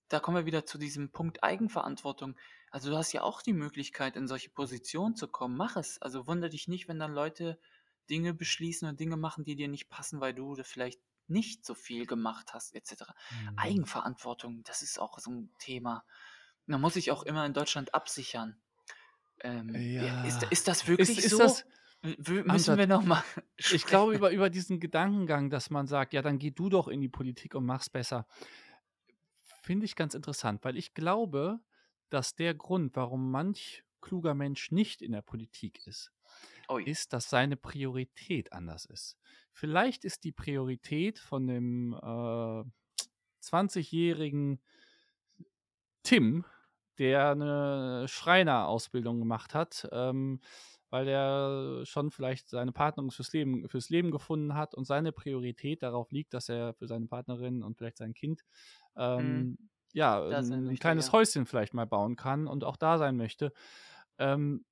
da 0.09 0.21
kommen 0.21 0.39
wir 0.39 0.47
wieder 0.47 0.67
zu 0.67 0.79
diesem 0.79 1.13
Punkt 1.13 1.45
Eigenverantwortung. 1.45 2.37
Also, 2.71 2.91
du 2.91 2.97
hast 2.97 3.13
ja 3.13 3.23
auch 3.23 3.43
die 3.43 3.55
Möglichkeit, 3.55 4.17
in 4.17 4.29
solche 4.29 4.51
Positionen 4.51 5.17
zu 5.17 5.29
kommen. 5.29 5.57
Mach 5.57 5.77
es. 5.77 6.01
Also, 6.03 6.27
wundere 6.27 6.51
dich 6.51 6.69
nicht, 6.69 6.89
wenn 6.89 6.99
dann 6.99 7.15
Leute 7.15 7.59
Dinge 8.11 8.35
beschließen 8.35 8.89
und 8.89 9.01
Dinge 9.01 9.17
machen, 9.17 9.45
die 9.45 9.57
dir 9.57 9.69
nicht 9.69 9.89
passen, 9.91 10.21
weil 10.21 10.35
du 10.35 10.57
vielleicht 10.65 11.01
nicht 11.29 11.65
so 11.67 11.75
viel 11.75 12.07
gemacht 12.07 12.55
hast 12.55 12.75
et 12.75 12.87
cetera. 12.87 13.15
Mhm. 13.31 13.57
Eigenverantwortung, 13.57 14.63
das 14.65 14.83
ist 14.83 14.99
auch 15.01 15.19
so 15.19 15.31
'n 15.31 15.53
Thema. 15.59 16.05
Man 16.67 16.81
muss 16.81 16.95
sich 16.95 17.11
auch 17.13 17.23
immer 17.25 17.47
in 17.47 17.55
Deutschland 17.55 17.95
absichern. 17.95 18.61
Ähm, 19.41 19.87
ja, 19.99 20.13
ist 20.23 20.45
ist 20.45 20.69
das 20.69 20.89
wirklich 20.89 21.25
ist 21.25 21.39
so? 21.39 21.41
das 21.41 21.67
müssen 22.03 22.77
wir 22.79 22.87
Amjad, 22.87 22.89
noch 22.89 23.05
mal 23.05 23.25
ich 23.69 23.87
glaube 23.87 24.15
über 24.15 24.31
über 24.33 24.51
diesen 24.51 24.81
Gedankengang, 24.81 25.51
dass 25.51 25.71
man 25.71 25.87
sagt: 25.89 26.13
„Ja, 26.15 26.23
dann 26.23 26.39
geh 26.39 26.51
du 26.53 26.69
doch 26.69 26.89
in 26.89 27.01
die 27.01 27.09
Politik 27.09 27.55
und 27.55 27.67
mach's 27.67 27.91
besser.“ 27.91 28.27
Finde 29.63 29.87
ich 29.87 29.97
ganz 29.97 30.15
interessant, 30.15 30.65
weil 30.65 30.77
ich 30.77 30.95
glaube, 30.95 31.61
dass 32.11 32.35
der 32.35 32.55
Grund, 32.55 32.97
warum 32.97 33.31
manch 33.31 33.85
kluger 34.01 34.35
Mensch 34.35 34.71
nicht 34.71 35.03
in 35.03 35.13
der 35.13 35.23
Politik 35.23 35.87
ist, 35.87 36.13
Ui. 36.69 36.85
ist, 36.85 37.13
dass 37.13 37.31
seine 37.31 37.57
Priorität 37.57 38.53
anders 38.53 38.85
ist. 38.87 39.17
Vielleicht 39.59 40.05
ist 40.05 40.25
die 40.25 40.33
Priorität 40.33 41.19
von 41.19 41.47
dem, 41.47 41.95
äh, 41.95 42.63
zwanzigjährigen 43.41 44.61
Tim, 46.05 46.45
der 46.99 47.35
'ne 47.35 48.07
Schreinerausbildung 48.09 49.19
gemacht 49.19 49.55
hat, 49.55 49.89
ähm, 49.93 50.41
weil 50.91 51.09
er 51.09 51.83
schon 51.85 52.11
vielleicht 52.11 52.49
seine 52.49 52.73
Partnerin 52.73 53.11
fürs 53.11 53.33
Leben 53.33 53.69
fürs 53.69 53.91
Leben 53.91 54.11
gefunden 54.11 54.55
hat 54.55 54.75
und 54.75 54.85
seine 54.87 55.13
Priorität 55.13 55.83
darauf 55.83 56.11
liegt, 56.13 56.33
dass 56.33 56.49
er 56.49 56.75
für 56.75 56.87
seine 56.87 57.07
Partnerin 57.07 57.63
und 57.63 57.77
vielleicht 57.77 57.99
sein 57.99 58.15
Kind, 58.15 58.43
Mhm. 59.19 59.47
ähm, 59.47 59.59
ja, 59.93 60.21
Da 60.29 60.43
sein 60.45 60.65
'n 60.67 60.75
'n 60.75 60.79
möchte, 60.79 60.79
kleines 60.79 61.13
ja. 61.13 61.13
Häuschen 61.13 61.47
vielleicht 61.47 61.75
mal 61.75 61.87
bauen 61.87 62.17
kann 62.17 62.47
und 62.47 62.65
auch 62.65 62.77
da 62.77 62.99
sein 62.99 63.17
möchte. 63.17 63.53
Ähm, 64.19 64.65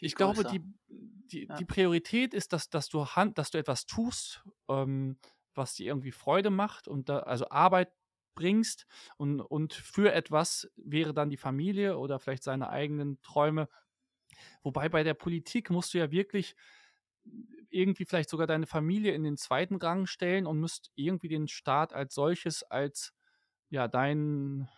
ich 0.00 0.16
glaube, 0.16 0.44
die 0.44 0.62
die 0.88 1.48
Ja. 1.48 1.58
die 1.58 1.64
Priorität 1.64 2.34
ist, 2.34 2.52
dass 2.52 2.70
dass 2.70 2.88
du 2.88 3.06
han 3.06 3.34
dass 3.34 3.50
du 3.50 3.58
etwas 3.58 3.86
tust, 3.86 4.44
ähm, 4.68 5.18
was 5.54 5.74
dir 5.74 5.86
irgendwie 5.88 6.12
Freude 6.12 6.50
macht 6.50 6.88
und 6.88 7.08
da 7.08 7.20
also, 7.20 7.48
Arbeit 7.50 7.92
bringst 8.34 8.86
und 9.18 9.40
und 9.40 9.74
für 9.74 10.12
etwas 10.12 10.70
wäre 10.76 11.14
dann 11.14 11.30
die 11.30 11.36
Familie 11.36 11.98
oder 11.98 12.18
vielleicht 12.20 12.44
seine 12.44 12.70
eigenen 12.70 13.20
Träume. 13.22 13.68
Wobei 14.62 14.88
bei 14.90 15.04
der 15.04 15.14
Politik 15.14 15.70
musst 15.70 15.94
du 15.94 15.98
ja 15.98 16.10
wirklich 16.12 16.54
irgendwie 17.70 18.04
vielleicht 18.04 18.28
sogar 18.30 18.46
deine 18.46 18.66
Familie 18.66 19.12
in 19.14 19.24
den 19.24 19.36
2. 19.38 19.76
Rang 19.76 20.06
stellen 20.06 20.46
und 20.46 20.60
müsst 20.60 20.90
irgendwie 20.94 21.28
den 21.28 21.48
Staat 21.48 21.92
als 21.94 22.14
solches 22.14 22.62
als, 22.64 23.14
ja, 23.70 23.88
dein 23.88 24.68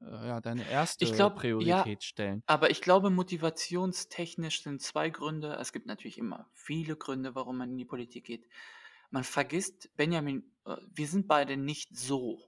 ja, 0.00 0.40
deine 0.40 0.62
Ich 0.62 0.68
1. 0.68 0.98
glaube 0.98 1.36
ja, 1.36 1.40
Priorität 1.40 2.04
stellen. 2.04 2.42
aber 2.46 2.70
ich 2.70 2.80
glaube, 2.80 3.10
motivationstechnisch 3.10 4.62
sind 4.62 4.80
2 4.80 5.10
Gründe 5.10 5.56
es 5.60 5.72
gibt 5.72 5.86
natürlich 5.86 6.18
immer 6.18 6.48
viele 6.54 6.96
Gründe, 6.96 7.34
warum 7.34 7.58
man 7.58 7.70
in 7.70 7.78
die 7.78 7.84
Politik 7.84 8.24
geht. 8.24 8.46
Man 9.10 9.24
vergisst 9.24 9.90
Benjamin, 9.96 10.44
äh, 10.66 10.76
wir 10.92 11.06
sind 11.06 11.26
beide 11.28 11.56
nicht 11.56 11.96
so. 11.96 12.38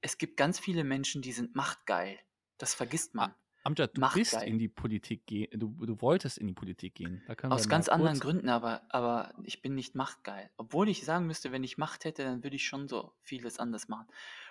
Es 0.00 0.18
gibt 0.18 0.36
ganz 0.36 0.58
viele 0.58 0.84
Menschen, 0.84 1.22
die 1.22 1.32
sind 1.32 1.54
machtgeil. 1.54 2.18
Das 2.58 2.74
vergisst 2.74 3.14
man. 3.14 3.34
Amjad, 3.66 3.96
du 3.96 4.02
bist 4.12 4.34
Machtgeil. 4.34 4.48
in 4.48 4.58
die 4.58 4.68
Politik 4.68 5.22
geh 5.24 5.46
du 5.46 5.68
du 5.86 5.98
wolltest 6.02 6.36
in 6.36 6.46
die 6.46 6.52
Politik 6.52 6.96
gehen. 6.96 7.22
Aus 7.44 7.66
ganz 7.66 7.88
anderen 7.88 8.20
Gründen, 8.20 8.50
aber 8.50 8.82
aber 8.90 9.32
ich 9.42 9.62
bin 9.62 9.74
nicht 9.74 9.94
machtgeil. 9.94 10.50
Obwohl 10.58 10.88
ich 10.90 11.04
sagen 11.06 11.26
müsste, 11.26 11.50
wenn 11.50 11.64
ich 11.64 11.78
Macht 11.78 12.04
hätte, 12.04 12.24
dann 12.24 12.44
würde 12.44 12.56
ich 12.56 12.66
schon 12.66 12.88
so 12.88 13.14
vieles 13.22 13.58
anders 13.58 13.88
machen. 13.88 14.06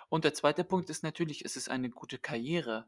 Und 0.08 0.24
der 0.24 0.34
2. 0.34 0.64
Punkt 0.64 0.90
ist 0.90 1.02
natürlich, 1.02 1.44
es 1.44 1.56
ist 1.56 1.68
eine 1.68 1.90
gute 1.90 2.18
Karriere. 2.18 2.86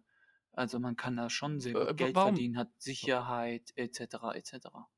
Also, 0.52 0.78
man 0.80 0.96
kann 0.96 1.16
da 1.16 1.30
schon 1.30 1.60
sehr 1.60 1.74
Äh, 1.74 1.78
gut 1.78 1.96
w 1.98 1.98
Geld 1.98 2.18
warum 2.18 2.36
verdienen, 2.36 2.56
hat 2.58 2.70
Sicherheit 2.80 3.72
et 3.76 3.94
cetera, 3.94 4.34
et 4.36 4.46
cetera. 4.46 4.88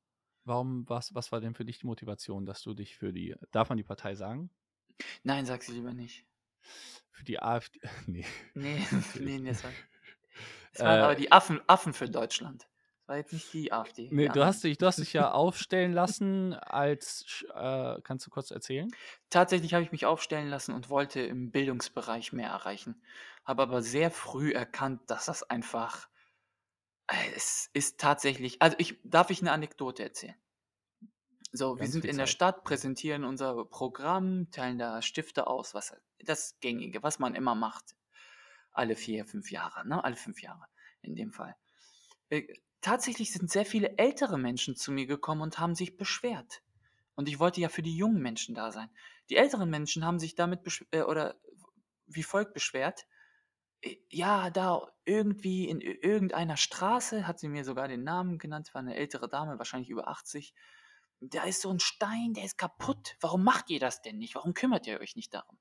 warum 0.44 0.84
was 0.88 1.14
was 1.14 1.30
war 1.32 1.40
denn 1.40 1.54
für 1.54 1.64
dich 1.64 1.78
die 1.80 1.86
Motivation, 1.86 2.44
dass 2.46 2.62
du 2.62 2.74
dich 2.74 2.96
für 2.96 3.12
die 3.12 3.36
darf 3.52 3.68
man 3.68 3.76
die 3.78 3.84
Partei 3.84 4.14
sagen? 4.16 4.50
Nein, 5.22 5.46
sag 5.46 5.62
sie 5.62 5.72
lieber 5.72 5.92
nicht. 5.94 6.26
Für 7.12 7.24
die 7.24 7.40
AfD 7.42 7.80
ne, 8.06 8.24
Ne, 8.54 8.86
ne, 8.90 8.90
natürlich. 8.90 9.40
ne, 9.40 9.48
das 9.50 9.64
war 9.64 9.74
es 10.72 10.84
waren 10.84 11.02
aber 11.02 11.14
Äh 11.14 11.16
die 11.16 11.32
Affen 11.32 11.60
Affen 11.68 11.94
für 11.94 12.08
Deutschland. 12.10 12.68
War 13.08 13.16
jetzt 13.16 13.32
nicht 13.32 13.52
die 13.52 13.72
AfD, 13.72 14.12
die 14.12 14.12
Ne, 14.12 14.30
du 14.30 14.44
hast 14.44 14.64
dich 14.64 14.78
du 14.78 14.86
hast 14.86 15.00
dich 15.00 15.12
ja 15.12 15.30
aufstellen 15.32 15.92
lassen 15.92 16.54
als 16.54 17.44
äh, 17.54 18.00
kannst 18.02 18.26
du 18.26 18.30
kurz 18.30 18.50
erzählen? 18.50 18.96
Tatsächlich 19.30 19.72
habe 19.74 19.82
ich 19.82 19.90
mich 19.92 20.04
aufstellen 20.06 20.48
lassen 20.48 20.74
und 20.74 20.90
wollte 20.90 21.20
im 21.20 21.50
Bildungsbereich 21.50 22.32
mehr 22.34 22.48
erreichen, 22.50 23.02
habe 23.44 23.62
aber 23.62 23.80
sehr 23.82 24.10
früh 24.10 24.52
erkannt, 24.52 25.02
dass 25.10 25.24
das 25.26 25.42
einfach 25.42 26.08
äh, 27.08 27.32
es 27.36 27.68
ist 27.74 28.00
tatsächlich 28.00 28.62
also, 28.62 28.76
ich 28.78 28.98
darf 29.04 29.30
ich 29.30 29.42
'ne 29.42 29.52
Anekdote 29.52 30.02
erzählen? 30.04 30.36
So, 31.52 31.78
wir 31.78 31.86
Ganz 31.86 31.88
sind 31.88 32.04
viel 32.04 32.08
in 32.08 32.16
der. 32.16 32.26
Stadt, 32.26 32.64
präsentieren 32.64 33.24
unser 33.24 33.64
Programm, 33.66 34.50
teilen 34.50 34.78
da 34.78 35.02
Stifte 35.02 35.46
aus, 35.46 35.74
was 35.74 35.90
halt 35.90 36.02
das 36.20 36.58
Gängige, 36.60 37.02
was 37.02 37.18
man 37.18 37.34
immer 37.34 37.54
macht, 37.54 37.96
alle 38.72 38.96
4, 38.96 39.26
5 39.26 39.50
Jahre, 39.50 39.86
ne? 39.88 40.02
Alle 40.04 40.16
5 40.16 40.42
Jahre 40.42 40.66
in 41.02 41.16
dem 41.16 41.32
Fall. 41.32 41.56
Tatsächlich 42.82 43.32
sind 43.32 43.50
sehr 43.50 43.66
viele 43.66 43.98
ältere 43.98 44.38
Menschen 44.38 44.76
zu 44.76 44.92
mir 44.92 45.06
gekommen 45.06 45.42
und 45.42 45.58
haben 45.58 45.74
sich 45.74 45.96
beschwert. 45.96 46.62
Und 47.16 47.28
ich 47.28 47.40
wollte 47.40 47.60
ja 47.60 47.68
für 47.68 47.82
die 47.82 47.96
jungen 47.96 48.22
Menschen 48.22 48.54
da 48.54 48.70
sein. 48.70 48.90
Die 49.30 49.36
älteren 49.36 49.68
Menschen 49.70 50.04
haben 50.04 50.20
sich 50.20 50.36
damit 50.36 50.60
äh, 50.92 51.02
oder 51.02 51.40
wie 52.06 52.22
folgt 52.22 52.54
beschwert: 52.54 53.06
„Äh, 53.82 53.96
ja, 54.10 54.50
da 54.50 54.88
irgendwie 55.06 55.68
in 55.68 55.80
irgendeiner 55.82 56.56
Straße“, 56.58 57.26
hat 57.28 57.40
sie 57.40 57.48
mir 57.48 57.64
sogar 57.64 57.88
den 57.88 58.04
Namen 58.04 58.38
genannt, 58.38 58.74
war 58.74 58.82
'ne 58.82 58.96
ältere 58.96 59.28
Dame, 59.28 59.58
wahrscheinlich 59.58 59.90
über 59.90 60.08
80. 60.08 60.54
„Da 61.20 61.44
ist 61.44 61.62
so 61.62 61.70
'n 61.70 61.80
Stein, 61.80 62.34
der 62.34 62.44
ist 62.44 62.58
kaputt. 62.58 63.16
Warum 63.20 63.44
macht 63.44 63.70
ihr 63.70 63.80
das 63.80 64.02
denn 64.02 64.18
nicht? 64.18 64.34
Warum 64.36 64.54
kümmert 64.54 64.86
ihr 64.88 65.00
euch 65.00 65.16
nicht 65.16 65.34
darum?“ 65.34 65.58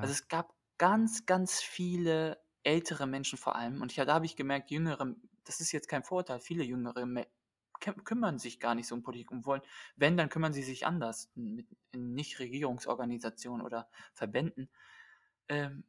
Also, 0.00 0.12
Ja. 0.12 0.14
es 0.14 0.28
gab 0.28 0.54
ganz, 0.78 1.26
ganz 1.26 1.60
viele 1.62 2.42
ältere 2.64 3.06
Menschen 3.08 3.38
vor 3.38 3.56
allem 3.56 3.82
und 3.82 3.96
ja, 3.96 4.04
da 4.06 4.14
habe 4.14 4.26
ich 4.26 4.36
gemerkt, 4.36 4.70
jüngere 4.72 5.14
das 5.46 5.60
ist 5.60 5.72
jetzt 5.72 5.88
kein 5.88 6.04
Vorurteil, 6.04 6.40
viele 6.40 6.64
jüngere 6.64 7.06
Me 7.06 7.26
küm 7.80 8.04
kümmern 8.04 8.38
sich 8.38 8.58
gar 8.60 8.74
nicht 8.74 8.88
so 8.88 8.94
um 8.94 9.02
Politik 9.02 9.30
und 9.30 9.44
wollen 9.46 9.62
wenn, 9.96 10.16
dann 10.16 10.30
kümmern 10.30 10.52
sie 10.54 10.62
sich 10.62 10.86
anders 10.86 11.30
mit 11.34 11.66
in 11.92 12.14
Nichtregierungsorganisationen 12.14 13.64
oder 13.64 13.88
Verbänden. 14.14 14.70
Ähm, 15.48 15.84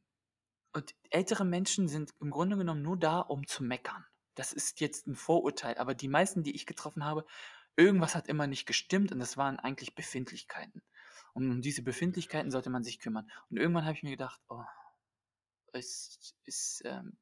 und 0.74 0.96
ältere 1.10 1.46
Menschen 1.46 1.88
sind 1.88 2.14
im 2.22 2.30
Grunde 2.32 2.58
genommen 2.58 2.82
nur 2.82 2.98
da, 2.98 3.20
um 3.20 3.48
zu 3.48 3.64
meckern. 3.64 4.06
Das 4.36 4.54
ist 4.54 4.80
jetzt 4.82 5.08
ein 5.08 5.16
Vorurteil, 5.16 5.78
aber 5.78 5.96
die 5.96 6.08
meisten, 6.08 6.44
die 6.44 6.56
ich 6.56 6.66
getroffen 6.68 7.04
habe, 7.04 7.26
irgendwas 7.76 8.16
hat 8.16 8.28
immer 8.28 8.48
nicht 8.48 8.66
gestimmt 8.68 9.12
und 9.12 9.20
das 9.20 9.38
waren 9.38 9.60
eigentlich 9.60 9.96
Befindlichkeiten. 9.96 10.84
Und 11.34 11.50
um 11.50 11.62
diese 11.62 11.84
Befindlichkeiten 11.84 12.52
sollte 12.52 12.70
man 12.70 12.84
sich 12.84 13.00
kümmern. 13.00 13.30
Und 13.50 13.58
irgendwann 13.58 13.86
habe 13.86 13.96
ich 13.96 14.04
mir 14.04 14.12
gedacht: 14.12 14.42
„Oh, 14.50 14.64
es 15.74 16.36
ist, 16.46 16.82
ähm, 16.86 17.18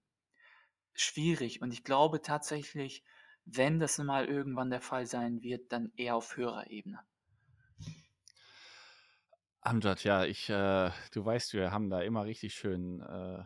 schwierig.“ 0.96 1.62
Und 1.62 1.74
ich 1.74 1.84
glaube 1.84 2.22
tatsächlich, 2.22 3.04
wenn 3.46 3.80
das 3.80 3.98
mal 4.00 4.26
irgendwann 4.26 4.70
der 4.70 4.82
Fall 4.82 5.06
sein 5.06 5.42
wird, 5.42 5.72
dann 5.72 5.92
eher 5.96 6.16
auf 6.16 6.36
höherer 6.36 6.70
Ebene. 6.70 7.00
Amjad, 9.62 10.04
ja, 10.04 10.26
ich, 10.26 10.50
äh 10.50 10.92
du 11.12 11.26
weißt, 11.26 11.54
wir 11.54 11.72
haben 11.72 11.90
da 11.90 12.02
immer 12.02 12.26
richtig 12.26 12.54
schön, 12.54 13.02
äh, 13.02 13.44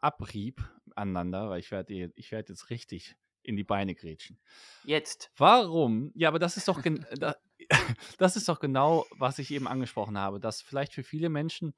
Abrieb 0.00 0.62
aneinander, 0.96 1.50
weil 1.50 1.60
ich 1.60 1.70
werde 1.70 2.12
ich 2.14 2.32
werde 2.32 2.52
jetzt 2.52 2.70
richtig 2.70 3.16
in 3.42 3.56
die 3.56 3.64
Beine 3.64 3.94
grätschen. 3.94 4.38
Jetzt. 4.84 5.30
Warum 5.36 6.12
ja, 6.14 6.28
aber 6.28 6.38
das 6.38 6.56
ist 6.56 6.68
doch 6.68 6.82
das 8.18 8.36
ist 8.36 8.48
doch 8.48 8.60
genau, 8.60 9.06
was 9.18 9.38
ich 9.38 9.50
eben 9.50 9.68
angesprochen 9.68 10.18
habe, 10.18 10.40
dass 10.40 10.62
vielleicht 10.62 10.94
für 10.94 11.04
viele 11.04 11.28
Menschen 11.28 11.74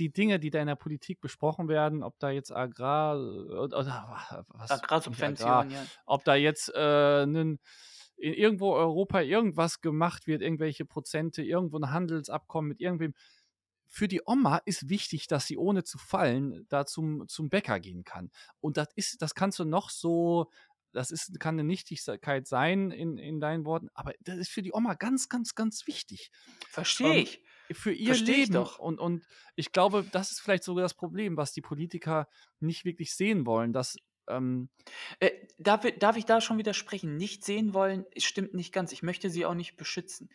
die 0.00 0.12
Dinge, 0.12 0.40
die 0.40 0.50
da 0.50 0.60
in 0.60 0.66
der 0.68 0.76
Politik 0.76 1.20
besprochen 1.20 1.68
werden, 1.68 2.02
ob 2.02 2.18
da 2.20 2.30
jetzt 2.30 2.52
Agrar 2.52 3.18
oder 3.20 3.78
oder 3.78 4.46
was 4.48 4.82
nicht 5.06 5.22
Agrar, 5.22 5.66
ja. 5.70 5.90
ob 6.06 6.24
da 6.24 6.34
jetzt, 6.34 6.72
äh, 6.74 7.26
'nen 7.26 7.60
in 8.16 8.34
irgendwo 8.34 8.74
Europa 8.74 9.20
irgendwas 9.22 9.80
gemacht 9.80 10.26
wird, 10.26 10.42
irgendwelche 10.42 10.84
Prozente, 10.84 11.42
irgendwo 11.42 11.78
ein 11.78 11.90
Handelsabkommen 11.90 12.68
mit 12.68 12.80
irgendwem. 12.80 13.14
Für 13.88 14.06
die 14.08 14.22
Oma 14.24 14.58
ist 14.66 14.88
wichtig, 14.88 15.26
dass 15.26 15.46
sie 15.46 15.56
ohne 15.58 15.82
zu 15.84 15.98
fallen 15.98 16.66
da 16.68 16.86
zum 16.86 17.26
zum 17.28 17.50
Bäcker 17.50 17.80
gehen 17.80 18.04
kann. 18.04 18.30
Und 18.60 18.76
das 18.76 18.88
ist 18.96 19.20
das 19.22 19.34
kannst 19.34 19.58
du 19.58 19.64
noch 19.64 19.90
so 19.90 20.50
das 20.92 21.10
ist 21.10 21.40
kann 21.40 21.56
eine 21.56 21.64
Nichtigkeit 21.64 22.46
sein 22.48 22.90
in 22.92 23.18
in 23.18 23.40
deinen 23.40 23.64
Worten, 23.64 23.88
aber 23.94 24.12
das 24.20 24.38
ist 24.38 24.50
für 24.50 24.62
die 24.62 24.72
Oma 24.74 24.94
ganz, 24.94 25.28
ganz, 25.28 25.54
ganz 25.56 25.86
wichtig. 25.88 26.30
Verstehe 26.68 27.16
Ähm, 27.16 27.22
ich. 27.22 27.42
Für 27.72 27.92
ihr 27.92 28.16
Verstehe 28.16 28.36
ich 28.36 28.48
Leben 28.48 28.52
doch. 28.52 28.78
und 28.78 28.98
und 29.00 29.24
ich 29.56 29.72
glaube, 29.72 30.04
das 30.10 30.30
ist 30.32 30.40
vielleicht 30.40 30.64
sogar 30.64 30.82
das 30.82 30.94
Problem, 30.94 31.36
was 31.36 31.52
die 31.52 31.62
Politiker 31.62 32.28
nicht 32.60 32.84
wirklich 32.84 33.14
sehen 33.14 33.46
wollen, 33.46 33.72
dass, 33.72 33.96
ähm 34.28 34.70
Äh, 35.20 35.30
darf 35.58 35.84
darf 35.98 36.16
ich 36.16 36.24
da 36.24 36.40
schon 36.40 36.58
widersprechen? 36.58 37.16
Nicht 37.16 37.44
sehen 37.44 37.74
wollen, 37.74 38.06
stimmt 38.16 38.54
nicht 38.54 38.72
ganz. 38.72 38.92
Ich 38.92 39.02
möchte 39.02 39.30
sie 39.30 39.46
auch 39.46 39.54
nicht 39.54 39.76
beschützen. 39.76 40.30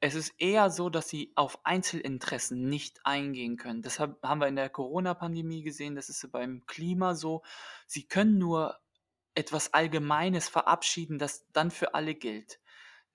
Es 0.00 0.14
ist 0.14 0.34
eher 0.38 0.70
so, 0.70 0.88
dass 0.88 1.08
sie 1.08 1.32
auf 1.36 1.64
Einzelinteressen 1.66 2.68
nicht 2.68 3.00
eingehen 3.04 3.56
können. 3.56 3.82
Das 3.82 4.00
hab 4.00 4.22
haben 4.22 4.40
wir 4.40 4.48
in 4.48 4.56
der 4.56 4.70
Corona-Pandemie 4.70 5.62
gesehen, 5.62 5.94
das 5.94 6.08
ist 6.08 6.30
beim 6.32 6.64
Klima 6.66 7.14
so. 7.14 7.42
Sie 7.86 8.08
können 8.08 8.38
nur 8.38 8.78
etwas 9.34 9.74
Allgemeines 9.74 10.48
verabschieden, 10.48 11.18
das 11.18 11.46
dann 11.52 11.70
für 11.70 11.94
alle 11.94 12.14
gilt. 12.14 12.60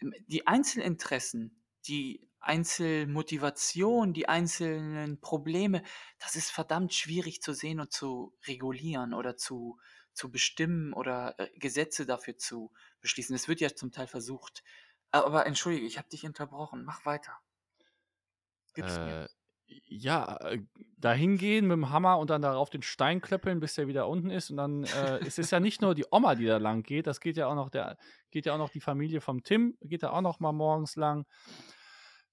Ähm, 0.01 0.13
die 0.27 0.47
Einzelinteressen, 0.47 1.63
die 1.87 2.27
Einzelmotivation, 2.45 4.13
die 4.13 4.29
einzelnen 4.29 5.19
Probleme, 5.21 5.83
das 6.19 6.35
ist 6.35 6.51
verdammt 6.51 6.93
schwierig 6.93 7.41
zu 7.41 7.53
sehen 7.53 7.79
und 7.79 7.91
zu 7.93 8.33
regulieren 8.47 9.13
oder 9.13 9.37
zu 9.37 9.77
zu 10.13 10.31
bestimmen 10.31 10.93
oder, 10.93 11.35
äh, 11.39 11.49
Gesetze 11.59 12.05
dafür 12.05 12.37
zu 12.37 12.71
beschließen. 13.01 13.35
Es 13.35 13.47
wird 13.47 13.59
ja 13.59 13.69
zum 13.75 13.91
Teil 13.91 14.07
versucht. 14.07 14.63
Aber 15.11 15.45
entschuldige, 15.45 15.85
ich 15.85 15.97
habe 15.97 16.09
dich 16.09 16.25
unterbrochen. 16.25 16.85
Mach 16.85 17.05
weiter. 17.05 17.37
Gib's 18.73 19.01
mir. 19.01 19.15
Äh, 19.15 19.81
ja, 19.87 20.37
äh, 20.41 20.59
dahin 20.97 21.37
gehen 21.37 21.65
mit'm 21.71 21.89
Hammer 21.89 22.19
und 22.19 22.29
dann 22.29 22.41
darauf 22.43 22.69
den 22.69 22.83
Stein 22.83 23.19
klöppeln, 23.21 23.59
bis 23.59 23.73
der 23.75 23.87
wieder 23.87 24.07
unten 24.07 24.29
ist 24.29 24.51
und 24.51 24.57
dann, 24.57 24.83
äh 24.83 25.19
es 25.25 25.37
ist 25.39 25.51
ja 25.51 25.59
nicht 25.59 25.81
nur 25.81 25.95
die 25.95 26.05
Oma, 26.11 26.35
die 26.35 26.45
da 26.45 26.57
lang 26.57 26.83
geht, 26.83 27.07
das 27.07 27.19
geht 27.19 27.35
ja 27.37 27.47
auch 27.47 27.55
noch 27.55 27.69
der 27.69 27.97
geht 28.31 28.45
ja 28.45 28.53
auch 28.53 28.59
noch 28.59 28.69
die 28.69 28.81
Familie 28.81 29.21
vom 29.21 29.43
Tim 29.43 29.75
geht 29.81 30.03
da 30.03 30.11
auch 30.11 30.21
noch 30.21 30.39
mal 30.39 30.51
morgens 30.51 30.95
lang. 30.95 31.25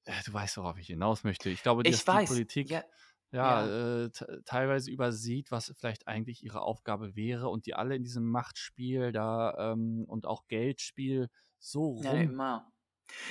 Äh, 0.07 0.23
du 0.25 0.33
weißt, 0.33 0.57
worauf 0.57 0.79
ich 0.79 0.87
hinaus 0.89 1.25
möchte. 1.25 1.51
Ich 1.51 1.63
glaube, 1.63 1.85
dass 1.85 2.05
Ich 2.05 2.07
die 2.07 2.19
weiß, 2.19 2.45
ja, 2.63 2.81
Politik, 2.81 2.83
ja, 3.33 3.65
ja. 3.65 3.77
äh, 4.07 4.11
teilweise 4.45 4.91
übersieht, 4.91 5.51
was 5.51 5.73
vielleicht 5.79 6.09
eigentlich 6.09 6.45
ihre 6.45 6.61
Aufgabe 6.63 7.15
wäre 7.17 7.49
und 7.49 7.67
die 7.67 7.75
alle 7.75 7.95
in 7.97 8.03
diesem 8.05 8.29
Machtspiel 8.31 9.13
da, 9.13 9.73
ähm, 9.73 10.05
und 10.07 10.27
auch 10.27 10.47
Geldspiel 10.49 11.29
so 11.59 11.85
Ja, 11.99 12.13
rum 12.13 12.33
immer. 12.33 12.73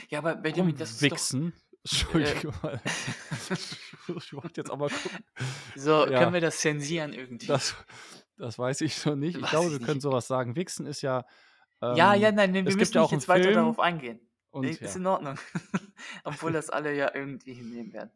Ja, 0.10 0.20
aber 0.20 0.36
Benjamin, 0.36 0.78
das 0.78 0.94
ist 0.94 1.12
doch 1.12 1.32
äh 2.20 2.44
Entschuldige 2.44 2.50
mal. 2.62 2.82
Ich 4.18 4.34
wollte 4.34 4.62
jetzt 4.62 4.76
mal 4.76 4.90
gucken. 4.92 5.26
So, 5.76 6.08
können 6.16 6.34
Ja. 6.34 6.34
wir 6.34 6.42
das 6.42 6.60
zensieren 6.60 7.14
irgendwie? 7.14 7.64
Das 7.64 7.76
das 8.38 8.58
weiß 8.60 8.82
ich 8.82 9.06
noch 9.06 9.16
nicht. 9.16 9.38
Ich 9.38 9.50
Weiß 9.50 9.50
glaube, 9.50 9.72
ich 9.72 9.74
wir 9.74 9.80
können 9.80 10.00
nicht. 10.00 10.02
so 10.02 10.12
was 10.12 10.28
sagen. 10.28 10.56
Wichsen 10.56 10.86
ist 10.88 11.02
ja, 11.02 11.26
Ja, 11.90 12.14
ja, 12.16 12.32
ähm 12.32 12.32
nein, 12.32 12.52
ne, 12.54 12.66
wir 12.66 12.76
müssen 12.76 12.98
ja 12.98 13.02
nicht 13.02 13.12
auch 13.12 13.14
'n 13.14 13.22
jetzt 13.22 13.28
weiter 13.28 13.52
Film 13.52 13.52
darauf 13.52 13.80
eingehen. 13.80 14.31
Und 14.52 14.82
ist 14.82 14.82
ja. 14.82 14.96
in 14.96 15.08
Ordnung. 15.08 15.38
Obwohl 16.24 16.52
das 16.52 16.70
alle 16.70 16.94
ja 16.96 17.14
irgendwie 17.14 17.54
hinnehmen 17.54 17.94
werden. 17.94 18.12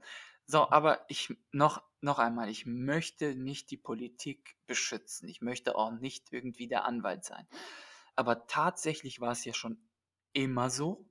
So, 0.45 0.69
aber 0.69 1.06
ich 1.08 1.34
noch 1.52 1.84
noch 2.02 2.19
einmal, 2.19 2.50
ich 2.50 2.65
möchte 2.67 3.36
nicht 3.36 3.71
die 3.71 3.78
Politik 3.78 4.58
beschützen. 4.67 5.28
Ich 5.28 5.41
möchte 5.41 5.76
auch 5.76 5.91
nicht 5.91 6.32
irgendwie 6.32 6.67
der 6.67 6.86
Anwalt 6.86 7.24
sein. 7.24 7.48
Aber 8.15 8.48
tatsächlich 8.48 9.19
war 9.19 9.32
es 9.32 9.45
ja 9.45 9.54
schon 9.54 9.80
immer 10.34 10.69
so, 10.69 11.10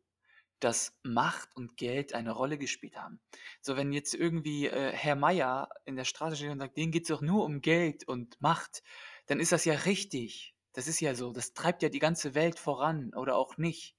dass 0.61 0.99
Macht 1.03 1.57
und 1.57 1.77
Geld 1.77 2.15
eine 2.15 2.33
Rolle 2.33 2.59
gespielt 2.59 2.97
haben. 2.97 3.21
So, 3.61 3.77
wenn 3.77 3.93
jetzt 3.93 4.15
irgendwie, 4.15 4.67
äh, 4.67 4.93
Herr 4.93 5.17
Meier 5.17 5.69
in 5.85 5.97
der 5.97 6.05
Straße 6.05 6.37
steht 6.37 6.51
und 6.51 6.59
sagt: 6.61 6.77
„Denen 6.77 6.93
geht's 6.93 7.09
doch 7.09 7.21
nur 7.23 7.45
um 7.45 7.61
Geld 7.61 8.07
und 8.09 8.41
Macht“, 8.41 8.83
dann 9.27 9.41
ist 9.41 9.53
das 9.53 9.65
ja 9.65 9.75
richtig. 9.75 10.57
Das 10.73 10.89
ist 10.89 11.01
ja 11.01 11.15
so. 11.15 11.33
Das 11.33 11.55
treibt 11.55 11.83
ja 11.83 11.89
die 11.89 11.99
ganze 11.99 12.35
Welt 12.35 12.59
voran 12.59 13.15
oder 13.15 13.37
auch 13.37 13.59
nicht. 13.59 13.97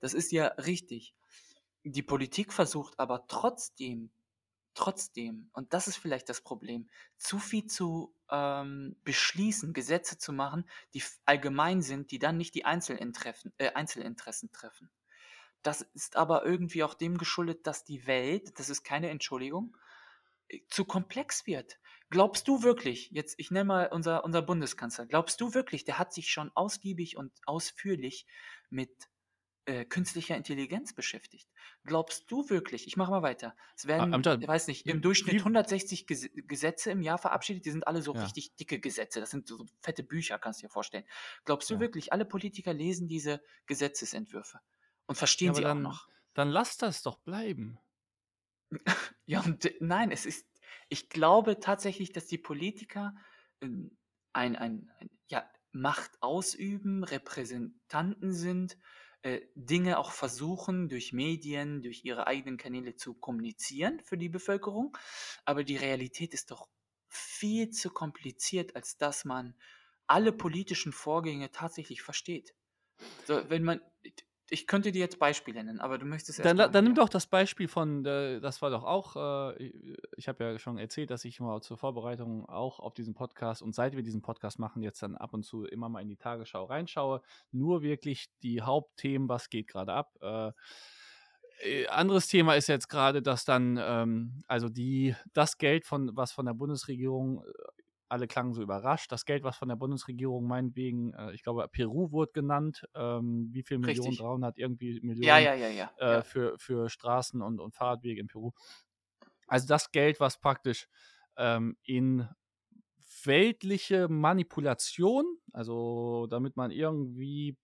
Das 0.00 0.14
ist 0.14 0.32
ja 0.32 0.46
richtig. 0.46 1.14
Die 1.84 2.02
Politik 2.02 2.52
versucht 2.52 2.98
aber 2.98 3.26
trotzdem 3.28 4.10
trotzdem, 4.76 5.48
und 5.52 5.72
das 5.72 5.88
ist 5.88 5.96
vielleicht 5.96 6.28
das 6.28 6.42
Problem, 6.42 6.88
zu 7.16 7.38
viel 7.38 7.66
zu, 7.66 8.14
ähm, 8.30 8.96
beschließen, 9.02 9.72
Gesetze 9.72 10.18
zu 10.18 10.32
machen, 10.32 10.68
die 10.94 11.02
allgemein 11.24 11.82
sind, 11.82 12.12
die 12.12 12.18
dann 12.20 12.36
nicht 12.36 12.54
die 12.54 12.64
Einzelintreffen 12.64 13.52
äh, 13.58 13.72
Einzelinteressen 13.72 14.52
treffen. 14.52 14.90
Das 15.62 15.82
ist 15.94 16.16
aber 16.16 16.44
irgendwie 16.44 16.84
auch 16.84 16.94
dem 16.94 17.18
geschuldet, 17.18 17.66
dass 17.66 17.84
die 17.84 18.06
Welt, 18.06 18.58
das 18.60 18.68
ist 18.68 18.84
keine 18.84 19.10
Entschuldigung, 19.10 19.76
äh, 20.48 20.60
zu 20.68 20.84
komplex 20.84 21.46
wird. 21.46 21.78
Glaubst 22.10 22.46
du 22.46 22.62
wirklich 22.62 23.10
jetzt 23.10 23.34
ich 23.38 23.50
nenne 23.50 23.64
mal 23.64 23.88
unser 23.90 24.24
unser 24.24 24.42
Bundeskanzler, 24.42 25.06
glaubst 25.06 25.40
du 25.40 25.54
wirklich, 25.54 25.84
der 25.84 25.98
hat 25.98 26.12
sich 26.12 26.30
schon 26.30 26.52
ausgiebig 26.54 27.16
und 27.16 27.32
ausführlich 27.46 28.26
mit, 28.70 29.08
äh, 29.66 29.84
künstlicher 29.84 30.36
Intelligenz 30.36 30.94
beschäftigt? 30.94 31.50
Glaubst 31.84 32.30
du 32.30 32.48
wirklich 32.50 32.86
ich 32.86 32.96
mache 32.96 33.10
mal 33.10 33.22
weiter. 33.22 33.56
Es 33.76 33.86
A 33.98 34.08
werden, 34.10 34.14
Amjad, 34.14 34.46
weiß 34.46 34.68
nicht, 34.68 34.88
im 34.88 35.02
Durchschnitt 35.02 35.44
wie 35.44 35.44
160 35.44 36.06
Ges 36.06 36.28
Gesetze 36.34 36.90
im 36.90 37.02
Jahr 37.02 37.18
verabschiedet, 37.18 37.64
die 37.66 37.70
sind 37.70 37.86
alle 37.86 38.02
so 38.02 38.12
Ja. 38.12 38.36
richtig 38.36 38.56
dicke 38.56 38.80
Gesetze. 38.80 39.20
Das 39.20 39.30
sind 39.30 39.46
so 39.48 39.66
fette 39.80 40.02
Bücher, 40.04 40.38
kannst 40.38 40.62
du 40.62 40.66
dir 40.66 40.72
vorstellen. 40.72 41.04
Glaubst 41.44 41.70
du 41.70 41.78
Ja. 41.78 41.80
wirklich, 41.80 42.12
alle 42.12 42.24
Politiker 42.26 42.72
lesen 42.74 43.08
diese 43.08 43.42
Gesetzesentwürfe 43.66 44.60
und 45.06 45.16
Ja, 45.42 45.50
verstehen 45.50 45.52
aber 45.52 45.60
sie 45.60 45.66
auch 45.66 45.80
dann 45.82 45.82
noch? 45.82 46.08
dann 46.34 46.50
lass 46.50 46.76
das 46.76 47.02
doch 47.02 47.18
bleiben. 47.18 47.78
Ja, 49.26 49.40
und 49.42 49.64
d 49.64 49.76
nein, 49.80 50.10
es 50.10 50.26
ist 50.26 50.46
ich 50.88 51.08
glaube 51.10 51.58
tatsächlich, 51.60 52.12
dass 52.12 52.26
die 52.26 52.38
Politiker, 52.38 53.14
ähm, 53.60 53.96
ein 54.32 54.56
ein 54.56 54.92
ein 55.00 55.10
ja, 55.28 55.50
Macht 55.72 56.22
ausüben, 56.22 57.04
Repräsentanten 57.04 58.32
sind, 58.32 58.74
äh, 58.74 58.78
Dinge 59.54 59.98
auch 59.98 60.12
versuchen, 60.12 60.88
durch 60.88 61.12
Medien, 61.12 61.82
durch 61.82 62.04
ihre 62.04 62.26
eigenen 62.26 62.58
Kanäle 62.58 62.94
zu 62.94 63.14
kommunizieren 63.14 64.00
für 64.00 64.16
die 64.16 64.28
Bevölkerung. 64.28 64.96
Aber 65.44 65.64
die 65.64 65.76
Realität 65.76 66.32
ist 66.32 66.50
doch 66.50 66.68
viel 67.08 67.70
zu 67.70 67.90
kompliziert, 67.90 68.76
als 68.76 68.98
dass 68.98 69.24
man 69.24 69.54
alle 70.06 70.32
politischen 70.32 70.92
Vorgänge 70.92 71.50
tatsächlich 71.50 72.02
versteht. 72.02 72.54
So, 73.26 73.48
wenn 73.50 73.64
man 73.64 73.80
ich 74.50 74.66
könnte 74.66 74.92
dir 74.92 75.00
jetzt 75.00 75.18
Beispiele 75.18 75.62
nennen, 75.62 75.80
aber 75.80 75.98
du 75.98 76.06
möchtest 76.06 76.44
Dann 76.44 76.56
dann 76.56 76.84
nimm 76.84 76.94
doch 76.94 77.08
das 77.08 77.26
Beispiel 77.26 77.68
von, 77.68 78.04
das 78.04 78.62
war 78.62 78.70
doch 78.70 78.84
auch, 78.84 79.16
äh 79.56 79.72
ich 80.16 80.28
habe 80.28 80.44
ja 80.44 80.58
schon 80.58 80.78
erzählt, 80.78 81.10
dass 81.10 81.24
ich 81.24 81.40
mal 81.40 81.60
zur 81.62 81.76
Vorbereitung 81.76 82.48
auch 82.48 82.78
auf 82.78 82.94
diesen 82.94 83.14
Podcast 83.14 83.62
und 83.62 83.74
seit 83.74 83.96
wir 83.96 84.02
diesen 84.02 84.22
Podcast 84.22 84.58
machen, 84.58 84.82
jetzt 84.82 85.02
dann 85.02 85.16
ab 85.16 85.34
und 85.34 85.44
zu 85.44 85.64
immer 85.64 85.88
mal 85.88 86.00
in 86.00 86.08
die 86.08 86.16
Tagesschau 86.16 86.64
reinschaue. 86.64 87.22
Nur 87.50 87.82
wirklich 87.82 88.28
die 88.42 88.62
Hauptthemen, 88.62 89.28
was 89.28 89.50
geht 89.50 89.68
grade 89.68 89.92
ab. 89.92 90.16
Äh, 90.20 90.52
äh, 91.62 91.86
anderes 91.88 92.28
Thema 92.28 92.54
ist 92.54 92.68
jetzt 92.68 92.88
grade, 92.88 93.22
dass 93.22 93.44
dann, 93.44 93.78
ähm 93.80 94.42
also 94.46 94.68
die 94.68 95.14
das 95.32 95.58
Geld 95.58 95.86
von 95.86 96.10
was 96.14 96.32
von 96.32 96.46
der 96.46 96.54
Bundesregierung, 96.54 97.42
alle 98.08 98.26
klangen 98.26 98.52
so 98.54 98.62
überrascht. 98.62 99.10
Das 99.12 99.24
Geld, 99.24 99.42
was 99.42 99.56
von 99.56 99.68
der 99.68 99.76
Bundesregierung 99.76 100.46
meinetwegen, 100.46 101.12
äh, 101.14 101.32
ich 101.32 101.42
glaube, 101.42 101.66
Peru 101.68 102.12
wurde 102.12 102.32
genannt, 102.32 102.84
ähm, 102.94 103.48
wie 103.52 103.62
viel 103.62 103.78
Millionen, 103.78 104.08
Richtig. 104.08 104.18
300 104.18 104.58
irgendwie 104.58 105.00
Millionen 105.00 105.22
ja, 105.22 105.38
ja, 105.38 105.54
ja, 105.54 105.90
äh, 105.98 106.04
ja. 106.06 106.22
für, 106.22 106.58
für 106.58 106.88
Straßen 106.88 107.42
und, 107.42 107.60
und 107.60 107.74
Fahrradwege 107.74 108.20
in 108.20 108.26
Peru. 108.26 108.52
Also 109.46 109.66
das 109.66 109.92
Geld, 109.92 110.20
was 110.20 110.40
praktisch 110.40 110.88
ähm, 111.36 111.76
in 111.82 112.28
weltliche 113.24 114.08
Manipulation, 114.08 115.24
also 115.52 116.26
damit 116.28 116.56
man 116.56 116.70
irgendwie 116.70 117.56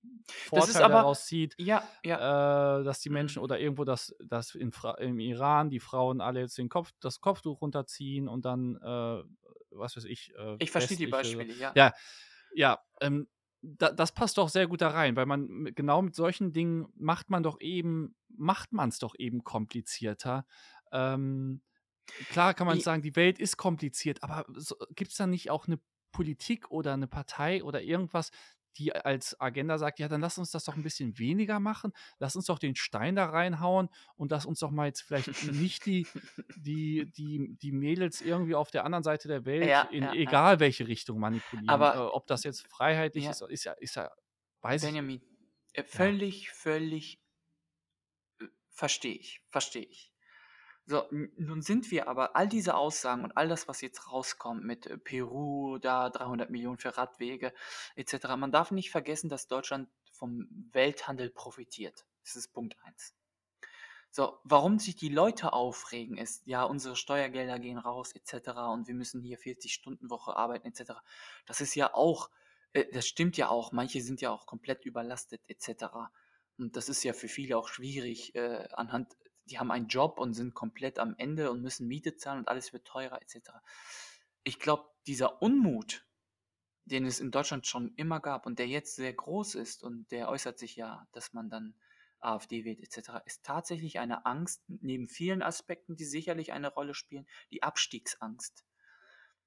Das 0.50 0.68
ist 0.68 0.76
Vorteil 0.76 0.82
aber 0.82 0.94
daraus 0.94 1.26
zieht, 1.26 1.54
ja, 1.58 1.82
ja. 2.04 2.80
äh, 2.80 2.84
dass 2.84 3.00
die 3.00 3.10
Menschen 3.10 3.40
Mhm. 3.40 3.44
oder 3.44 3.58
irgendwo, 3.58 3.84
dass, 3.84 4.14
dass 4.24 4.54
in 4.54 4.72
Fra 4.72 4.94
im 4.98 5.18
Iran 5.18 5.70
die 5.70 5.80
Frauen 5.80 6.20
alle 6.20 6.40
jetzt 6.40 6.58
den 6.58 6.68
Kopf, 6.68 6.92
das 7.00 7.20
Kopftuch 7.20 7.60
runterziehen 7.60 8.28
und 8.28 8.44
dann, 8.44 8.76
äh, 8.76 9.22
was 9.74 9.96
weiß 9.96 10.04
ich, 10.04 10.34
äh, 10.36 10.56
Ich 10.58 10.70
verstehe 10.70 10.96
die 10.96 11.06
Beispiele, 11.06 11.52
ja. 11.54 11.72
ja, 11.74 11.92
ja, 12.54 12.78
ähm, 13.00 13.28
da, 13.62 13.92
das 13.92 14.12
passt 14.12 14.38
doch 14.38 14.48
sehr 14.48 14.66
gut 14.66 14.80
da 14.80 14.88
rein, 14.88 15.16
weil 15.16 15.26
man 15.26 15.72
genau 15.74 16.02
mit 16.02 16.14
solchen 16.14 16.52
Dingen 16.52 16.88
macht 16.96 17.30
man 17.30 17.42
doch 17.42 17.60
eben, 17.60 18.16
macht 18.28 18.72
man 18.72 18.88
es 18.88 18.98
doch 18.98 19.14
eben 19.16 19.44
komplizierter. 19.44 20.46
Ähm, 20.90 21.62
klar 22.30 22.54
kann 22.54 22.66
man 22.66 22.78
I 22.78 22.80
sagen, 22.80 23.02
die 23.02 23.16
Welt 23.16 23.38
ist 23.38 23.56
kompliziert, 23.56 24.22
aber 24.22 24.44
so, 24.54 24.76
gibt 24.94 25.12
es 25.12 25.16
da 25.16 25.26
nicht 25.26 25.50
auch 25.50 25.66
eine 25.66 25.80
Politik 26.10 26.70
oder 26.70 26.92
eine 26.92 27.06
Partei 27.06 27.62
oder 27.62 27.82
irgendwas, 27.82 28.30
die 28.78 28.94
als 28.94 29.38
Agenda 29.40 29.78
sagt, 29.78 29.98
ja, 29.98 30.08
dann 30.08 30.20
lass 30.20 30.38
uns 30.38 30.50
das 30.50 30.64
doch 30.64 30.76
ein 30.76 30.82
bisschen 30.82 31.18
weniger 31.18 31.60
machen, 31.60 31.92
lass 32.18 32.36
uns 32.36 32.46
doch 32.46 32.58
den 32.58 32.76
Stein 32.76 33.16
da 33.16 33.26
reinhauen 33.26 33.88
und 34.16 34.30
lass 34.30 34.46
uns 34.46 34.60
doch 34.60 34.70
mal 34.70 34.86
jetzt 34.86 35.02
vielleicht 35.02 35.28
nicht 35.52 35.86
die, 35.86 36.06
die, 36.56 37.10
die, 37.16 37.56
die 37.60 37.72
Mädels 37.72 38.20
irgendwie 38.20 38.54
auf 38.54 38.70
der 38.70 38.84
anderen 38.84 39.04
Seite 39.04 39.28
der 39.28 39.44
Welt 39.44 39.66
Ja, 39.66 39.82
in 39.82 40.04
ja, 40.04 40.14
ja. 40.14 40.20
egal 40.20 40.60
welche 40.60 40.86
Richtung 40.88 41.18
manipulieren. 41.18 41.68
Äh, 41.68 41.72
Aber 41.72 42.14
ob 42.14 42.26
das 42.26 42.44
jetzt 42.44 42.66
freiheitlich 42.68 43.24
ja, 43.24 43.30
ist, 43.30 43.42
ist 43.42 43.64
ja, 43.64 43.72
ist 43.72 43.96
ja, 43.96 44.10
weiß 44.62 44.82
ich, 44.82 44.88
Benjamin, 44.88 45.20
äh, 45.72 45.80
ja. 45.80 45.84
völlig, 45.86 46.50
völlig 46.50 47.20
äh, 48.40 48.46
verstehe 48.70 49.14
ich, 49.14 49.42
verstehe 49.50 49.84
ich. 49.84 50.11
So, 50.86 51.06
nun 51.10 51.62
sind 51.62 51.90
wir 51.92 52.08
aber 52.08 52.34
all 52.34 52.48
diese 52.48 52.74
Aussagen 52.74 53.22
und 53.22 53.36
all 53.36 53.48
das, 53.48 53.68
was 53.68 53.80
jetzt 53.82 54.10
rauskommt 54.10 54.64
mit 54.64 54.86
äh, 54.86 54.98
Peru, 54.98 55.78
da 55.78 56.10
300 56.10 56.50
Millionen 56.50 56.78
für 56.78 56.96
Radwege 56.96 57.52
etc. 57.94 58.34
Man 58.36 58.50
darf 58.50 58.72
nicht 58.72 58.90
vergessen, 58.90 59.28
dass 59.28 59.46
Deutschland 59.46 59.88
vom 60.10 60.48
Welthandel 60.72 61.30
profitiert. 61.30 62.04
Das 62.24 62.36
ist 62.36 62.52
Punkt 62.52 62.76
eins. 62.84 63.14
So, 64.10 64.38
warum 64.44 64.78
sich 64.78 64.96
die 64.96 65.08
Leute 65.08 65.54
aufregen, 65.54 66.18
ist, 66.18 66.46
ja, 66.46 66.64
unsere 66.64 66.96
Steuergelder 66.96 67.58
gehen 67.58 67.78
raus 67.78 68.12
etc. 68.12 68.50
und 68.72 68.86
wir 68.86 68.94
müssen 68.94 69.22
hier 69.22 69.38
40-Stunden-Woche 69.38 70.36
arbeiten 70.36 70.66
etc. 70.66 70.92
Das 71.46 71.62
ist 71.62 71.74
ja 71.74 71.94
auch, 71.94 72.28
äh, 72.72 72.84
das 72.92 73.06
stimmt 73.06 73.36
ja 73.36 73.48
auch. 73.48 73.72
Manche 73.72 74.02
sind 74.02 74.20
ja 74.20 74.30
auch 74.30 74.46
komplett 74.46 74.84
überlastet 74.84 75.40
etc. 75.48 75.84
Und 76.58 76.76
das 76.76 76.90
ist 76.90 77.02
ja 77.04 77.14
für 77.14 77.28
viele 77.28 77.56
auch 77.56 77.68
schwierig 77.68 78.34
äh, 78.34 78.68
anhand, 78.72 79.16
die 79.46 79.58
haben 79.58 79.70
einen 79.70 79.88
Job 79.88 80.18
und 80.18 80.34
sind 80.34 80.54
komplett 80.54 80.98
am 80.98 81.14
Ende 81.18 81.50
und 81.50 81.62
müssen 81.62 81.88
Miete 81.88 82.16
zahlen 82.16 82.40
und 82.40 82.48
alles 82.48 82.72
wird 82.72 82.86
teurer 82.86 83.20
etc. 83.22 83.50
Ich 84.44 84.58
glaube, 84.58 84.84
dieser 85.06 85.42
Unmut, 85.42 86.06
den 86.84 87.06
es 87.06 87.20
in 87.20 87.30
Deutschland 87.30 87.66
schon 87.66 87.92
immer 87.96 88.20
gab 88.20 88.46
und 88.46 88.58
der 88.58 88.66
jetzt 88.68 88.96
sehr 88.96 89.12
groß 89.12 89.54
ist 89.56 89.82
und 89.82 90.10
der 90.10 90.28
äußert 90.28 90.58
sich 90.58 90.76
ja, 90.76 91.06
dass 91.12 91.32
man 91.32 91.48
dann 91.50 91.74
AfD 92.20 92.64
wählt 92.64 92.80
etc., 92.80 93.10
ist 93.26 93.44
tatsächlich 93.44 93.98
eine 93.98 94.26
Angst, 94.26 94.62
neben 94.68 95.08
vielen 95.08 95.42
Aspekten, 95.42 95.96
die 95.96 96.04
sicherlich 96.04 96.52
eine 96.52 96.72
Rolle 96.72 96.94
spielen, 96.94 97.26
die 97.50 97.62
Abstiegsangst. 97.62 98.64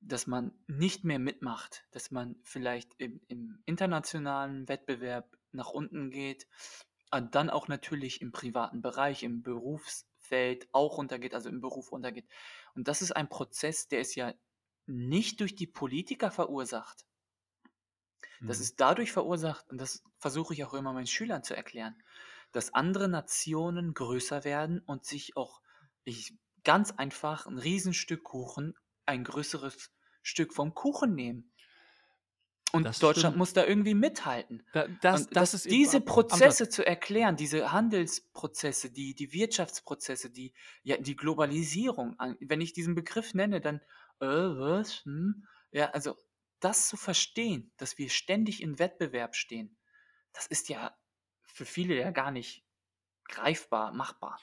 Dass 0.02 0.28
man 0.28 0.54
nicht 0.68 1.04
mehr 1.04 1.20
mitmacht, 1.20 1.88
dass 1.92 2.12
man 2.12 2.36
vielleicht 2.44 2.94
im, 2.98 3.22
im 3.28 3.64
internationalen 3.66 4.68
Wettbewerb 4.68 5.38
nach 5.52 5.70
unten 5.70 6.12
geht 6.12 6.48
und 7.12 7.36
dann 7.36 7.50
auch 7.50 7.68
natürlich 7.68 8.22
im 8.22 8.32
privaten 8.32 8.82
Bereich, 8.82 9.24
im 9.24 9.44
Berufsfeld 9.44 10.68
auch 10.72 10.98
runtergeht, 10.98 11.34
also 11.34 11.50
im 11.50 11.62
Beruf 11.62 11.91
runtergeht. 11.91 12.28
Und 12.76 12.88
das 12.88 13.02
ist 13.02 13.12
ein 13.13 13.30
Prozess, 13.30 13.88
der 13.88 14.02
ist 14.02 14.15
ja 14.15 14.34
nicht 14.88 15.39
durch 15.39 15.56
die 15.56 15.68
Politiker 15.68 16.32
verursacht. 16.32 17.06
Das 18.46 18.60
Mhm. 18.60 18.60
ist 18.60 18.80
dadurch 18.80 19.12
verursacht, 19.12 19.70
und 19.70 19.80
das 19.80 20.04
versuche 20.18 20.54
ich 20.54 20.63
auch 20.63 20.74
immer 20.74 20.94
meinen 20.94 21.08
Schülern 21.08 21.44
zu 21.44 21.56
erklären, 21.56 22.02
dass 22.52 22.74
andere 22.74 23.08
Nationen 23.10 23.94
größer 23.94 24.44
werden 24.44 24.80
und 24.80 25.06
sich 25.06 25.36
auch 25.36 25.62
ich, 26.04 26.38
ganz 26.63 26.91
einfach 26.91 27.46
ein 27.48 27.58
Riesenstück 27.58 28.24
Kuchen, 28.24 28.76
ein 29.06 29.24
größeres 29.24 29.91
Stück 30.24 30.54
vom 30.54 30.74
Kuchen 30.74 31.13
nehmen. 31.15 31.52
Und 32.76 32.84
Das 32.84 33.00
Deutschland 33.00 33.34
stimmt. 33.34 33.38
muss 33.38 33.54
da 33.54 33.66
irgendwie 33.66 33.94
mithalten. 33.94 34.64
Da, 34.74 34.88
das, 35.02 35.28
das 35.30 35.52
das, 35.52 35.66
eben 35.66 35.76
diese. 35.76 36.02
Prozesse 36.02 36.70
zu 36.70 36.86
erklären, 36.86 37.36
diese 37.36 37.72
Handelsprozesse, 37.72 38.92
die, 38.92 39.16
die 39.16 39.34
Wirtschaftsprozesse, 39.34 40.30
die, 40.30 40.54
ja, 40.84 40.98
die 40.98 41.16
Globalisierung, 41.16 42.16
wenn 42.40 42.62
ich 42.62 42.74
diesen 42.74 42.96
Begriff 42.96 43.34
nenne, 43.34 43.62
dann, 43.62 43.82
äh, 44.20 44.26
was? 44.28 45.04
Hm? 45.06 45.48
Ja, 45.72 45.90
also 45.92 46.16
das 46.60 46.88
zu 46.88 46.98
verstehen, 46.98 47.72
dass 47.78 47.98
wir 47.98 48.10
ständig 48.10 48.62
in 48.62 48.80
Wettbewerb 48.80 49.36
stehen, 49.36 49.76
das 50.34 50.48
ist 50.48 50.70
ja 50.70 50.96
für 51.44 51.66
viele 51.66 51.96
ja 51.96 52.12
gar 52.12 52.32
nicht 52.32 52.66
greifbar, 53.28 53.94
machbar. 53.94 54.40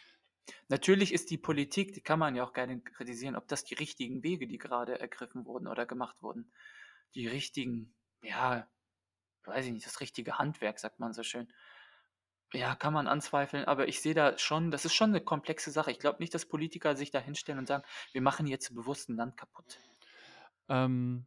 Natürlich 0.68 1.12
ist 1.12 1.30
die 1.30 1.38
Politik, 1.38 1.92
die 1.92 2.00
kann 2.00 2.18
man 2.18 2.34
ja 2.34 2.44
auch 2.44 2.52
gerne 2.52 2.80
kritisieren, 2.80 3.36
ob 3.36 3.46
das 3.48 3.64
die 3.64 3.74
richtigen 3.74 4.22
Wege, 4.22 4.46
die 4.46 4.58
gerade 4.58 4.98
ergriffen 4.98 5.44
wurden 5.46 5.66
oder 5.66 5.86
gemacht 5.86 6.16
wurden, 6.22 6.50
die 7.14 7.28
richtigen, 7.28 7.94
ja, 8.22 8.68
weiß 9.44 9.66
ich 9.66 9.72
nicht, 9.72 9.86
das 9.86 10.00
richtige 10.00 10.38
Handwerk, 10.38 10.78
sagt 10.78 11.00
man 11.00 11.12
so 11.12 11.22
schön. 11.22 11.52
Ja, 12.54 12.74
kann 12.76 12.92
man 12.92 13.06
anzweifeln, 13.08 13.64
aber 13.64 13.88
ich 13.88 14.00
sehe 14.02 14.14
da 14.14 14.38
schon, 14.38 14.70
das 14.70 14.84
ist 14.84 14.94
schon 14.94 15.10
eine 15.10 15.22
komplexe 15.22 15.70
Sache. 15.70 15.90
Ich 15.90 15.98
glaube 15.98 16.18
nicht, 16.20 16.34
dass 16.34 16.46
Politiker 16.46 16.96
sich 16.96 17.10
da 17.10 17.18
hinstellen 17.18 17.58
und 17.58 17.66
sagen, 17.66 17.84
wir 18.12 18.20
machen 18.22 18.46
jetzt 18.46 18.74
bewusst 18.74 19.08
ein 19.08 19.16
Land 19.16 19.36
kaputt. 19.36 19.78
Ähm, 20.68 21.26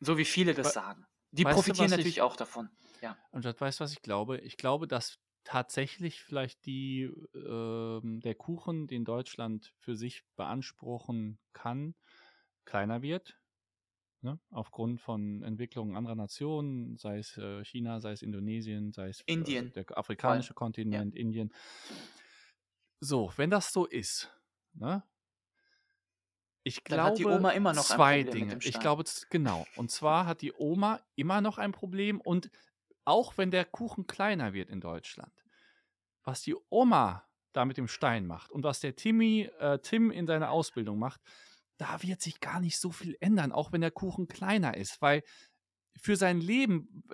So 0.00 0.18
wie 0.18 0.24
viele 0.24 0.54
das 0.54 0.72
sagen. 0.72 1.06
Die 1.30 1.44
du, 1.44 1.50
profitieren 1.50 1.86
was 1.86 1.90
natürlich 1.92 2.16
ich, 2.18 2.22
auch 2.22 2.36
davon. 2.36 2.70
Ja. 3.00 3.16
Amjad, 3.32 3.60
weißt 3.60 3.80
du, 3.80 3.84
was 3.84 3.92
ich 3.92 4.02
glaube? 4.02 4.38
Ich 4.38 4.56
glaube, 4.56 4.86
dass 4.86 5.18
tatsächlich 5.44 6.22
vielleicht 6.22 6.66
die, 6.66 7.10
ähm, 7.34 8.20
der 8.20 8.34
Kuchen, 8.34 8.86
den 8.86 9.04
Deutschland 9.04 9.72
für 9.78 9.96
sich 9.96 10.24
beanspruchen 10.36 11.38
kann, 11.52 11.94
kleiner 12.64 13.02
wird. 13.02 13.39
Ne? 14.22 14.38
Aufgrund 14.50 15.00
von 15.00 15.42
Entwicklungen 15.42 15.96
anderer 15.96 16.14
Nationen, 16.14 16.98
sei 16.98 17.18
es 17.18 17.38
äh, 17.38 17.64
China, 17.64 18.00
sei 18.00 18.12
es 18.12 18.22
Indonesien, 18.22 18.92
sei 18.92 19.08
es 19.08 19.20
äh, 19.22 19.32
Indien, 19.32 19.72
der 19.72 19.84
vor 19.84 19.96
allem. 19.96 20.00
afrikanische 20.00 20.50
Ja. 20.50 20.54
Kontinent, 20.54 21.14
Indien. 21.14 21.54
So, 23.00 23.32
wenn 23.36 23.48
das 23.48 23.72
so 23.72 23.86
ist, 23.86 24.30
ne? 24.74 25.02
Ich 26.62 26.84
Dann 26.84 27.00
hat 27.00 27.18
die 27.18 27.22
glaube 27.22 27.38
Oma 27.38 27.50
immer 27.52 27.72
noch 27.72 27.88
ein 27.88 27.96
zwei 27.96 28.22
Dinge. 28.22 28.58
Ich 28.62 28.78
glaube, 28.78 29.04
genau. 29.30 29.66
Und 29.76 29.90
zwar 29.90 30.26
hat 30.26 30.42
die 30.42 30.52
Oma 30.52 31.00
immer 31.16 31.40
noch 31.40 31.56
ein 31.56 31.72
Problem 31.72 32.20
und 32.20 32.50
auch 33.06 33.38
wenn 33.38 33.50
der 33.50 33.64
Kuchen 33.64 34.06
kleiner 34.06 34.52
wird 34.52 34.68
in 34.68 34.82
Deutschland, 34.82 35.32
was 36.22 36.42
die 36.42 36.54
Oma 36.68 37.26
da 37.52 37.64
mit 37.64 37.78
dem 37.78 37.88
Stein 37.88 38.26
macht 38.26 38.50
und 38.50 38.62
was 38.62 38.80
der 38.80 38.94
Timmy, 38.94 39.50
äh, 39.58 39.78
Tim 39.78 40.10
in 40.10 40.26
seiner 40.26 40.50
Ausbildung 40.50 40.98
macht, 40.98 41.22
da 41.80 42.02
wird 42.02 42.20
sich 42.20 42.40
gar 42.40 42.60
nicht 42.60 42.78
so 42.78 42.92
viel 42.92 43.16
ändern, 43.20 43.52
auch 43.52 43.72
wenn 43.72 43.80
der 43.80 43.90
Kuchen 43.90 44.28
kleiner 44.28 44.76
ist, 44.76 45.00
weil 45.00 45.22
für 45.98 46.14
sein 46.16 46.40
Leben, 46.40 47.04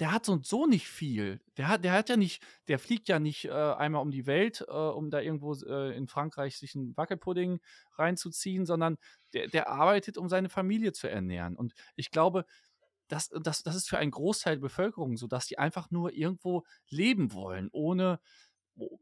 der 0.00 0.10
hat 0.10 0.26
so 0.26 0.32
und 0.32 0.44
so 0.44 0.66
nicht 0.66 0.88
viel. 0.88 1.40
Der 1.56 1.68
hat, 1.68 1.84
der 1.84 1.92
hat 1.92 2.08
ja 2.08 2.16
nicht, 2.16 2.42
der 2.66 2.80
fliegt 2.80 3.08
ja 3.08 3.20
nicht 3.20 3.44
äh, 3.44 3.52
einmal 3.52 4.02
um 4.02 4.10
die 4.10 4.26
Welt, 4.26 4.64
äh, 4.66 4.72
um 4.72 5.08
da 5.10 5.20
irgendwo 5.20 5.54
äh, 5.54 5.96
in 5.96 6.08
Frankreich 6.08 6.58
sich 6.58 6.74
einen 6.74 6.96
Wackelpudding 6.96 7.60
reinzuziehen, 7.92 8.66
sondern 8.66 8.96
der, 9.34 9.46
der 9.46 9.68
arbeitet, 9.68 10.18
um 10.18 10.28
seine 10.28 10.48
Familie 10.48 10.92
zu 10.92 11.08
ernähren. 11.08 11.54
Und 11.54 11.74
ich 11.94 12.10
glaube, 12.10 12.44
das, 13.06 13.28
das, 13.28 13.62
das 13.62 13.76
ist 13.76 13.88
für 13.88 13.98
einen 13.98 14.10
Großteil 14.10 14.56
der 14.56 14.62
Bevölkerung 14.62 15.16
so, 15.16 15.28
dass 15.28 15.46
die 15.46 15.58
einfach 15.58 15.92
nur 15.92 16.12
irgendwo 16.12 16.64
leben 16.88 17.32
wollen, 17.32 17.68
ohne, 17.70 18.18
oh- 18.76 18.98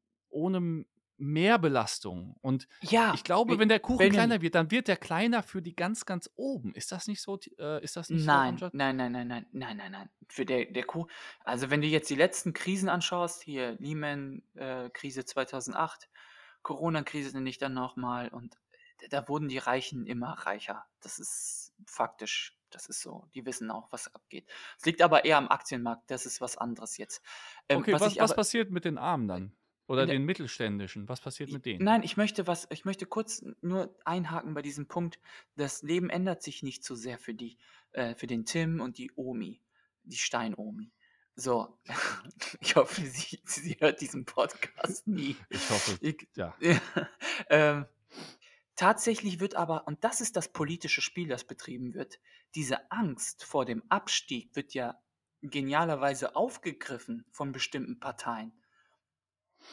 ohne 1.23 1.33
Mehrbelastung. 1.33 2.37
Und 2.41 2.69
Ja, 2.81 3.09
ich 3.11 3.25
glaube, 3.25 3.59
Be- 3.59 3.59
wenn 3.59 3.69
der 3.69 3.81
Kuchen 3.81 4.09
Benjamin. 4.09 4.11
kleiner 4.11 4.41
wird, 4.43 4.55
dann 4.55 4.71
wird 4.71 4.89
der 4.89 4.97
kleiner 4.97 5.43
für 5.43 5.63
die 5.63 5.77
ganz, 5.77 6.07
ganz 6.07 6.31
oben. 6.37 6.75
Ist 6.75 6.93
das 6.93 7.07
nicht 7.09 7.23
so, 7.23 7.39
äh, 7.59 7.83
ist 7.83 7.97
das 7.97 8.11
nicht 8.11 8.25
so, 8.25 8.41
Nein, 8.41 8.43
Amjad? 8.43 8.73
nein, 8.73 8.97
nein, 8.97 9.13
nein, 9.13 9.29
nein, 9.29 9.47
nein, 9.53 9.77
nein, 9.77 9.93
nein. 9.93 10.11
Für 10.29 10.45
der, 10.45 10.67
der 10.67 10.85
Kuh, 10.85 11.07
also 11.45 11.71
wenn 11.71 11.81
du 11.81 11.87
jetzt 11.87 12.11
die 12.11 12.15
letzten 12.17 12.53
Krisen 12.53 12.89
anschaust, 12.89 13.43
hier 13.43 13.73
Lehman-Krise 13.79 15.25
2008, 15.25 16.11
Corona-Krise 16.63 17.33
nenne 17.37 17.49
ich 17.49 17.59
dann 17.59 17.75
nochmal 17.75 18.29
und 18.29 18.57
da 19.11 19.29
wurden 19.29 19.49
die 19.49 19.59
Reichen 19.59 20.07
immer 20.07 20.33
reicher. 20.33 20.85
Das 21.01 21.19
ist 21.19 21.73
faktisch, 21.87 22.59
das 22.71 22.87
ist 22.87 23.01
so. 23.01 23.29
Die 23.35 23.47
wissen 23.47 23.71
auch, 23.71 23.91
was 23.93 24.15
abgeht. 24.15 24.47
Es 24.79 24.85
liegt 24.85 25.01
aber 25.03 25.25
eher 25.25 25.39
am 25.39 25.49
Aktienmarkt, 25.49 26.11
das 26.11 26.27
ist 26.27 26.41
was 26.41 26.57
anderes 26.59 26.99
jetzt. 26.99 27.23
Ähm, 27.69 27.87
Okay, 27.87 27.99
was 28.01 28.05
was, 28.05 28.19
was 28.21 28.35
aber, 28.35 28.35
passiert 28.35 28.71
mit 28.71 28.85
den 28.85 28.99
Armen 28.99 29.29
dann? 29.29 29.57
Oder 29.87 30.07
der 30.07 30.15
den 30.15 30.25
mittelständischen, 30.25 31.09
was 31.09 31.21
passiert 31.21 31.51
mit 31.51 31.67
denen? 31.67 31.85
nein, 31.85 32.03
ich 32.03 32.17
möchte 32.17 32.47
was 32.47 32.67
ich 32.71 32.85
möchte 32.85 33.07
kurz 33.07 33.45
nur 33.61 33.95
einhaken 34.05 34.55
bei 34.55 34.63
diesem 34.63 34.87
Punkt. 34.87 35.19
Das 35.57 35.83
Leben 35.83 36.09
ändert 36.09 36.43
sich 36.43 36.63
nicht 36.63 36.85
so 36.85 36.95
sehr 36.95 37.19
für 37.19 37.35
die 37.35 37.59
äh, 37.93 38.15
für 38.15 38.27
den 38.27 38.45
Tim 38.45 38.81
und 38.81 38.99
die 38.99 39.11
Omi, 39.17 39.61
die 40.05 40.17
Stein-Omi. 40.17 40.93
So, 41.35 41.79
ich 42.61 42.77
hoffe, 42.77 43.03
sie 43.03 43.41
sie 43.45 43.77
hört 43.81 44.01
diesen 44.01 44.25
Podcast 44.25 45.07
nie. 45.07 45.37
Ich 45.49 45.71
hoffe, 45.71 45.99
Ich 46.01 46.29
ja. 46.37 46.57
ähm, 47.51 47.87
tatsächlich 48.77 49.41
wird 49.41 49.57
aber 49.57 49.87
und 49.87 50.05
das 50.05 50.21
ist 50.21 50.37
das 50.37 50.49
politische 50.53 51.03
Spiel, 51.03 51.29
das 51.29 51.45
betrieben 51.45 51.95
wird, 51.95 52.21
diese 52.55 52.91
Angst 52.93 53.45
vor 53.45 53.65
dem 53.65 53.83
Abstieg 53.89 54.55
wird 54.55 54.75
ja 54.75 54.97
genialerweise 55.43 56.37
aufgegriffen 56.37 57.25
von 57.33 57.51
bestimmten 57.51 57.99
Parteien 57.99 58.53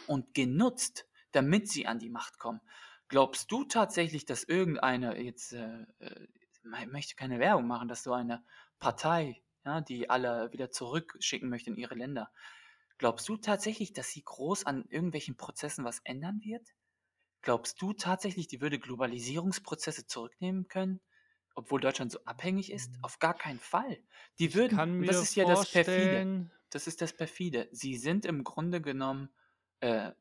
und 0.07 0.33
genutzt, 0.33 1.07
damit 1.31 1.69
sie 1.69 1.87
an 1.87 1.99
die 1.99 2.09
Macht 2.09 2.39
kommen. 2.39 2.61
Glaubst 3.07 3.51
du 3.51 3.63
tatsächlich, 3.63 4.25
dass 4.25 4.43
irgendeine 4.43 5.19
jetzt, 5.19 5.53
äh, 5.53 5.85
äh, 5.99 6.27
ich 6.81 6.87
möchte 6.87 7.15
keine 7.15 7.39
Werbung 7.39 7.67
machen, 7.67 7.87
dass 7.87 8.03
so 8.03 8.13
eine 8.13 8.43
Partei, 8.79 9.41
ja, 9.65 9.81
die 9.81 10.09
alle 10.09 10.51
wieder 10.51 10.69
zurückschicken 10.69 11.49
möchte 11.49 11.69
in 11.69 11.77
ihre 11.77 11.95
Länder 11.95 12.31
glaubst 12.99 13.27
du 13.27 13.37
tatsächlich, 13.37 13.93
dass 13.93 14.11
sie 14.11 14.21
groß 14.23 14.65
an 14.65 14.85
irgendwelchen 14.89 15.35
Prozessen 15.35 15.83
was 15.83 15.99
ändern 16.03 16.41
wird? 16.43 16.67
Glaubst 17.41 17.81
du 17.81 17.93
tatsächlich, 17.93 18.47
die 18.47 18.61
würde 18.61 18.77
Globalisierungsprozesse 18.77 20.05
zurücknehmen 20.05 20.67
können, 20.67 20.99
obwohl 21.55 21.79
Deutschland 21.79 22.11
so 22.11 22.19
abhängig 22.25 22.71
ist? 22.71 22.91
Auf 23.01 23.17
gar 23.17 23.33
keinen 23.33 23.59
Fall. 23.59 23.97
Die 24.37 24.53
würden 24.53 25.03
das 25.05 25.23
ist 25.23 25.35
ja 25.35 25.45
das 25.45 25.71
perfide. 25.71 26.51
Das 26.69 26.85
ist 26.85 27.01
das 27.01 27.13
perfide. 27.13 27.67
Sie 27.71 27.95
sind 27.95 28.25
im 28.25 28.43
Grunde 28.43 28.81
genommen, 28.81 29.29
äh 29.81 30.11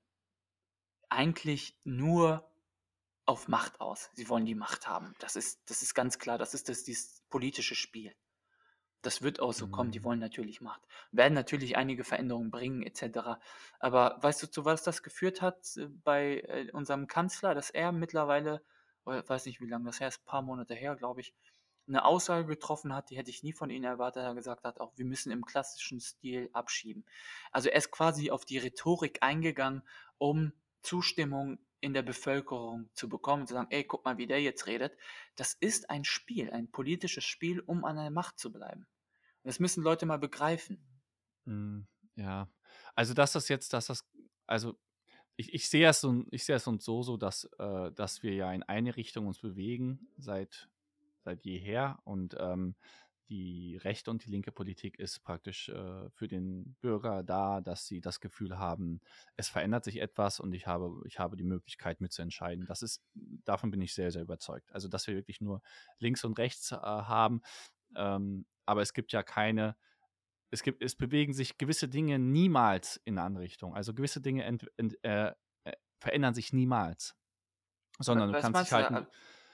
eigentlich 1.11 1.79
nur 1.85 2.51
auf 3.27 3.49
Macht 3.49 3.81
aus. 3.81 4.11
Sie 4.15 4.29
wollen 4.29 4.47
die 4.47 4.55
Macht 4.55 4.89
haben. 4.89 5.15
Das 5.21 5.37
ist 5.37 5.61
das 5.71 5.83
ist 5.83 5.95
ganz 5.95 6.19
klar. 6.19 6.39
Das 6.39 6.55
ist 6.55 6.69
das 6.69 6.85
dieses 6.85 7.23
politische 7.31 7.75
Spiel. 7.75 8.15
Das 9.03 9.23
wird 9.23 9.41
auch 9.41 9.53
so 9.53 9.69
kommen. 9.69 9.93
Die 9.93 10.01
Mhm. 10.01 10.05
wollen 10.05 10.19
natürlich 10.21 10.61
Macht. 10.61 10.83
Werden 11.13 11.35
natürlich 11.35 11.77
einige 11.77 12.05
Veränderungen 12.05 12.51
bringen 12.51 12.83
et 12.83 12.97
cetera. 12.97 13.41
Aber 13.81 14.19
weißt 14.23 14.43
du, 14.43 14.51
zu 14.51 14.65
was 14.65 14.83
das 14.83 15.03
geführt 15.03 15.43
hat, 15.43 15.77
äh, 15.77 15.89
bei, 15.89 16.41
äh, 16.49 16.71
unserem 16.73 17.07
Kanzler, 17.09 17.55
dass 17.55 17.71
er 17.71 17.93
mittlerweile 17.93 18.65
oder 19.05 19.27
weiß 19.29 19.47
nicht, 19.47 19.61
wie 19.61 19.69
lange 19.69 19.87
das 19.87 20.01
her 20.01 20.09
ist, 20.09 20.25
paar 20.27 20.43
Monate 20.43 20.75
her, 20.75 20.97
glaube 20.97 21.21
ich, 21.23 21.35
'ne 21.89 22.05
Aussage 22.05 22.47
getroffen 22.47 22.95
hat, 22.95 23.11
die 23.11 23.17
hätte 23.17 23.31
ich 23.31 23.43
nie 23.43 23.53
von 23.53 23.71
ihm 23.71 23.85
erwartet. 23.85 24.23
Er 24.25 24.35
gesagt 24.35 24.65
hat 24.65 24.81
auch: 24.81 24.93
„Wir 24.97 25.05
müssen 25.07 25.33
im 25.33 25.45
klassischen 25.45 26.01
Stil 26.01 26.51
abschieben.“ 26.53 27.05
Also, 27.53 27.69
er 27.71 27.77
ist 27.79 27.91
quasi 27.91 28.31
auf 28.31 28.45
die 28.45 28.59
Rhetorik 28.59 29.19
eingegangen, 29.23 29.83
um 30.19 30.53
Zustimmung 30.83 31.59
in 31.81 31.95
der 31.95 32.03
Bevölkerung 32.03 32.91
zu 32.95 33.09
bekommen 33.09 33.43
und 33.43 33.49
zu 33.49 33.55
sagen: 33.55 33.69
„Ey, 33.71 33.85
guck 33.85 34.05
mal, 34.05 34.19
wie 34.19 34.27
der 34.27 34.41
jetzt 34.43 34.67
redet.“ 34.67 34.97
Das 35.37 35.55
ist 35.55 35.91
ein 35.91 36.05
Spiel, 36.05 36.51
ein 36.53 36.71
politisches 36.71 37.25
Spiel, 37.25 37.61
um 37.61 37.85
an 37.85 37.97
der 37.97 38.11
Macht 38.11 38.39
zu 38.39 38.53
bleiben. 38.53 38.83
Und 39.43 39.49
das 39.49 39.61
müssen 39.61 39.83
Leute 39.85 40.07
mal 40.07 40.19
begreifen. 40.19 41.01
Hm, 41.47 41.87
ja. 42.17 42.49
Also, 42.95 43.15
dass 43.15 43.33
das 43.33 43.49
jetzt 43.49 43.73
dass 43.73 43.87
das 43.87 44.05
also, 44.47 44.79
ich 45.37 45.55
ich 45.55 45.69
sehe 45.69 45.89
es 45.89 46.01
so 46.01 46.25
ich 46.31 46.45
sehe 46.45 46.57
es 46.57 46.67
und 46.67 46.83
so 46.83 47.03
so, 47.03 47.17
dass 47.17 47.45
äh, 47.59 47.93
dass 47.93 48.23
wir 48.23 48.35
ja 48.35 48.53
in 48.53 48.63
eine 48.65 48.97
Richtung 48.97 49.27
uns 49.29 49.41
bewegen 49.41 50.09
seit 50.19 50.69
seit 51.29 51.45
jeher 51.45 51.99
und, 52.05 52.37
ähm, 52.39 52.77
die 53.29 53.77
rechte 53.77 54.11
und 54.11 54.25
die 54.25 54.31
linke 54.31 54.53
Politik 54.53 54.99
ist 54.99 55.21
praktisch, 55.23 55.69
äh, 55.69 56.09
für 56.11 56.29
den 56.29 56.77
Bürger 56.81 57.23
da, 57.23 57.61
dass 57.61 57.87
sie 57.87 58.01
das 58.01 58.21
Gefühl 58.21 58.59
haben, 58.59 59.01
es 59.37 59.51
verändert 59.51 59.85
sich 59.85 59.99
etwas 60.01 60.41
und 60.41 60.55
ich 60.55 60.67
habe 60.67 61.03
ich 61.07 61.19
habe 61.19 61.37
die 61.37 61.45
Möglichkeit 61.45 62.01
mitzuentscheiden. 62.01 62.65
Das 62.67 62.81
ist 62.83 63.05
davon 63.45 63.71
bin 63.71 63.83
ich 63.83 63.93
sehr, 63.95 64.11
sehr 64.13 64.23
überzeugt. 64.23 64.73
Also, 64.73 64.89
dass 64.89 65.07
wir 65.07 65.15
wirklich 65.15 65.43
nur 65.43 65.61
links 65.99 66.25
und 66.25 66.39
rechts, 66.39 66.73
äh, 66.73 66.77
haben, 66.77 67.43
ähm, 67.97 68.47
aber 68.67 68.83
es 68.83 68.95
gibt 68.95 69.13
ja 69.13 69.23
keine 69.23 69.77
es 70.51 70.63
gibt 70.63 70.83
es 70.83 70.97
bewegen 70.97 71.35
sich 71.35 71.59
gewisse 71.59 71.89
Dinge 71.89 72.19
niemals 72.19 73.01
in 73.05 73.15
'ne 73.17 73.23
andere 73.23 73.45
Richtung. 73.45 73.75
Also, 73.77 73.95
gewisse 73.95 74.21
Dinge 74.23 74.45
ent 74.45 74.67
ent 74.79 74.97
äh, 75.05 75.33
äh, 75.65 75.73
verändern 76.01 76.35
sich 76.35 76.53
niemals, 76.53 77.17
sondern 77.99 78.31
du 78.31 78.35
was 78.35 78.37
kannst 78.37 78.63
dich 78.63 78.73
du 78.73 78.77
halt 78.77 78.91
Äh, 78.91 79.05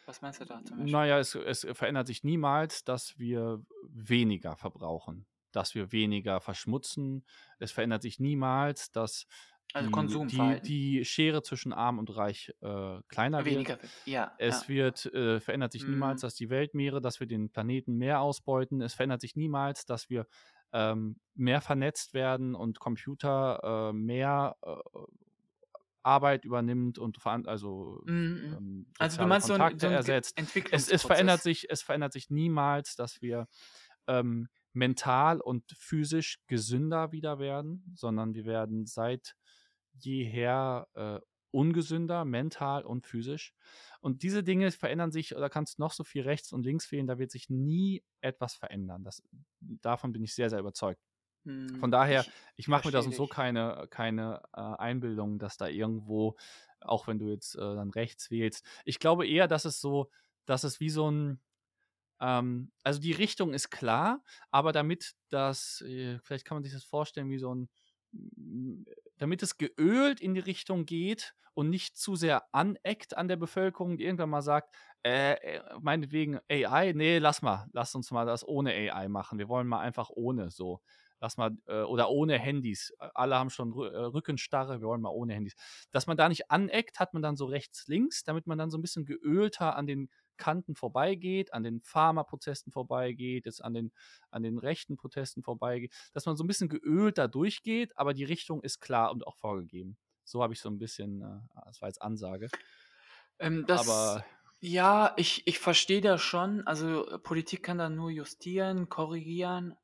was 0.07 0.20
meinst 0.22 0.40
du 0.40 0.44
da 0.44 0.62
zum 0.64 0.78
Beispiel? 0.78 0.86
na 0.92 1.07
ja, 1.07 1.18
es 1.18 1.34
es 1.34 1.66
verändert 1.72 2.07
sich 2.07 2.24
niemals, 2.24 2.84
dass 2.84 3.18
wir 3.18 3.64
weniger 3.88 4.57
verbrauchen, 4.57 5.26
dass 5.52 5.74
wir 5.74 5.92
weniger 5.92 6.40
verschmutzen. 6.40 7.24
Es 7.59 7.72
verändert 7.72 8.02
sich 8.02 8.18
niemals, 8.20 8.90
dass 8.92 9.26
Also, 9.72 9.90
die 10.30 10.61
die 10.62 11.05
Schere 11.05 11.42
zwischen 11.42 11.72
Arm 11.72 11.98
und 11.98 12.16
Reich, 12.16 12.52
äh, 12.61 13.00
kleiner 13.09 13.44
wird. 13.44 13.55
Weniger 13.55 13.82
wird. 13.82 13.92
Ja, 14.05 14.36
Es 14.38 14.68
ja. 14.68 14.68
wird 14.68 15.07
äh, 15.07 15.40
verändert 15.40 15.72
sich 15.72 15.86
niemals, 15.86 16.22
Mhm. 16.22 16.26
dass 16.26 16.34
die 16.34 16.50
Weltmeere 16.50 17.00
dass 17.00 17.20
wir 17.20 17.26
den 17.28 17.50
Planeten 17.50 17.94
mehr 17.96 18.20
ausbeuten. 18.20 18.80
Es 18.82 18.94
verändert 18.94 19.20
sich 19.22 19.36
niemals, 19.36 19.86
dass 19.86 20.11
wir, 20.11 20.26
ähm, 20.72 21.20
mehr 21.34 21.61
vernetzt 21.61 22.14
werden 22.14 22.55
und 22.57 22.80
Computer, 22.80 23.90
äh, 23.90 23.92
mehr, 23.94 24.57
äh, 24.62 24.74
Arbeit 26.05 26.44
übernimmt 26.44 26.98
und 26.98 27.24
also, 27.26 28.02
Mhm, 28.07 28.14
mhm. 28.14 28.59
ähm, 28.59 28.94
Also, 28.98 29.18
du 29.18 29.26
meinst 29.26 29.46
so 29.46 29.55
Kontakte 29.55 29.78
so 29.78 29.88
'n 29.88 30.02
Ge 30.02 30.12
ersetzt. 30.12 30.36
Es 30.70 30.88
es 30.88 31.05
verändert 31.05 31.42
sich 31.42 31.70
es 31.70 31.82
verändert 31.82 32.12
sich 32.12 32.30
niemals, 32.30 32.96
dass 32.96 33.22
wir, 33.22 33.48
ähm, 34.09 34.48
mental 34.72 35.40
und 35.40 35.72
physisch 35.78 36.40
gesünder 36.48 37.12
wieder 37.12 37.38
werden, 37.38 37.92
sondern 37.96 38.34
wir 38.34 38.44
werden 38.46 38.86
seit 38.86 39.36
jeher, 39.94 40.88
äh, 40.94 41.20
ungesünder, 41.52 42.24
mental 42.24 42.84
und 42.84 43.07
physisch. 43.07 43.55
Und 44.00 44.22
diese 44.24 44.42
Dinge 44.44 44.70
verändern 44.72 45.12
sich 45.12 45.30
da 45.30 45.48
kannst 45.48 45.78
noch 45.78 45.92
so 45.92 46.02
viel 46.05 46.22
rechts 46.22 46.52
und 46.52 46.64
links 46.66 46.90
wählen, 46.92 47.07
da 47.07 47.18
wird 47.18 47.30
sich 47.30 47.48
nie 47.50 48.05
etwas 48.20 48.55
verändern. 48.57 49.05
Das 49.05 49.22
davon 49.61 50.12
bin 50.12 50.22
ich 50.24 50.34
sehr, 50.34 50.50
sehr 50.50 50.59
überzeugt. 50.61 51.00
Von 51.78 51.90
Mhm, 51.90 51.92
daher, 51.92 52.26
ich 52.57 52.68
ich 52.68 52.68
mache 52.68 52.86
mir 52.86 52.92
da 52.92 53.03
so 53.03 53.11
so 53.11 53.26
dich. 53.26 53.28
keine 53.28 53.86
keine, 53.90 54.42
äh, 54.55 54.61
Einbildung, 54.61 55.38
dass 55.38 55.57
da 55.57 55.66
irgendwo 55.68 56.36
auch 56.80 57.07
wenn 57.09 57.18
du 57.18 57.28
jetzt, 57.28 57.55
äh, 57.57 57.59
dann 57.61 57.90
rechts 57.90 58.30
wählst 58.30 58.64
ich 58.84 58.99
glaube 58.99 59.26
eher, 59.26 59.49
dass 59.49 59.64
es 59.64 59.80
so 59.80 60.11
dass 60.47 60.64
es 60.64 60.80
wie 60.80 60.90
so 60.90 61.09
'n 61.09 61.40
ähm, 62.20 62.72
also, 62.84 63.01
die 63.01 63.12
Richtung 63.12 63.55
ist 63.55 63.70
klar, 63.70 64.24
aber 64.53 64.72
damit 64.72 65.14
das 65.30 65.82
äh, 65.82 66.18
vielleicht 66.20 66.47
kann 66.47 66.57
man 66.57 66.64
sich 66.64 66.72
das 66.72 66.84
vorstellen 66.84 67.30
wie 67.30 67.38
so 67.38 67.53
'n 67.53 67.68
hm, 68.12 68.86
damit 69.18 69.42
es 69.42 69.59
geölt 69.59 70.20
in 70.20 70.34
die 70.34 70.40
Richtung 70.40 70.86
geht 70.86 71.34
und 71.55 71.70
nicht 71.70 71.97
zu 71.99 72.16
sehr 72.16 72.45
aneckt 72.55 73.16
an 73.16 73.28
der 73.28 73.36
Bevölkerung, 73.36 73.97
die 73.99 74.05
irgendwann 74.05 74.30
mal 74.30 74.42
sagt: 74.42 74.74
„Äh, 75.05 75.34
äh, 75.59 75.62
meinetwegen 75.80 76.40
AI, 76.51 76.92
ne, 76.95 77.18
lass 77.20 77.42
mal. 77.42 77.68
Lass 77.72 77.95
uns 77.95 78.11
mal 78.12 78.26
das 78.26 78.47
ohne 78.47 78.72
AI 78.72 79.09
machen. 79.09 79.38
Wir 79.38 79.49
wollen 79.49 79.66
mal 79.68 79.80
einfach 79.80 80.11
ohne 80.11 80.51
so. 80.51 80.80
Mal 81.37 81.57
äh, 81.66 81.83
oder 81.83 82.11
ohne 82.11 82.39
Handys. 82.39 82.93
Alle 82.99 83.37
haben 83.37 83.51
schon 83.51 83.72
Rü 83.72 83.89
äh, 83.89 83.97
Rückenstarre, 83.99 84.81
wir 84.81 84.89
wollen 84.89 85.01
mal 85.03 85.11
ohne 85.11 85.35
Handys.“ 85.35 85.55
Dass 85.91 86.07
man 86.07 86.16
da 86.16 86.29
nicht 86.29 86.51
aneckt, 86.51 87.01
hat 87.01 87.14
man 87.14 87.22
dann 87.22 87.37
so 87.37 87.47
rechts, 87.47 87.87
links, 87.89 88.25
damit 88.25 88.47
man 88.47 88.59
dann 88.59 88.70
so 88.70 88.79
'n 88.79 88.83
bisschen 88.83 89.05
geölter 89.07 89.77
an 89.77 89.87
den 89.87 90.11
Kanten 90.37 90.75
vorbeigeht, 90.75 91.53
an 91.55 91.62
den 91.62 91.81
Pharma-Protesten 91.83 92.72
vorbeigeht, 92.72 93.47
jetzt 93.47 93.64
an 93.64 93.75
den 93.75 93.93
an 94.31 94.43
den 94.43 94.59
rechten 94.59 94.97
Protesten 94.97 95.43
vorbeigeht, 95.43 95.93
dass 96.12 96.27
man 96.27 96.37
so 96.37 96.45
'n 96.45 96.47
bisschen 96.49 96.68
geölt 96.68 97.18
da 97.18 97.29
durchgeht, 97.29 97.97
aber 97.99 98.14
die 98.14 98.25
Richtung 98.25 98.62
ist 98.62 98.81
klar 98.81 99.11
und 99.12 99.27
auch 99.27 99.37
vorgegeben. 99.37 99.97
So 100.25 100.43
habe 100.43 100.53
ich 100.55 100.61
so 100.61 100.68
'n 100.68 100.79
bisschen 100.79 101.22
äh, 101.22 101.41
das 101.66 101.81
war 101.83 101.89
jetzt 101.89 102.03
Ansage. 102.03 102.51
Ähm, 103.39 103.66
das 103.66 103.77
Aber 103.77 104.25
ja, 104.61 105.12
ich 105.16 105.47
ich 105.47 105.59
verstehe 105.59 106.01
das 106.01 106.22
schon. 106.22 106.66
Also, 106.66 107.18
Politik 107.22 107.62
kann 107.64 107.79
da 107.79 107.89
nur 107.91 108.11
justieren, 108.11 108.89
korrigieren, 108.89 109.75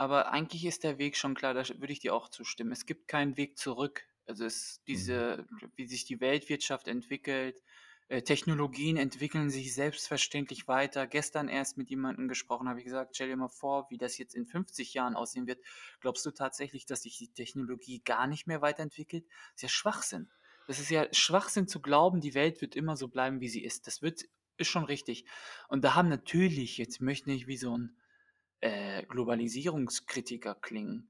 aber 0.00 0.32
eigentlich 0.32 0.64
ist 0.66 0.84
der 0.84 0.98
Weg 0.98 1.16
schon 1.16 1.34
klar, 1.34 1.54
da 1.54 1.66
würde 1.68 1.92
ich 1.92 2.00
dir 2.00 2.14
auch 2.14 2.28
zustimmen. 2.28 2.72
Es 2.72 2.86
gibt 2.86 3.08
keinen 3.08 3.36
Weg 3.36 3.58
zurück. 3.58 4.06
Also, 4.26 4.44
es 4.44 4.82
Mhm. 4.92 5.24
diese 5.26 5.46
wie 5.76 5.86
sich 5.86 6.04
die 6.04 6.20
Weltwirtschaft 6.20 6.88
entwickelt, 6.88 7.62
äh, 8.08 8.22
Technologien 8.22 8.96
entwickeln 8.96 9.50
sich 9.50 9.74
selbstverständlich 9.74 10.66
weiter. 10.68 11.06
Gestern 11.06 11.48
erst 11.48 11.76
mit 11.78 11.90
jemandem 11.90 12.28
gesprochen, 12.28 12.68
habe 12.68 12.78
ich 12.80 12.84
gesagt: 12.84 13.14
„Stell 13.14 13.28
dir 13.28 13.36
mal 13.36 13.48
vor, 13.48 13.86
wie 13.90 13.98
das 13.98 14.18
jetzt 14.18 14.34
in 14.34 14.46
50 14.46 14.94
Jahren 14.94 15.14
aussehen 15.16 15.46
wird. 15.46 15.60
Glaubst 16.00 16.24
du 16.26 16.30
tatsächlich, 16.32 16.86
dass 16.86 17.02
sich 17.02 17.18
die 17.18 17.32
Technologie 17.32 18.00
gar 18.04 18.26
nicht 18.26 18.46
mehr 18.46 18.62
weiterentwickelt?“ 18.62 19.26
Ist 19.54 19.62
ja 19.62 19.68
Schwachsinn. 19.68 20.30
Das 20.66 20.78
ist 20.78 20.90
ja 20.90 21.06
Schwachsinn 21.12 21.68
zu 21.68 21.80
glauben, 21.80 22.20
die 22.20 22.34
Welt 22.34 22.60
wird 22.60 22.76
immer 22.76 22.96
so 22.96 23.08
bleiben, 23.08 23.40
wie 23.40 23.48
sie 23.48 23.62
ist. 23.64 23.86
Das 23.86 24.02
wird 24.02 24.24
ist 24.56 24.68
schon 24.68 24.84
richtig. 24.84 25.24
Und 25.68 25.84
da 25.84 25.94
haben 25.94 26.08
natürlich 26.10 26.76
jetzt 26.76 27.00
möchte 27.00 27.30
nicht 27.30 27.46
wie 27.46 27.56
so 27.56 27.74
'n, 27.74 27.96
äh, 28.60 29.04
Globalisierungskritiker 29.06 30.54
klingen, 30.54 31.08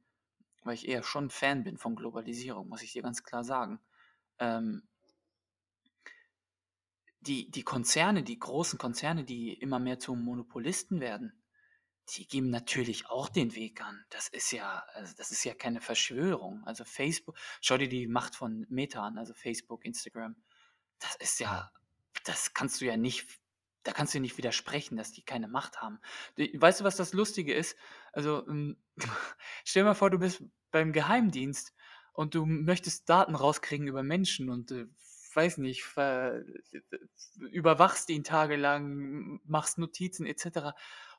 weil 0.62 0.74
ich 0.74 0.88
eher 0.88 1.02
schon 1.02 1.30
Fan 1.30 1.64
bin 1.64 1.78
von 1.78 1.96
Globalisierung, 1.96 2.68
muss 2.68 2.82
ich 2.82 2.92
dir 2.92 3.02
ganz 3.02 3.22
klar 3.22 3.44
sagen. 3.44 3.80
Ähm 4.38 4.82
die 7.20 7.50
die 7.50 7.62
Konzerne, 7.62 8.22
die 8.22 8.38
großen 8.38 8.78
Konzerne, 8.78 9.24
die 9.24 9.52
immer 9.54 9.78
mehr 9.78 9.98
zu 9.98 10.14
Monopolisten 10.14 11.00
werden, 11.00 11.32
Die 12.16 12.26
geben 12.28 12.50
natürlich 12.50 13.06
auch 13.08 13.28
den 13.28 13.54
Weg 13.54 13.82
an. 13.82 14.04
Das 14.10 14.28
ist 14.28 14.52
ja 14.52 14.84
also, 14.94 15.14
das 15.16 15.30
ist 15.32 15.44
ja 15.44 15.54
keine 15.54 15.80
Verschwörung. 15.80 16.64
Also, 16.66 16.84
Facebook 16.84 17.36
schau 17.60 17.78
dir 17.78 17.88
die 17.88 18.06
Macht 18.08 18.34
von 18.36 18.66
Meta 18.70 19.02
an, 19.06 19.18
also 19.18 19.34
Facebook, 19.34 19.84
Instagram. 19.84 20.36
Das 20.98 21.16
ist 21.16 21.40
ja 21.40 21.70
das 22.24 22.54
kannst 22.54 22.80
du 22.80 22.86
ja 22.86 22.96
nicht 22.96 23.39
da 23.82 23.92
kannst 23.92 24.14
du 24.14 24.20
nicht 24.20 24.36
widersprechen, 24.38 24.96
dass 24.96 25.12
die 25.12 25.22
keine 25.24 25.48
Macht 25.48 25.80
haben. 25.80 26.00
Weißt 26.36 26.80
du, 26.80 26.84
was 26.84 26.96
das 26.96 27.12
Lustige 27.12 27.54
ist? 27.54 27.76
Also, 28.12 28.46
hm, 28.46 28.76
stell 29.64 29.82
dir 29.82 29.88
mal 29.88 29.94
vor, 29.94 30.10
du 30.10 30.18
bist 30.18 30.42
beim 30.70 30.92
Geheimdienst 30.92 31.74
und 32.12 32.34
du 32.34 32.44
möchtest 32.46 33.08
Daten 33.08 33.34
rauskriegen 33.34 33.86
über 33.86 34.02
Menschen 34.02 34.50
und, 34.50 34.70
äh, 34.72 34.86
weiß 35.34 35.58
nicht, 35.58 35.84
überwachst 37.50 38.10
ihn 38.10 38.24
tagelang, 38.24 39.40
machst 39.44 39.78
Notizen 39.78 40.26
et 40.26 40.38
cetera. 40.38 40.74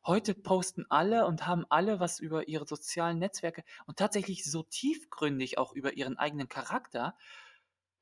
Heute 0.05 0.33
posten 0.33 0.85
alle 0.89 1.25
und 1.27 1.45
haben 1.47 1.65
alle 1.69 1.99
was 1.99 2.19
über 2.19 2.47
ihre 2.47 2.67
sozialen 2.67 3.19
Netzwerke 3.19 3.63
und 3.85 3.97
tatsächlich 3.97 4.43
so 4.49 4.63
tiefgründig 4.63 5.57
auch 5.57 5.73
über 5.73 5.93
ihren 5.93 6.17
eigenen 6.17 6.49
Charakter. 6.49 7.15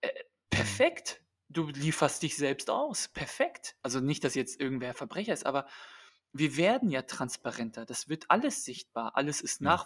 Äh, 0.01 0.09
perfekt. 0.49 1.21
Du 1.51 1.67
lieferst 1.67 2.21
dich 2.21 2.37
selbst 2.37 2.69
aus. 2.69 3.07
Perfekt. 3.07 3.75
Also 3.81 3.99
nicht, 3.99 4.23
dass 4.23 4.35
jetzt 4.35 4.59
irgendwer 4.59 4.93
Verbrecher 4.93 5.33
ist, 5.33 5.45
aber 5.47 5.65
wir 6.31 6.57
werden 6.57 6.89
ja 6.91 7.01
transparenter. 7.01 7.85
Das 7.85 8.07
wird 8.07 8.25
alles 8.29 8.63
sichtbar. 8.65 9.15
Alles 9.15 9.41
ist 9.41 9.59
Ja. 9.59 9.79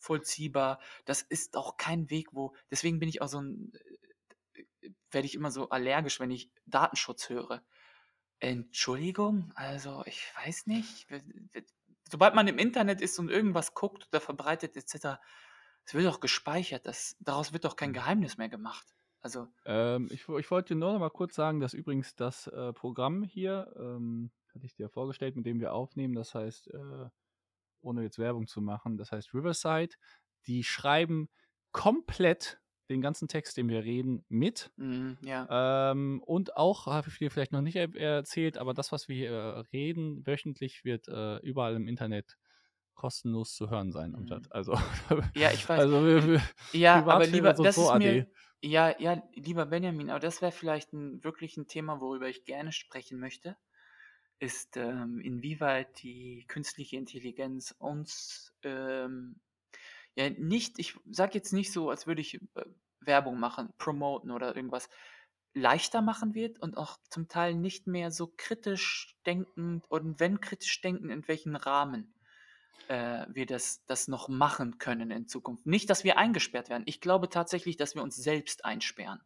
nachvollziehbar. 0.00 0.80
Das 1.04 1.22
ist 1.22 1.56
auch 1.56 1.76
kein 1.76 2.10
Weg, 2.10 2.28
wo 2.32 2.54
deswegen 2.70 3.00
bin 3.00 3.08
ich 3.08 3.22
auch 3.22 3.28
so 3.28 3.38
'n 3.38 3.72
äh, 4.82 4.90
werde 5.10 5.26
ich 5.26 5.34
immer 5.34 5.50
so 5.50 5.68
allergisch, 5.70 6.20
wenn 6.20 6.30
ich 6.30 6.50
Datenschutz 6.66 7.28
höre. 7.28 7.64
Entschuldigung? 8.40 9.52
Also, 9.56 10.04
ich 10.06 10.22
weiß 10.36 10.66
nicht. 10.66 11.06
Sobald 12.10 12.34
man 12.34 12.48
im 12.48 12.58
Internet 12.58 13.00
ist 13.00 13.18
und 13.18 13.30
irgendwas 13.30 13.74
guckt 13.74 14.08
oder 14.08 14.20
verbreitet 14.20 14.76
et 14.76 14.88
cetera, 14.88 15.20
es 15.84 15.94
wird 15.94 16.06
doch 16.06 16.20
gespeichert. 16.20 16.86
Das 16.86 17.16
daraus 17.20 17.52
wird 17.52 17.64
doch 17.64 17.76
kein 17.76 17.92
Mhm. 17.92 17.94
Geheimnis 17.94 18.36
mehr 18.36 18.48
gemacht. 18.48 18.86
Also 19.24 19.48
Ähm, 19.66 20.08
ich 20.12 20.28
ich 20.28 20.50
wollte 20.50 20.74
nur 20.74 20.92
noch 20.92 21.00
mal 21.00 21.10
kurz 21.10 21.34
sagen, 21.34 21.60
dass 21.60 21.74
übrigens 21.74 22.14
das, 22.16 22.46
äh, 22.48 22.72
Programm 22.72 23.22
hier, 23.24 23.72
ähm, 23.78 24.30
hatte 24.54 24.66
ich 24.66 24.74
dir 24.74 24.88
vorgestellt, 24.88 25.36
mit 25.36 25.46
dem 25.46 25.60
wir 25.60 25.72
aufnehmen, 25.74 26.14
das 26.14 26.34
heißt, 26.34 26.68
äh, 26.72 27.08
ohne 27.82 28.02
jetzt 28.02 28.18
Werbung 28.18 28.46
zu 28.46 28.60
machen, 28.60 28.96
das 28.98 29.12
heißt 29.12 29.34
Riverside. 29.34 29.96
Die 30.46 30.64
schreiben 30.64 31.28
komplett 31.72 32.60
den 32.90 33.00
ganzen 33.00 33.28
Text, 33.28 33.56
den 33.56 33.68
wir 33.68 33.84
reden, 33.84 34.24
mit. 34.28 34.72
Mhm, 34.76 35.18
ja. 35.22 35.46
Ähm, 35.48 36.22
und 36.24 36.56
auch, 36.56 36.86
habe 36.86 37.08
ich 37.08 37.18
dir 37.18 37.30
vielleicht 37.30 37.52
noch 37.52 37.62
nicht 37.62 37.76
er 37.76 37.90
erzählt, 37.90 38.58
aber 38.58 38.74
das, 38.74 38.92
was 38.92 39.08
wir 39.08 39.16
hier, 39.16 39.30
äh, 39.32 39.60
reden, 39.72 40.26
wöchentlich 40.26 40.84
wird, 40.84 41.08
äh, 41.08 41.38
überall 41.38 41.76
im 41.76 41.88
Internet 41.88 42.36
kostenlos 42.94 43.54
zu 43.54 43.70
hören 43.70 43.92
sein, 43.92 44.14
Mhm. 44.16 44.16
Amjad. 44.16 44.52
Also 44.52 44.74
Ja, 45.34 45.52
ich 45.52 45.68
weiß. 45.68 45.84
also 45.84 46.04
wir 46.06 46.26
wir 46.26 46.42
ja, 46.72 47.06
aber 47.08 47.26
lieber 47.26 47.58
uns 47.58 47.60
das 47.60 47.76
so 47.76 47.88
ist 47.88 47.94
mir 47.94 48.26
ja, 48.62 48.98
ja, 49.00 49.22
lieber 49.34 49.66
Benjamin, 49.66 50.10
aber 50.10 50.20
das 50.20 50.42
wäre 50.42 50.52
vielleicht 50.52 50.92
'n 50.94 51.24
wirklich 51.24 51.56
'n 51.58 51.68
Thema, 51.68 52.00
worüber 52.00 52.28
ich 52.28 52.44
gerne 52.44 52.72
sprechen 52.72 53.20
möchte, 53.20 53.56
ist, 54.40 54.76
ähm, 54.78 55.20
inwieweit 55.20 56.02
die 56.02 56.46
künstliche 56.48 56.96
Intelligenz 56.98 57.74
uns, 57.78 58.54
ähm, 58.64 59.40
ja 60.16 60.30
nicht 60.30 60.78
ich 60.80 60.96
sage 61.10 61.34
jetzt 61.36 61.52
nicht 61.54 61.72
so, 61.72 61.90
als 61.90 62.06
würde 62.08 62.22
ich, 62.22 62.36
äh, 62.56 62.66
Werbung 63.00 63.40
machen, 63.40 63.70
promoten 63.78 64.30
oder 64.32 64.56
irgendwas, 64.56 64.88
leichter 65.54 66.02
machen 66.02 66.34
wird 66.34 66.60
und 66.60 66.76
auch 66.78 66.98
zum 67.10 67.28
Teil 67.28 67.54
nicht 67.56 67.86
mehr 67.88 68.10
so 68.12 68.32
kritisch 68.36 69.16
denkend 69.26 69.90
und 69.90 70.20
wenn 70.20 70.40
kritisch 70.40 70.80
denken, 70.82 71.10
in 71.10 71.28
welchen 71.28 71.56
Rahmen, 71.56 72.13
äh, 72.88 73.26
wir 73.28 73.46
das 73.46 73.84
das 73.86 74.08
noch 74.08 74.28
machen 74.28 74.78
können 74.78 75.10
in 75.10 75.28
Zukunft. 75.28 75.66
Nicht, 75.66 75.90
dass 75.90 76.04
wir 76.04 76.18
eingesperrt 76.18 76.68
werden. 76.70 76.84
Ich 76.86 77.00
glaube 77.00 77.28
tatsächlich, 77.30 77.76
dass 77.76 77.94
wir 77.94 78.02
uns 78.02 78.16
selbst 78.16 78.64
einsperren. 78.64 79.20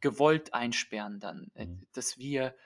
Gewollt 0.00 0.54
einsperren 0.54 1.20
dann, 1.20 1.50
äh, 1.54 1.66
Mhm. 1.66 1.86
dass 1.92 2.18
wir 2.18 2.56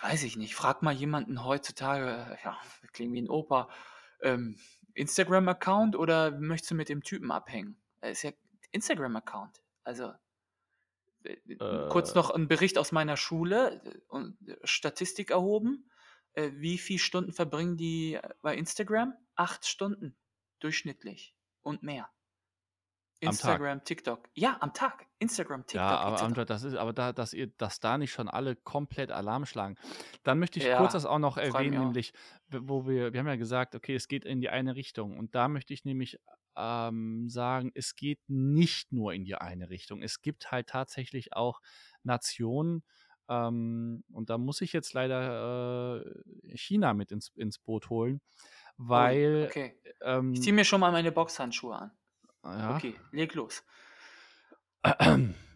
weiß 0.00 0.22
ich 0.24 0.36
nicht, 0.36 0.54
frag 0.54 0.82
mal 0.82 0.92
jemanden 0.92 1.44
heutzutage, 1.44 2.38
ja, 2.44 2.56
klinge 2.92 3.14
wie 3.14 3.18
'n 3.20 3.28
Opa, 3.28 3.68
ähm, 4.22 4.58
Instagram-Account 4.94 5.96
oder 5.96 6.30
möchtest 6.32 6.70
du 6.70 6.74
mit 6.74 6.88
dem 6.88 7.02
Typen 7.02 7.30
abhängen? 7.30 7.82
Äh, 8.00 8.12
ist 8.12 8.22
ja 8.22 8.32
Instagram-Account. 8.70 9.62
Also 9.84 10.12
äh, 11.24 11.36
kurz 11.88 12.14
Äh 12.14 12.14
noch 12.14 12.30
'n 12.30 12.48
Bericht 12.48 12.78
aus 12.78 12.92
meiner 12.92 13.16
Schule 13.16 13.80
äh, 13.84 14.00
und 14.08 14.36
Statistik 14.64 15.30
erhoben. 15.30 15.90
Äh, 16.34 16.50
wie 16.54 16.78
viel 16.78 16.98
Stunden 16.98 17.32
verbringen 17.32 17.76
die 17.76 18.18
bei 18.42 18.56
Instagram? 18.56 19.14
8 19.36 19.66
Stunden 19.66 20.16
durchschnittlich 20.60 21.34
und 21.62 21.82
mehr. 21.82 22.10
Am 23.24 23.38
Tag? 23.38 23.60
Instagram, 23.60 23.84
TikTok. 23.84 24.28
Ja, 24.34 24.58
am 24.60 24.72
Tag. 24.74 25.06
Instagram, 25.20 25.60
Ja, 25.60 25.64
TikTok 25.66 26.12
et 26.12 26.20
aber. 26.20 26.22
Amjad, 26.22 26.50
das 26.50 26.64
ist 26.64 26.74
aber 26.74 26.92
da 26.92 27.12
dass 27.12 27.32
ihr 27.32 27.46
dass 27.56 27.78
da 27.78 27.96
nicht 27.98 28.12
schon 28.12 28.28
alle 28.28 28.56
komplett 28.56 29.12
Alarm 29.12 29.46
schlagen. 29.46 29.76
Dann 30.24 30.40
möchte 30.40 30.58
ich 30.58 30.64
kurz 30.72 30.92
Ja, 30.92 30.98
das 30.98 31.06
auch 31.06 31.20
noch 31.20 31.36
erwähnen, 31.36 31.78
nämlich, 31.78 32.12
wo 32.48 32.86
wir 32.86 33.12
wir 33.12 33.20
haben 33.20 33.28
ja 33.28 33.36
gesagt, 33.36 33.76
okay, 33.76 33.94
es 33.94 34.08
geht 34.08 34.24
in 34.24 34.40
die 34.40 34.50
eine 34.50 34.74
Richtung. 34.74 35.16
Und 35.18 35.34
da 35.36 35.46
möchte 35.48 35.72
ich 35.72 35.84
nämlich, 35.84 36.18
ähm, 36.56 37.28
sagen, 37.28 37.70
es 37.74 37.94
geht 37.94 38.20
nicht 38.28 38.92
nur 38.92 39.12
in 39.14 39.24
die 39.24 39.36
eine 39.36 39.70
Richtung. 39.70 40.02
Es 40.02 40.20
gibt 40.20 40.50
halt 40.50 40.68
tatsächlich 40.68 41.32
auch 41.34 41.60
Nationen, 42.02 42.82
ähm, 43.28 44.04
und 44.12 44.30
da 44.30 44.38
muss 44.38 44.60
ich 44.60 44.72
jetzt 44.72 44.92
leider, 44.94 46.02
äh, 46.04 46.56
China 46.56 46.94
mit 46.94 47.12
ins 47.12 47.30
ins 47.36 47.58
Boot 47.58 47.90
holen, 47.90 48.20
Ui, 48.94 49.16
weil, 49.16 49.46
okay. 49.46 49.74
Ich 50.32 50.40
ziehe 50.42 50.52
ähm 50.52 50.54
mir 50.54 50.64
schon 50.64 50.80
mal 50.80 50.92
meine 50.92 51.12
Boxhandschuhe 51.12 51.76
an. 51.76 51.90
Ja. 52.44 52.76
Okay, 52.76 52.94
leg 53.12 53.34
los. 53.34 53.62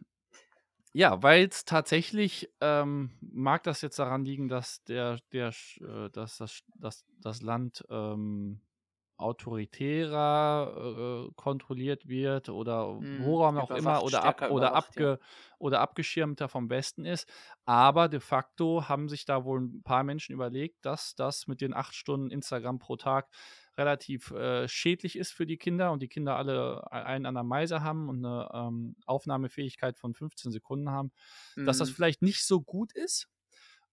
Ja, 0.93 1.23
weil's 1.23 1.67
tatsächlich, 1.67 2.51
ähm 2.63 3.11
mag 3.21 3.63
das 3.65 3.83
jetzt 3.83 3.99
daran 3.99 4.25
liegen, 4.25 4.49
dass 4.49 4.83
der 4.85 5.19
der 5.33 5.49
äh, 5.81 6.09
dass 6.11 6.39
das 6.39 6.61
dass 6.75 7.05
das 7.21 7.43
Land, 7.43 7.85
ähm, 7.91 8.63
autoritärer, 9.19 11.27
äh, 11.29 11.33
kontrolliert 11.37 12.07
wird 12.09 12.49
oder 12.51 12.87
Mhm, 12.99 13.07
woran 13.11 13.57
auch 13.59 13.71
immer 13.71 14.03
oder 14.03 14.25
ab 14.25 14.43
oder 14.47 14.49
überwacht, 14.49 14.97
ja. 14.97 15.07
abge 15.07 15.19
oder 15.59 15.81
abgeschirmter 15.81 16.49
vom 16.49 16.69
Westen 16.71 17.05
ist. 17.05 17.29
Aber 17.65 18.09
de 18.09 18.21
facto 18.21 18.89
haben 18.89 19.09
sich 19.09 19.25
da 19.25 19.45
wohl 19.45 19.61
'n 19.61 19.83
paar 19.83 20.05
Menschen 20.05 20.33
überlegt, 20.35 20.85
dass 20.85 21.15
das 21.15 21.47
mit 21.47 21.61
den 21.61 21.75
8 21.75 21.95
Stunden 21.95 22.31
Instagram 22.31 22.79
pro 22.79 22.97
Tag 22.97 23.29
relativ, 23.77 24.31
äh, 24.33 24.69
schädlich 24.69 25.17
ist 25.17 25.33
für 25.33 25.47
die 25.47 25.57
Kinder 25.59 25.93
und 25.93 26.03
die 26.03 26.09
Kinder 26.09 26.37
alle 26.37 26.85
ei 26.91 27.03
einen 27.05 27.27
an 27.27 27.35
der 27.35 27.45
Meise 27.45 27.83
haben 27.83 28.09
und 28.09 28.21
'ne, 28.21 28.49
ähm, 28.53 28.97
Aufnahmefähigkeit 29.07 29.99
von 29.99 30.15
15 30.15 30.51
Sekunden 30.53 30.91
haben, 30.91 31.13
dass 31.65 31.79
das 31.79 31.89
Mhm. 31.89 31.91
vielleicht 31.91 32.23
nicht 32.23 32.45
so 32.47 32.61
gut 32.63 32.93
ist. 32.93 33.29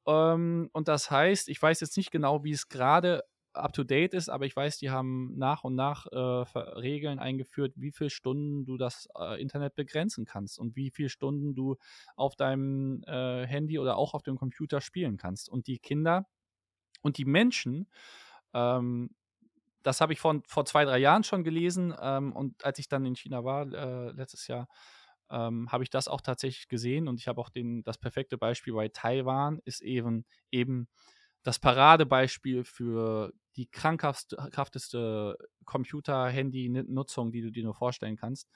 Ähm, 0.07 0.69
und 0.73 0.87
das 0.87 1.11
heißt, 1.11 1.49
ich 1.49 1.61
weiß 1.61 1.79
jetzt 1.81 1.97
nicht 1.97 2.11
genau, 2.11 2.43
wie 2.43 2.51
es 2.51 2.67
grade 2.69 3.23
up 3.55 3.73
to 3.73 3.83
date 3.83 4.13
ist, 4.13 4.29
aber 4.29 4.45
ich 4.45 4.55
weiß, 4.55 4.77
die 4.79 4.89
haben 4.91 5.37
nach 5.37 5.63
und 5.63 5.75
nach, 5.75 6.05
äh, 6.07 6.17
Regeln 6.17 7.19
eingeführt, 7.19 7.73
wie 7.75 7.91
viel 7.91 8.09
Stunden 8.09 8.65
du 8.65 8.77
das, 8.77 9.07
äh, 9.19 9.41
Internet 9.41 9.75
begrenzen 9.75 10.25
kannst 10.25 10.59
und 10.59 10.75
wie 10.75 10.91
viel 10.91 11.09
Stunden 11.09 11.55
du 11.55 11.77
auf 12.15 12.35
deinem, 12.35 13.03
äh, 13.07 13.45
Handy 13.47 13.79
oder 13.79 13.97
auch 13.97 14.13
auf 14.13 14.23
dem 14.23 14.37
Computer 14.37 14.81
spielen 14.81 15.17
kannst. 15.17 15.49
Und 15.49 15.67
die 15.67 15.79
Kinder 15.79 16.25
und 17.01 17.17
die 17.17 17.25
Menschen, 17.25 17.89
ähm 18.53 19.11
das 19.83 20.01
habe 20.01 20.13
ich 20.13 20.19
vor 20.19 20.41
vor 20.47 20.65
2, 20.65 20.85
3 20.85 20.97
Jahren 20.99 21.23
schon 21.23 21.43
gelesen, 21.43 21.93
ähm, 22.01 22.33
und 22.33 22.63
als 22.65 22.79
ich 22.79 22.87
dann 22.89 23.05
in 23.05 23.15
China 23.15 23.43
war, 23.43 23.71
äh, 23.73 24.11
letztes 24.11 24.47
Jahr, 24.47 24.67
ähm, 25.29 25.71
habe 25.71 25.83
ich 25.83 25.89
das 25.89 26.07
auch 26.07 26.21
tatsächlich 26.21 26.67
gesehen 26.69 27.07
und 27.07 27.19
ich 27.19 27.27
habe 27.27 27.41
auch 27.41 27.49
den 27.49 27.83
das 27.83 27.97
perfekte 27.97 28.37
Beispiel, 28.37 28.75
weil 28.75 28.89
Taiwan 28.91 29.59
ist 29.65 29.81
eben 29.81 30.25
eben 30.51 30.87
das 31.43 31.59
Paradebeispiel 31.59 32.63
für 32.65 33.33
die 33.57 33.67
krankhaftste 33.67 34.37
hafteste 34.55 35.37
Computer, 35.65 36.27
Handy 36.29 36.69
Ni 36.69 36.83
Nutzung, 36.83 37.31
die 37.31 37.41
du 37.41 37.51
dir 37.51 37.63
nur 37.63 37.75
vorstellen 37.75 38.15
kannst. 38.17 38.49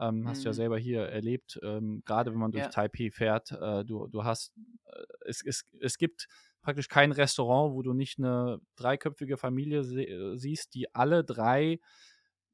Ähm, 0.00 0.28
hast 0.28 0.44
du 0.44 0.48
ja 0.50 0.52
Mhm. 0.52 0.54
selber 0.54 0.78
hier 0.78 1.02
erlebt, 1.08 1.58
ähm, 1.62 2.02
grade 2.04 2.32
wenn 2.32 2.38
man 2.40 2.52
durch 2.52 2.68
Ja. 2.68 2.70
Taipeh 2.70 3.10
fährt, 3.10 3.52
äh, 3.52 3.84
du 3.84 4.06
du 4.08 4.24
hast 4.24 4.52
äh, 4.86 5.02
es 5.26 5.42
es 5.44 5.64
es 5.80 5.98
gibt 5.98 6.28
praktisch 6.62 6.88
kein 6.88 7.12
Restaurant, 7.12 7.74
wo 7.74 7.82
du 7.82 7.92
nicht 7.94 8.18
'ne 8.18 8.58
dreiköpfige 8.76 9.36
Familie 9.38 9.80
äh, 9.80 10.36
siehst, 10.38 10.74
die 10.74 10.94
alle 10.94 11.24
3 11.24 11.78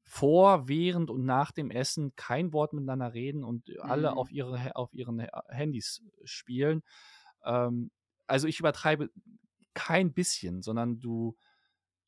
vor, 0.05 0.68
während 0.68 1.11
und 1.11 1.24
nach 1.26 1.53
dem 1.53 1.70
Essen 1.70 2.14
kein 2.16 2.53
Wort 2.55 2.72
miteinander 2.72 3.12
reden 3.14 3.44
und 3.44 3.68
alle 3.80 4.16
Mhm. 4.16 4.18
auf 4.18 4.30
ihre 4.32 4.62
Ha 4.64 4.70
auf 4.74 4.94
ihren 4.94 5.20
Ha 5.22 5.44
Handys 5.51 6.03
spielen. 6.24 6.82
Ähm, 7.44 7.90
also, 8.26 8.46
ich 8.49 8.61
übertreibe 8.61 9.11
kein 9.74 10.12
bisschen, 10.14 10.62
sondern 10.62 11.01
du 11.01 11.36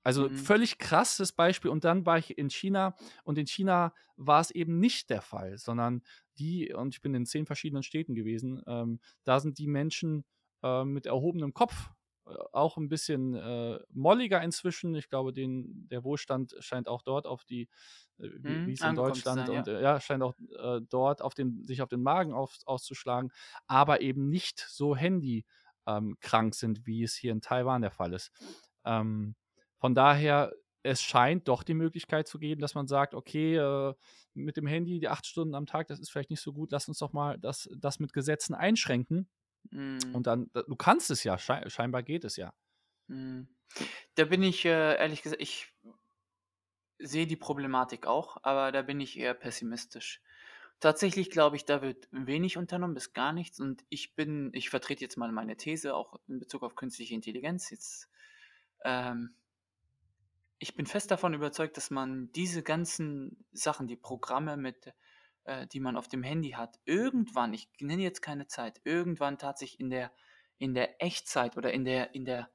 also, 0.03 0.29
Mhm. 0.29 0.35
völlig 0.35 0.79
krasses 0.79 1.33
Beispiel. 1.33 1.71
Und 1.71 1.85
dann 1.85 2.07
war 2.07 2.19
ich 2.19 2.39
in 2.39 2.51
China 2.51 2.95
und 3.25 3.39
in 3.39 3.47
China 3.47 3.95
war's 4.17 4.51
eben 4.51 4.79
nicht 4.81 5.11
der 5.11 5.23
Fall, 5.23 5.59
sondern 5.59 6.03
die 6.39 6.73
und 6.73 6.95
ich 6.95 7.03
bin 7.03 7.15
in 7.15 7.27
10 7.27 7.47
verschiedenen 7.47 7.83
Städten 7.83 8.15
gewesen, 8.15 8.63
ähm, 8.67 9.01
da 9.25 9.41
sind 9.41 9.59
die 9.59 9.67
Menschen, 9.67 10.25
ähm, 10.63 10.93
mit 10.93 11.07
erhobenem 11.07 11.55
Kopf, 11.55 11.91
auch 12.53 12.77
ein 12.77 12.89
bisschen 12.89 13.35
äh, 13.35 13.81
molliger 13.91 14.41
inzwischen. 14.43 14.95
Ich 14.95 15.09
glaube, 15.09 15.33
den, 15.33 15.89
der 15.89 16.05
Wohlstand 16.05 16.55
scheint 16.61 16.87
auch 16.87 17.03
dort 17.03 17.27
auf 17.27 17.45
die, 17.45 17.63
äh, 18.19 18.29
wie 18.39 18.65
Mhm, 18.65 18.67
wie 18.67 18.73
es 18.75 18.85
in 18.85 18.95
Deutschland 18.95 19.49
sein, 19.49 19.49
und 19.49 19.67
ja. 19.67 19.69
äh, 19.69 19.83
ja, 19.83 20.01
scheint 20.01 20.23
auch 20.23 20.35
äh, 20.39 20.81
dort 20.89 21.23
auf 21.23 21.35
den, 21.35 21.65
sich 21.67 21.83
auf 21.83 21.89
den 21.89 22.03
Magen 22.03 22.33
auf, 22.33 22.57
auszuschlagen, 22.67 23.33
aber 23.67 24.01
eben 24.01 24.29
nicht 24.31 24.61
so 24.69 24.95
Handy 24.97 25.45
ähm, 25.87 26.17
sind, 26.55 26.87
wie 26.87 27.03
es 27.03 27.15
hier 27.17 27.33
in 27.33 27.41
Taiwan 27.41 27.83
der 27.83 27.91
Fall 27.91 28.13
ist. 28.13 28.31
Ähm, 28.85 29.35
von 29.81 29.95
daher, 29.95 30.53
es 30.83 31.03
scheint 31.03 31.49
doch 31.49 31.63
die 31.63 31.75
Möglichkeit 31.75 32.29
zu 32.29 32.39
geben, 32.39 32.61
dass 32.63 32.75
man 32.75 32.87
sagt, 32.89 33.15
okay, 33.15 33.57
äh, 33.57 33.95
mit 34.35 34.57
dem 34.57 34.67
Handy 34.67 35.01
die 35.01 35.09
acht 35.09 35.27
Stunden 35.27 35.55
am 35.55 35.67
Tag, 35.67 35.89
das 35.89 36.01
ist 36.01 36.11
vielleicht 36.11 36.31
nicht 36.31 36.41
so 36.41 36.53
gut, 36.53 36.73
lass 36.73 36.89
uns 36.89 36.99
doch 36.99 37.13
mal 37.13 37.39
das, 37.39 37.69
das 37.77 37.99
mit 38.01 38.13
Gesetzen 38.13 38.55
einschränken. 38.55 39.29
Mhm. 39.71 40.15
Und 40.15 40.27
dann, 40.27 40.51
da- 40.53 40.63
du 40.63 40.77
kannst 40.77 41.11
es 41.11 41.25
ja, 41.25 41.39
schei 41.39 41.69
scheinbar 41.69 42.03
geht 42.03 42.25
es 42.25 42.37
ja. 42.37 42.55
Mhm. 43.09 43.49
Da 44.17 44.25
bin 44.27 44.43
ich, 44.43 44.65
äh, 44.65 44.97
ehrlich 44.99 45.23
gesagt 45.23 45.43
ich 45.43 45.75
sehe 46.99 47.27
die 47.27 47.37
Problematik 47.37 48.07
auch, 48.07 48.39
aber 48.43 48.73
da 48.73 48.83
bin 48.83 49.01
ich 49.01 49.19
eher 49.19 49.35
pessimistisch. 49.35 50.21
Tatsächlich 50.81 51.31
glaube 51.31 51.57
ich, 51.57 51.65
da 51.65 51.83
wird 51.83 52.09
wenig 52.11 52.57
unternommen, 52.57 52.95
bis 52.95 53.13
gar 53.13 53.33
nichts. 53.33 53.61
Und 53.61 53.85
ich 53.91 54.15
bin, 54.15 54.51
ich 54.55 54.71
vertrete 54.71 55.03
jetzt 55.05 55.17
mal 55.17 55.31
meine 55.33 55.57
These, 55.57 55.95
auch 55.95 56.21
in 56.27 56.39
Bezug 56.39 56.63
auf 56.63 56.75
künstliche 56.75 57.15
Intelligenz. 57.15 57.71
Jetzt, 57.71 58.09
ähm, 58.85 59.35
ich 60.61 60.75
bin 60.75 60.87
fest 60.87 61.11
davon 61.11 61.33
überzeugt, 61.33 61.79
dass 61.79 61.91
man 61.91 62.31
diese 62.33 62.63
ganzen 62.63 63.47
Sachen, 63.51 63.87
die 63.87 63.97
Programme 63.97 64.59
mit, 64.59 64.93
äh, 65.45 65.67
die 65.67 65.81
man 65.81 65.97
auf 65.97 66.07
dem 66.07 66.23
Handy 66.23 66.51
hat, 66.51 66.79
irgendwann, 66.85 67.55
ich 67.55 67.71
nenne 67.81 68.03
jetzt 68.03 68.21
keine 68.21 68.47
Zeit, 68.47 68.79
irgendwann 68.85 69.39
tatsächlich 69.39 69.81
in 69.81 69.89
der, 69.89 70.13
in 70.59 70.75
der 70.75 71.03
Echtzeit 71.03 71.57
oder 71.57 71.73
in 71.73 71.87
der, 71.87 72.15
in 72.15 72.27
der, 72.27 72.51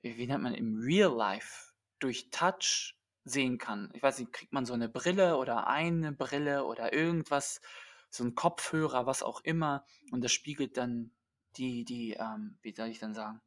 wie 0.00 0.26
nennt 0.26 0.42
man, 0.42 0.54
im 0.54 0.80
Real 0.80 1.14
Life 1.14 1.72
durch 1.98 2.30
Touch 2.30 2.96
sehen 3.24 3.58
kann. 3.58 3.90
Ich 3.92 4.02
weiß 4.02 4.18
nicht, 4.20 4.32
kriegt 4.32 4.54
man 4.54 4.64
so 4.64 4.72
eine 4.72 4.88
Brille 4.88 5.36
oder 5.36 5.66
eine 5.66 6.12
Brille 6.12 6.64
oder 6.64 6.94
irgendwas, 6.94 7.60
so 8.08 8.24
ein 8.24 8.34
Kopfhörer, 8.34 9.04
was 9.04 9.22
auch 9.22 9.42
immer, 9.42 9.84
und 10.12 10.24
das 10.24 10.32
spiegelt 10.32 10.78
dann 10.78 11.10
die, 11.56 11.84
die, 11.84 12.14
ähm, 12.14 12.58
wie 12.62 12.74
soll 12.74 12.88
ich 12.88 13.00
dann 13.00 13.12
sagen, 13.12 13.42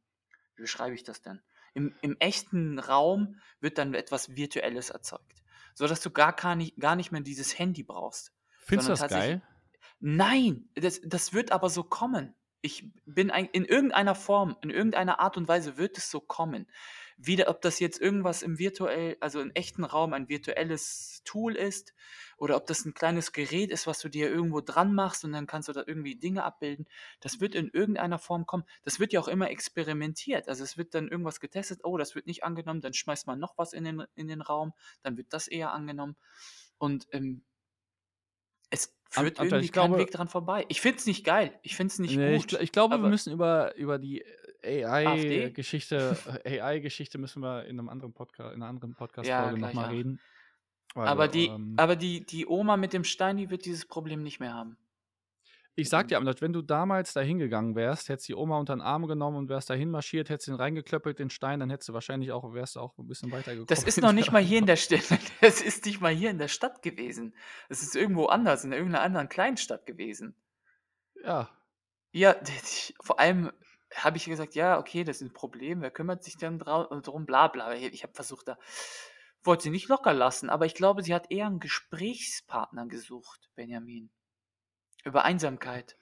wie 0.56 0.62
beschreibe 0.62 0.94
ich 0.94 1.04
das 1.04 1.24
denn? 1.24 1.42
Im, 1.78 1.94
Im 2.02 2.18
echten 2.18 2.80
Raum 2.80 3.36
wird 3.60 3.78
dann 3.78 3.94
etwas 3.94 4.36
Virtuelles 4.36 4.90
erzeugt, 4.90 5.44
sodass 5.76 6.02
du 6.02 6.10
gar, 6.10 6.34
gar, 6.34 6.56
nicht, 6.56 6.80
gar 6.80 6.96
nicht 6.96 7.12
mehr 7.12 7.22
dieses 7.22 7.60
Handy 7.60 7.84
brauchst, 7.84 8.34
Findest 8.66 8.90
du 8.90 8.94
das 8.96 9.08
geil? 9.08 9.44
Nein, 10.00 10.70
das 10.74 11.02
das 11.04 11.34
wird 11.34 11.52
aber 11.52 11.70
so 11.70 11.84
kommen. 11.84 12.34
Ich 12.62 12.92
bin 13.06 13.30
ein 13.30 13.46
in 13.46 13.64
irgendeiner 13.64 14.16
Form, 14.16 14.58
in 14.64 14.72
irgendeiner 14.72 15.20
Art 15.20 15.38
und 15.38 15.48
Weise 15.48 15.78
wird 15.78 16.00
es 16.00 16.10
so 16.10 16.20
kommen. 16.20 16.66
Wieder, 17.16 17.48
ob 17.48 17.62
das 17.62 17.80
jetzt 17.80 18.02
irgendwas 18.02 18.42
im 18.42 18.58
virtuell 18.58 19.16
also 19.20 19.40
im 19.40 19.52
echten 19.52 19.84
Raum 19.84 20.14
ein 20.14 20.30
virtuelles 20.30 21.22
Tool 21.26 21.56
ist 21.56 21.94
oder 22.38 22.56
ob 22.58 22.66
das 22.68 22.86
ein 22.86 22.94
kleines 22.94 23.32
Gerät 23.34 23.72
ist, 23.72 23.88
was 23.88 24.00
du 24.00 24.10
dir 24.10 24.30
irgendwo 24.30 24.62
dran 24.62 24.94
machst 24.94 25.26
und 25.26 25.34
dann 25.34 25.48
kannst 25.48 25.70
du 25.70 25.74
da 25.74 25.84
irgendwie 25.86 26.16
Dinge 26.16 26.44
abbilden. 26.44 26.88
Das 27.20 27.40
wird 27.42 27.56
in 27.56 27.70
irgendeiner 27.70 28.20
Form 28.20 28.46
kommen. 28.46 28.64
Das 28.84 29.00
wird 29.00 29.14
ja 29.14 29.20
auch 29.20 29.28
immer 29.28 29.50
experimentiert. 29.50 30.48
Also, 30.50 30.64
es 30.64 30.78
wird 30.78 30.94
dann 30.96 31.08
irgendwas 31.10 31.40
getestet: 31.40 31.82
„Oh, 31.84 31.98
das 31.98 32.16
wird 32.16 32.28
nicht 32.28 32.44
angenommen“, 32.44 32.82
dann 32.82 32.94
schmeißt 32.94 33.28
man 33.28 33.40
noch 33.40 33.58
was 33.58 33.74
in 33.74 33.84
den 33.86 34.04
in 34.16 34.28
den 34.28 34.42
Raum, 34.42 34.74
dann 35.04 35.18
wird 35.18 35.34
das 35.34 35.48
eher 35.48 35.72
angenommen. 35.74 36.16
Und, 36.78 37.08
ähm 37.12 37.44
es 38.70 38.96
führt 39.10 39.40
Amjad, 39.40 39.42
irgendwie 39.42 39.70
ich 39.70 39.72
kein 39.72 39.98
glaube 39.98 39.98
Weg 39.98 40.12
dran 40.12 40.28
vorbei. 40.28 40.66
Ich 40.70 40.82
finde 40.82 40.98
es 41.00 41.06
nicht 41.06 41.26
geil. 41.26 41.60
Ich 41.64 41.76
finde 41.76 41.92
es 41.92 42.00
nicht 42.00 42.22
ne, 42.22 42.36
ich 42.36 42.48
gl 42.48 42.58
gut, 42.58 42.62
ich 42.62 42.72
glaube, 42.72 42.98
wir 43.02 43.10
müssen 43.10 43.32
über 43.34 43.76
über 43.76 44.00
die 44.00 44.24
AfD? 45.04 45.58
AI-Geschichte 45.58 46.42
äh, 46.46 46.60
AI-Geschichte 46.62 47.18
müssen 47.18 47.42
wir 47.42 47.66
in 47.66 47.76
'nem 47.78 47.90
anderen 47.90 48.14
Podca 48.14 48.52
in 48.54 48.60
'ner 48.60 48.68
anderen 48.68 48.96
Ja, 49.22 49.52
Podcast-Folge 49.52 49.58
noch 49.58 49.74
gleich 49.74 49.74
mal 49.74 49.88
auch. 49.88 50.04
Reden. 51.00 51.18
Aber 51.18 51.28
die 51.28 51.54
ähm 51.56 51.80
aber 51.80 51.96
die 51.96 52.26
die 52.26 52.48
Oma 52.48 52.76
mit 52.78 52.92
dem 52.94 53.04
Stein, 53.04 53.38
die 53.38 53.50
wird 53.50 53.66
dieses 53.66 53.86
Problem 53.86 54.24
nicht 54.24 54.40
mehr 54.40 54.54
haben. 54.54 54.78
Ich 55.80 55.90
sage 55.90 56.08
dir, 56.08 56.18
wenn 56.42 56.54
du 56.54 56.64
damals 56.64 57.14
da 57.14 57.22
hingegangen 57.22 57.76
wärst, 57.76 58.10
hättest 58.10 58.28
die 58.30 58.34
Oma 58.34 58.58
unter 58.58 58.74
'n 58.74 58.82
Arm 58.82 59.06
genommen 59.06 59.38
und 59.38 59.48
wärst 59.48 59.70
dahin 59.70 59.92
marschiert, 59.92 60.28
hättest 60.28 60.48
ihn 60.48 60.56
reingeklöppelt, 60.56 61.20
den 61.20 61.30
Stein, 61.30 61.60
dann 61.60 61.70
hättest 61.70 61.90
du 61.90 61.94
wahrscheinlich 61.94 62.32
auch 62.32 62.52
wärst 62.52 62.76
du 62.78 62.80
auch 62.80 62.98
'n 62.98 63.06
bisschen 63.08 63.30
Das 63.68 63.84
weitergekommen 63.84 63.84
ist 63.84 64.02
in 64.02 64.02
noch 64.02 64.14
nicht 64.14 64.32
mal 64.32 64.42
hier 64.42 64.60
in 64.60 64.66
der 64.66 64.78
St 64.78 64.94
das 65.42 65.62
ist 65.62 65.86
nicht 65.86 66.00
mal 66.00 66.14
hier 66.14 66.30
in 66.30 66.38
der 66.38 66.48
Stadt 66.48 66.82
gewesen. 66.82 67.36
Das 67.70 67.82
ist 67.82 67.96
irgendwo 67.96 68.26
anders, 68.28 68.64
in 68.64 68.72
irgend 68.72 68.92
'ner 68.94 69.02
anderen 69.02 69.28
Kleinstadt 69.30 69.86
gewesen. 69.86 70.36
Ja. 71.24 71.58
Ja, 72.14 72.36
vor 73.02 73.20
allem 73.20 73.52
habe 73.96 74.18
ich 74.18 74.26
gesagt: 74.26 74.56
„Ja, 74.56 74.80
okay, 74.80 75.04
das 75.04 75.18
ist 75.22 75.30
'n 75.30 75.34
Problem. 75.34 75.82
Wer 75.82 75.92
kümmert 75.92 76.24
sich 76.24 76.38
denn 76.38 76.60
drum?“ 76.60 77.26
Bla 77.26 77.48
bla. 77.48 77.74
Ich 77.76 78.04
habe 78.04 78.14
versucht, 78.14 78.48
da 78.48 78.58
wollte 79.44 79.64
sie 79.64 79.70
nicht 79.72 79.88
locker 79.90 80.14
lassen, 80.14 80.50
aber 80.50 80.66
ich 80.66 80.76
glaube, 80.76 81.04
sie 81.04 81.14
hat 81.16 81.32
eher 81.32 81.48
'n 81.48 81.60
Gesprächspartner 81.60 82.88
gesucht, 82.88 83.50
Benjamin. 83.56 84.12
Über 85.06 85.26
Einsamkeit. 85.26 85.98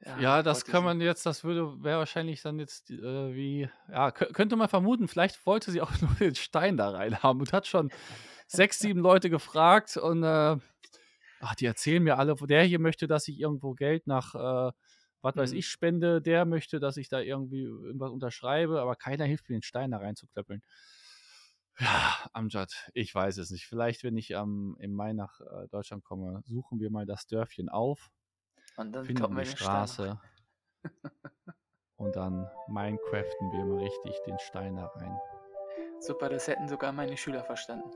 Ja, 0.00 0.16
Ja, 0.16 0.42
das 0.42 0.64
kann 0.64 0.82
man 0.84 1.00
jetzt 1.00 1.26
das 1.26 1.44
würde 1.44 1.82
wäre 1.84 1.98
wahrscheinlich 1.98 2.40
dann 2.42 2.58
jetzt, 2.58 2.90
äh, 2.90 3.34
wie 3.34 3.68
ja, 3.90 4.10
kö 4.10 4.26
könnte 4.32 4.56
man 4.56 4.68
vermuten, 4.68 5.06
vielleicht 5.06 5.44
wollte 5.46 5.70
sie 5.70 5.80
auch 5.80 5.90
nur 6.00 6.14
den 6.14 6.34
Stein 6.34 6.76
da 6.76 6.90
reinhaben 6.90 7.40
und 7.40 7.52
hat 7.52 7.66
schon 7.66 7.90
6, 8.46 8.80
7 8.80 9.00
Leute 9.02 9.30
gefragt 9.30 9.96
und, 9.96 10.22
äh 10.24 10.56
ach, 11.40 11.54
die 11.56 11.66
erzählen 11.66 12.02
mir 12.02 12.18
alle, 12.18 12.36
der 12.36 12.64
hier 12.64 12.80
möchte, 12.80 13.08
dass 13.08 13.28
ich 13.28 13.40
irgendwo 13.40 13.74
Geld 13.74 14.06
nach, 14.08 14.34
äh, 14.34 14.72
was 15.22 15.36
weiß 15.36 15.52
Mhm. 15.52 15.54
ich, 15.54 15.68
spende, 15.68 16.22
der 16.22 16.44
möchte, 16.46 16.80
dass 16.80 16.96
ich 16.98 17.08
da 17.10 17.20
irgendwie 17.20 17.62
irgendwas 17.64 18.10
unterschreibe, 18.12 18.80
aber 18.80 18.96
keiner 18.96 19.24
hilft 19.26 19.48
mir, 19.50 19.56
den 19.56 19.62
Stein 19.62 19.90
da 19.92 19.98
reinzuklöppeln. 19.98 20.62
Ja, 21.80 22.28
Amjad, 22.32 22.90
ich 22.92 23.14
weiß 23.14 23.38
es 23.38 23.50
nicht. 23.50 23.66
Vielleicht, 23.66 24.02
wenn 24.02 24.16
ich, 24.16 24.30
ähm, 24.30 24.76
im 24.80 24.94
Mai 24.94 25.12
nach, 25.12 25.40
äh, 25.40 25.68
Deutschland 25.68 26.04
komme, 26.04 26.42
suchen 26.44 26.80
wir 26.80 26.90
mal 26.90 27.06
das 27.06 27.26
Dörfchen 27.26 27.68
auf, 27.68 28.10
Und 28.76 28.92
dann 28.92 29.04
finden 29.04 29.36
wir 29.36 29.42
die. 29.42 29.50
Straße 29.50 30.20
und 31.96 32.16
dann 32.16 32.48
Minecraften 32.68 33.52
wir 33.52 33.64
mal 33.64 33.82
richtig 33.82 34.16
den 34.26 34.38
Stein 34.38 34.76
da 34.76 34.86
rein. 34.86 35.18
Super, 36.00 36.28
das 36.28 36.46
hätten 36.46 36.68
sogar 36.68 36.92
meine 36.92 37.16
Schüler 37.16 37.44
verstanden. 37.44 37.90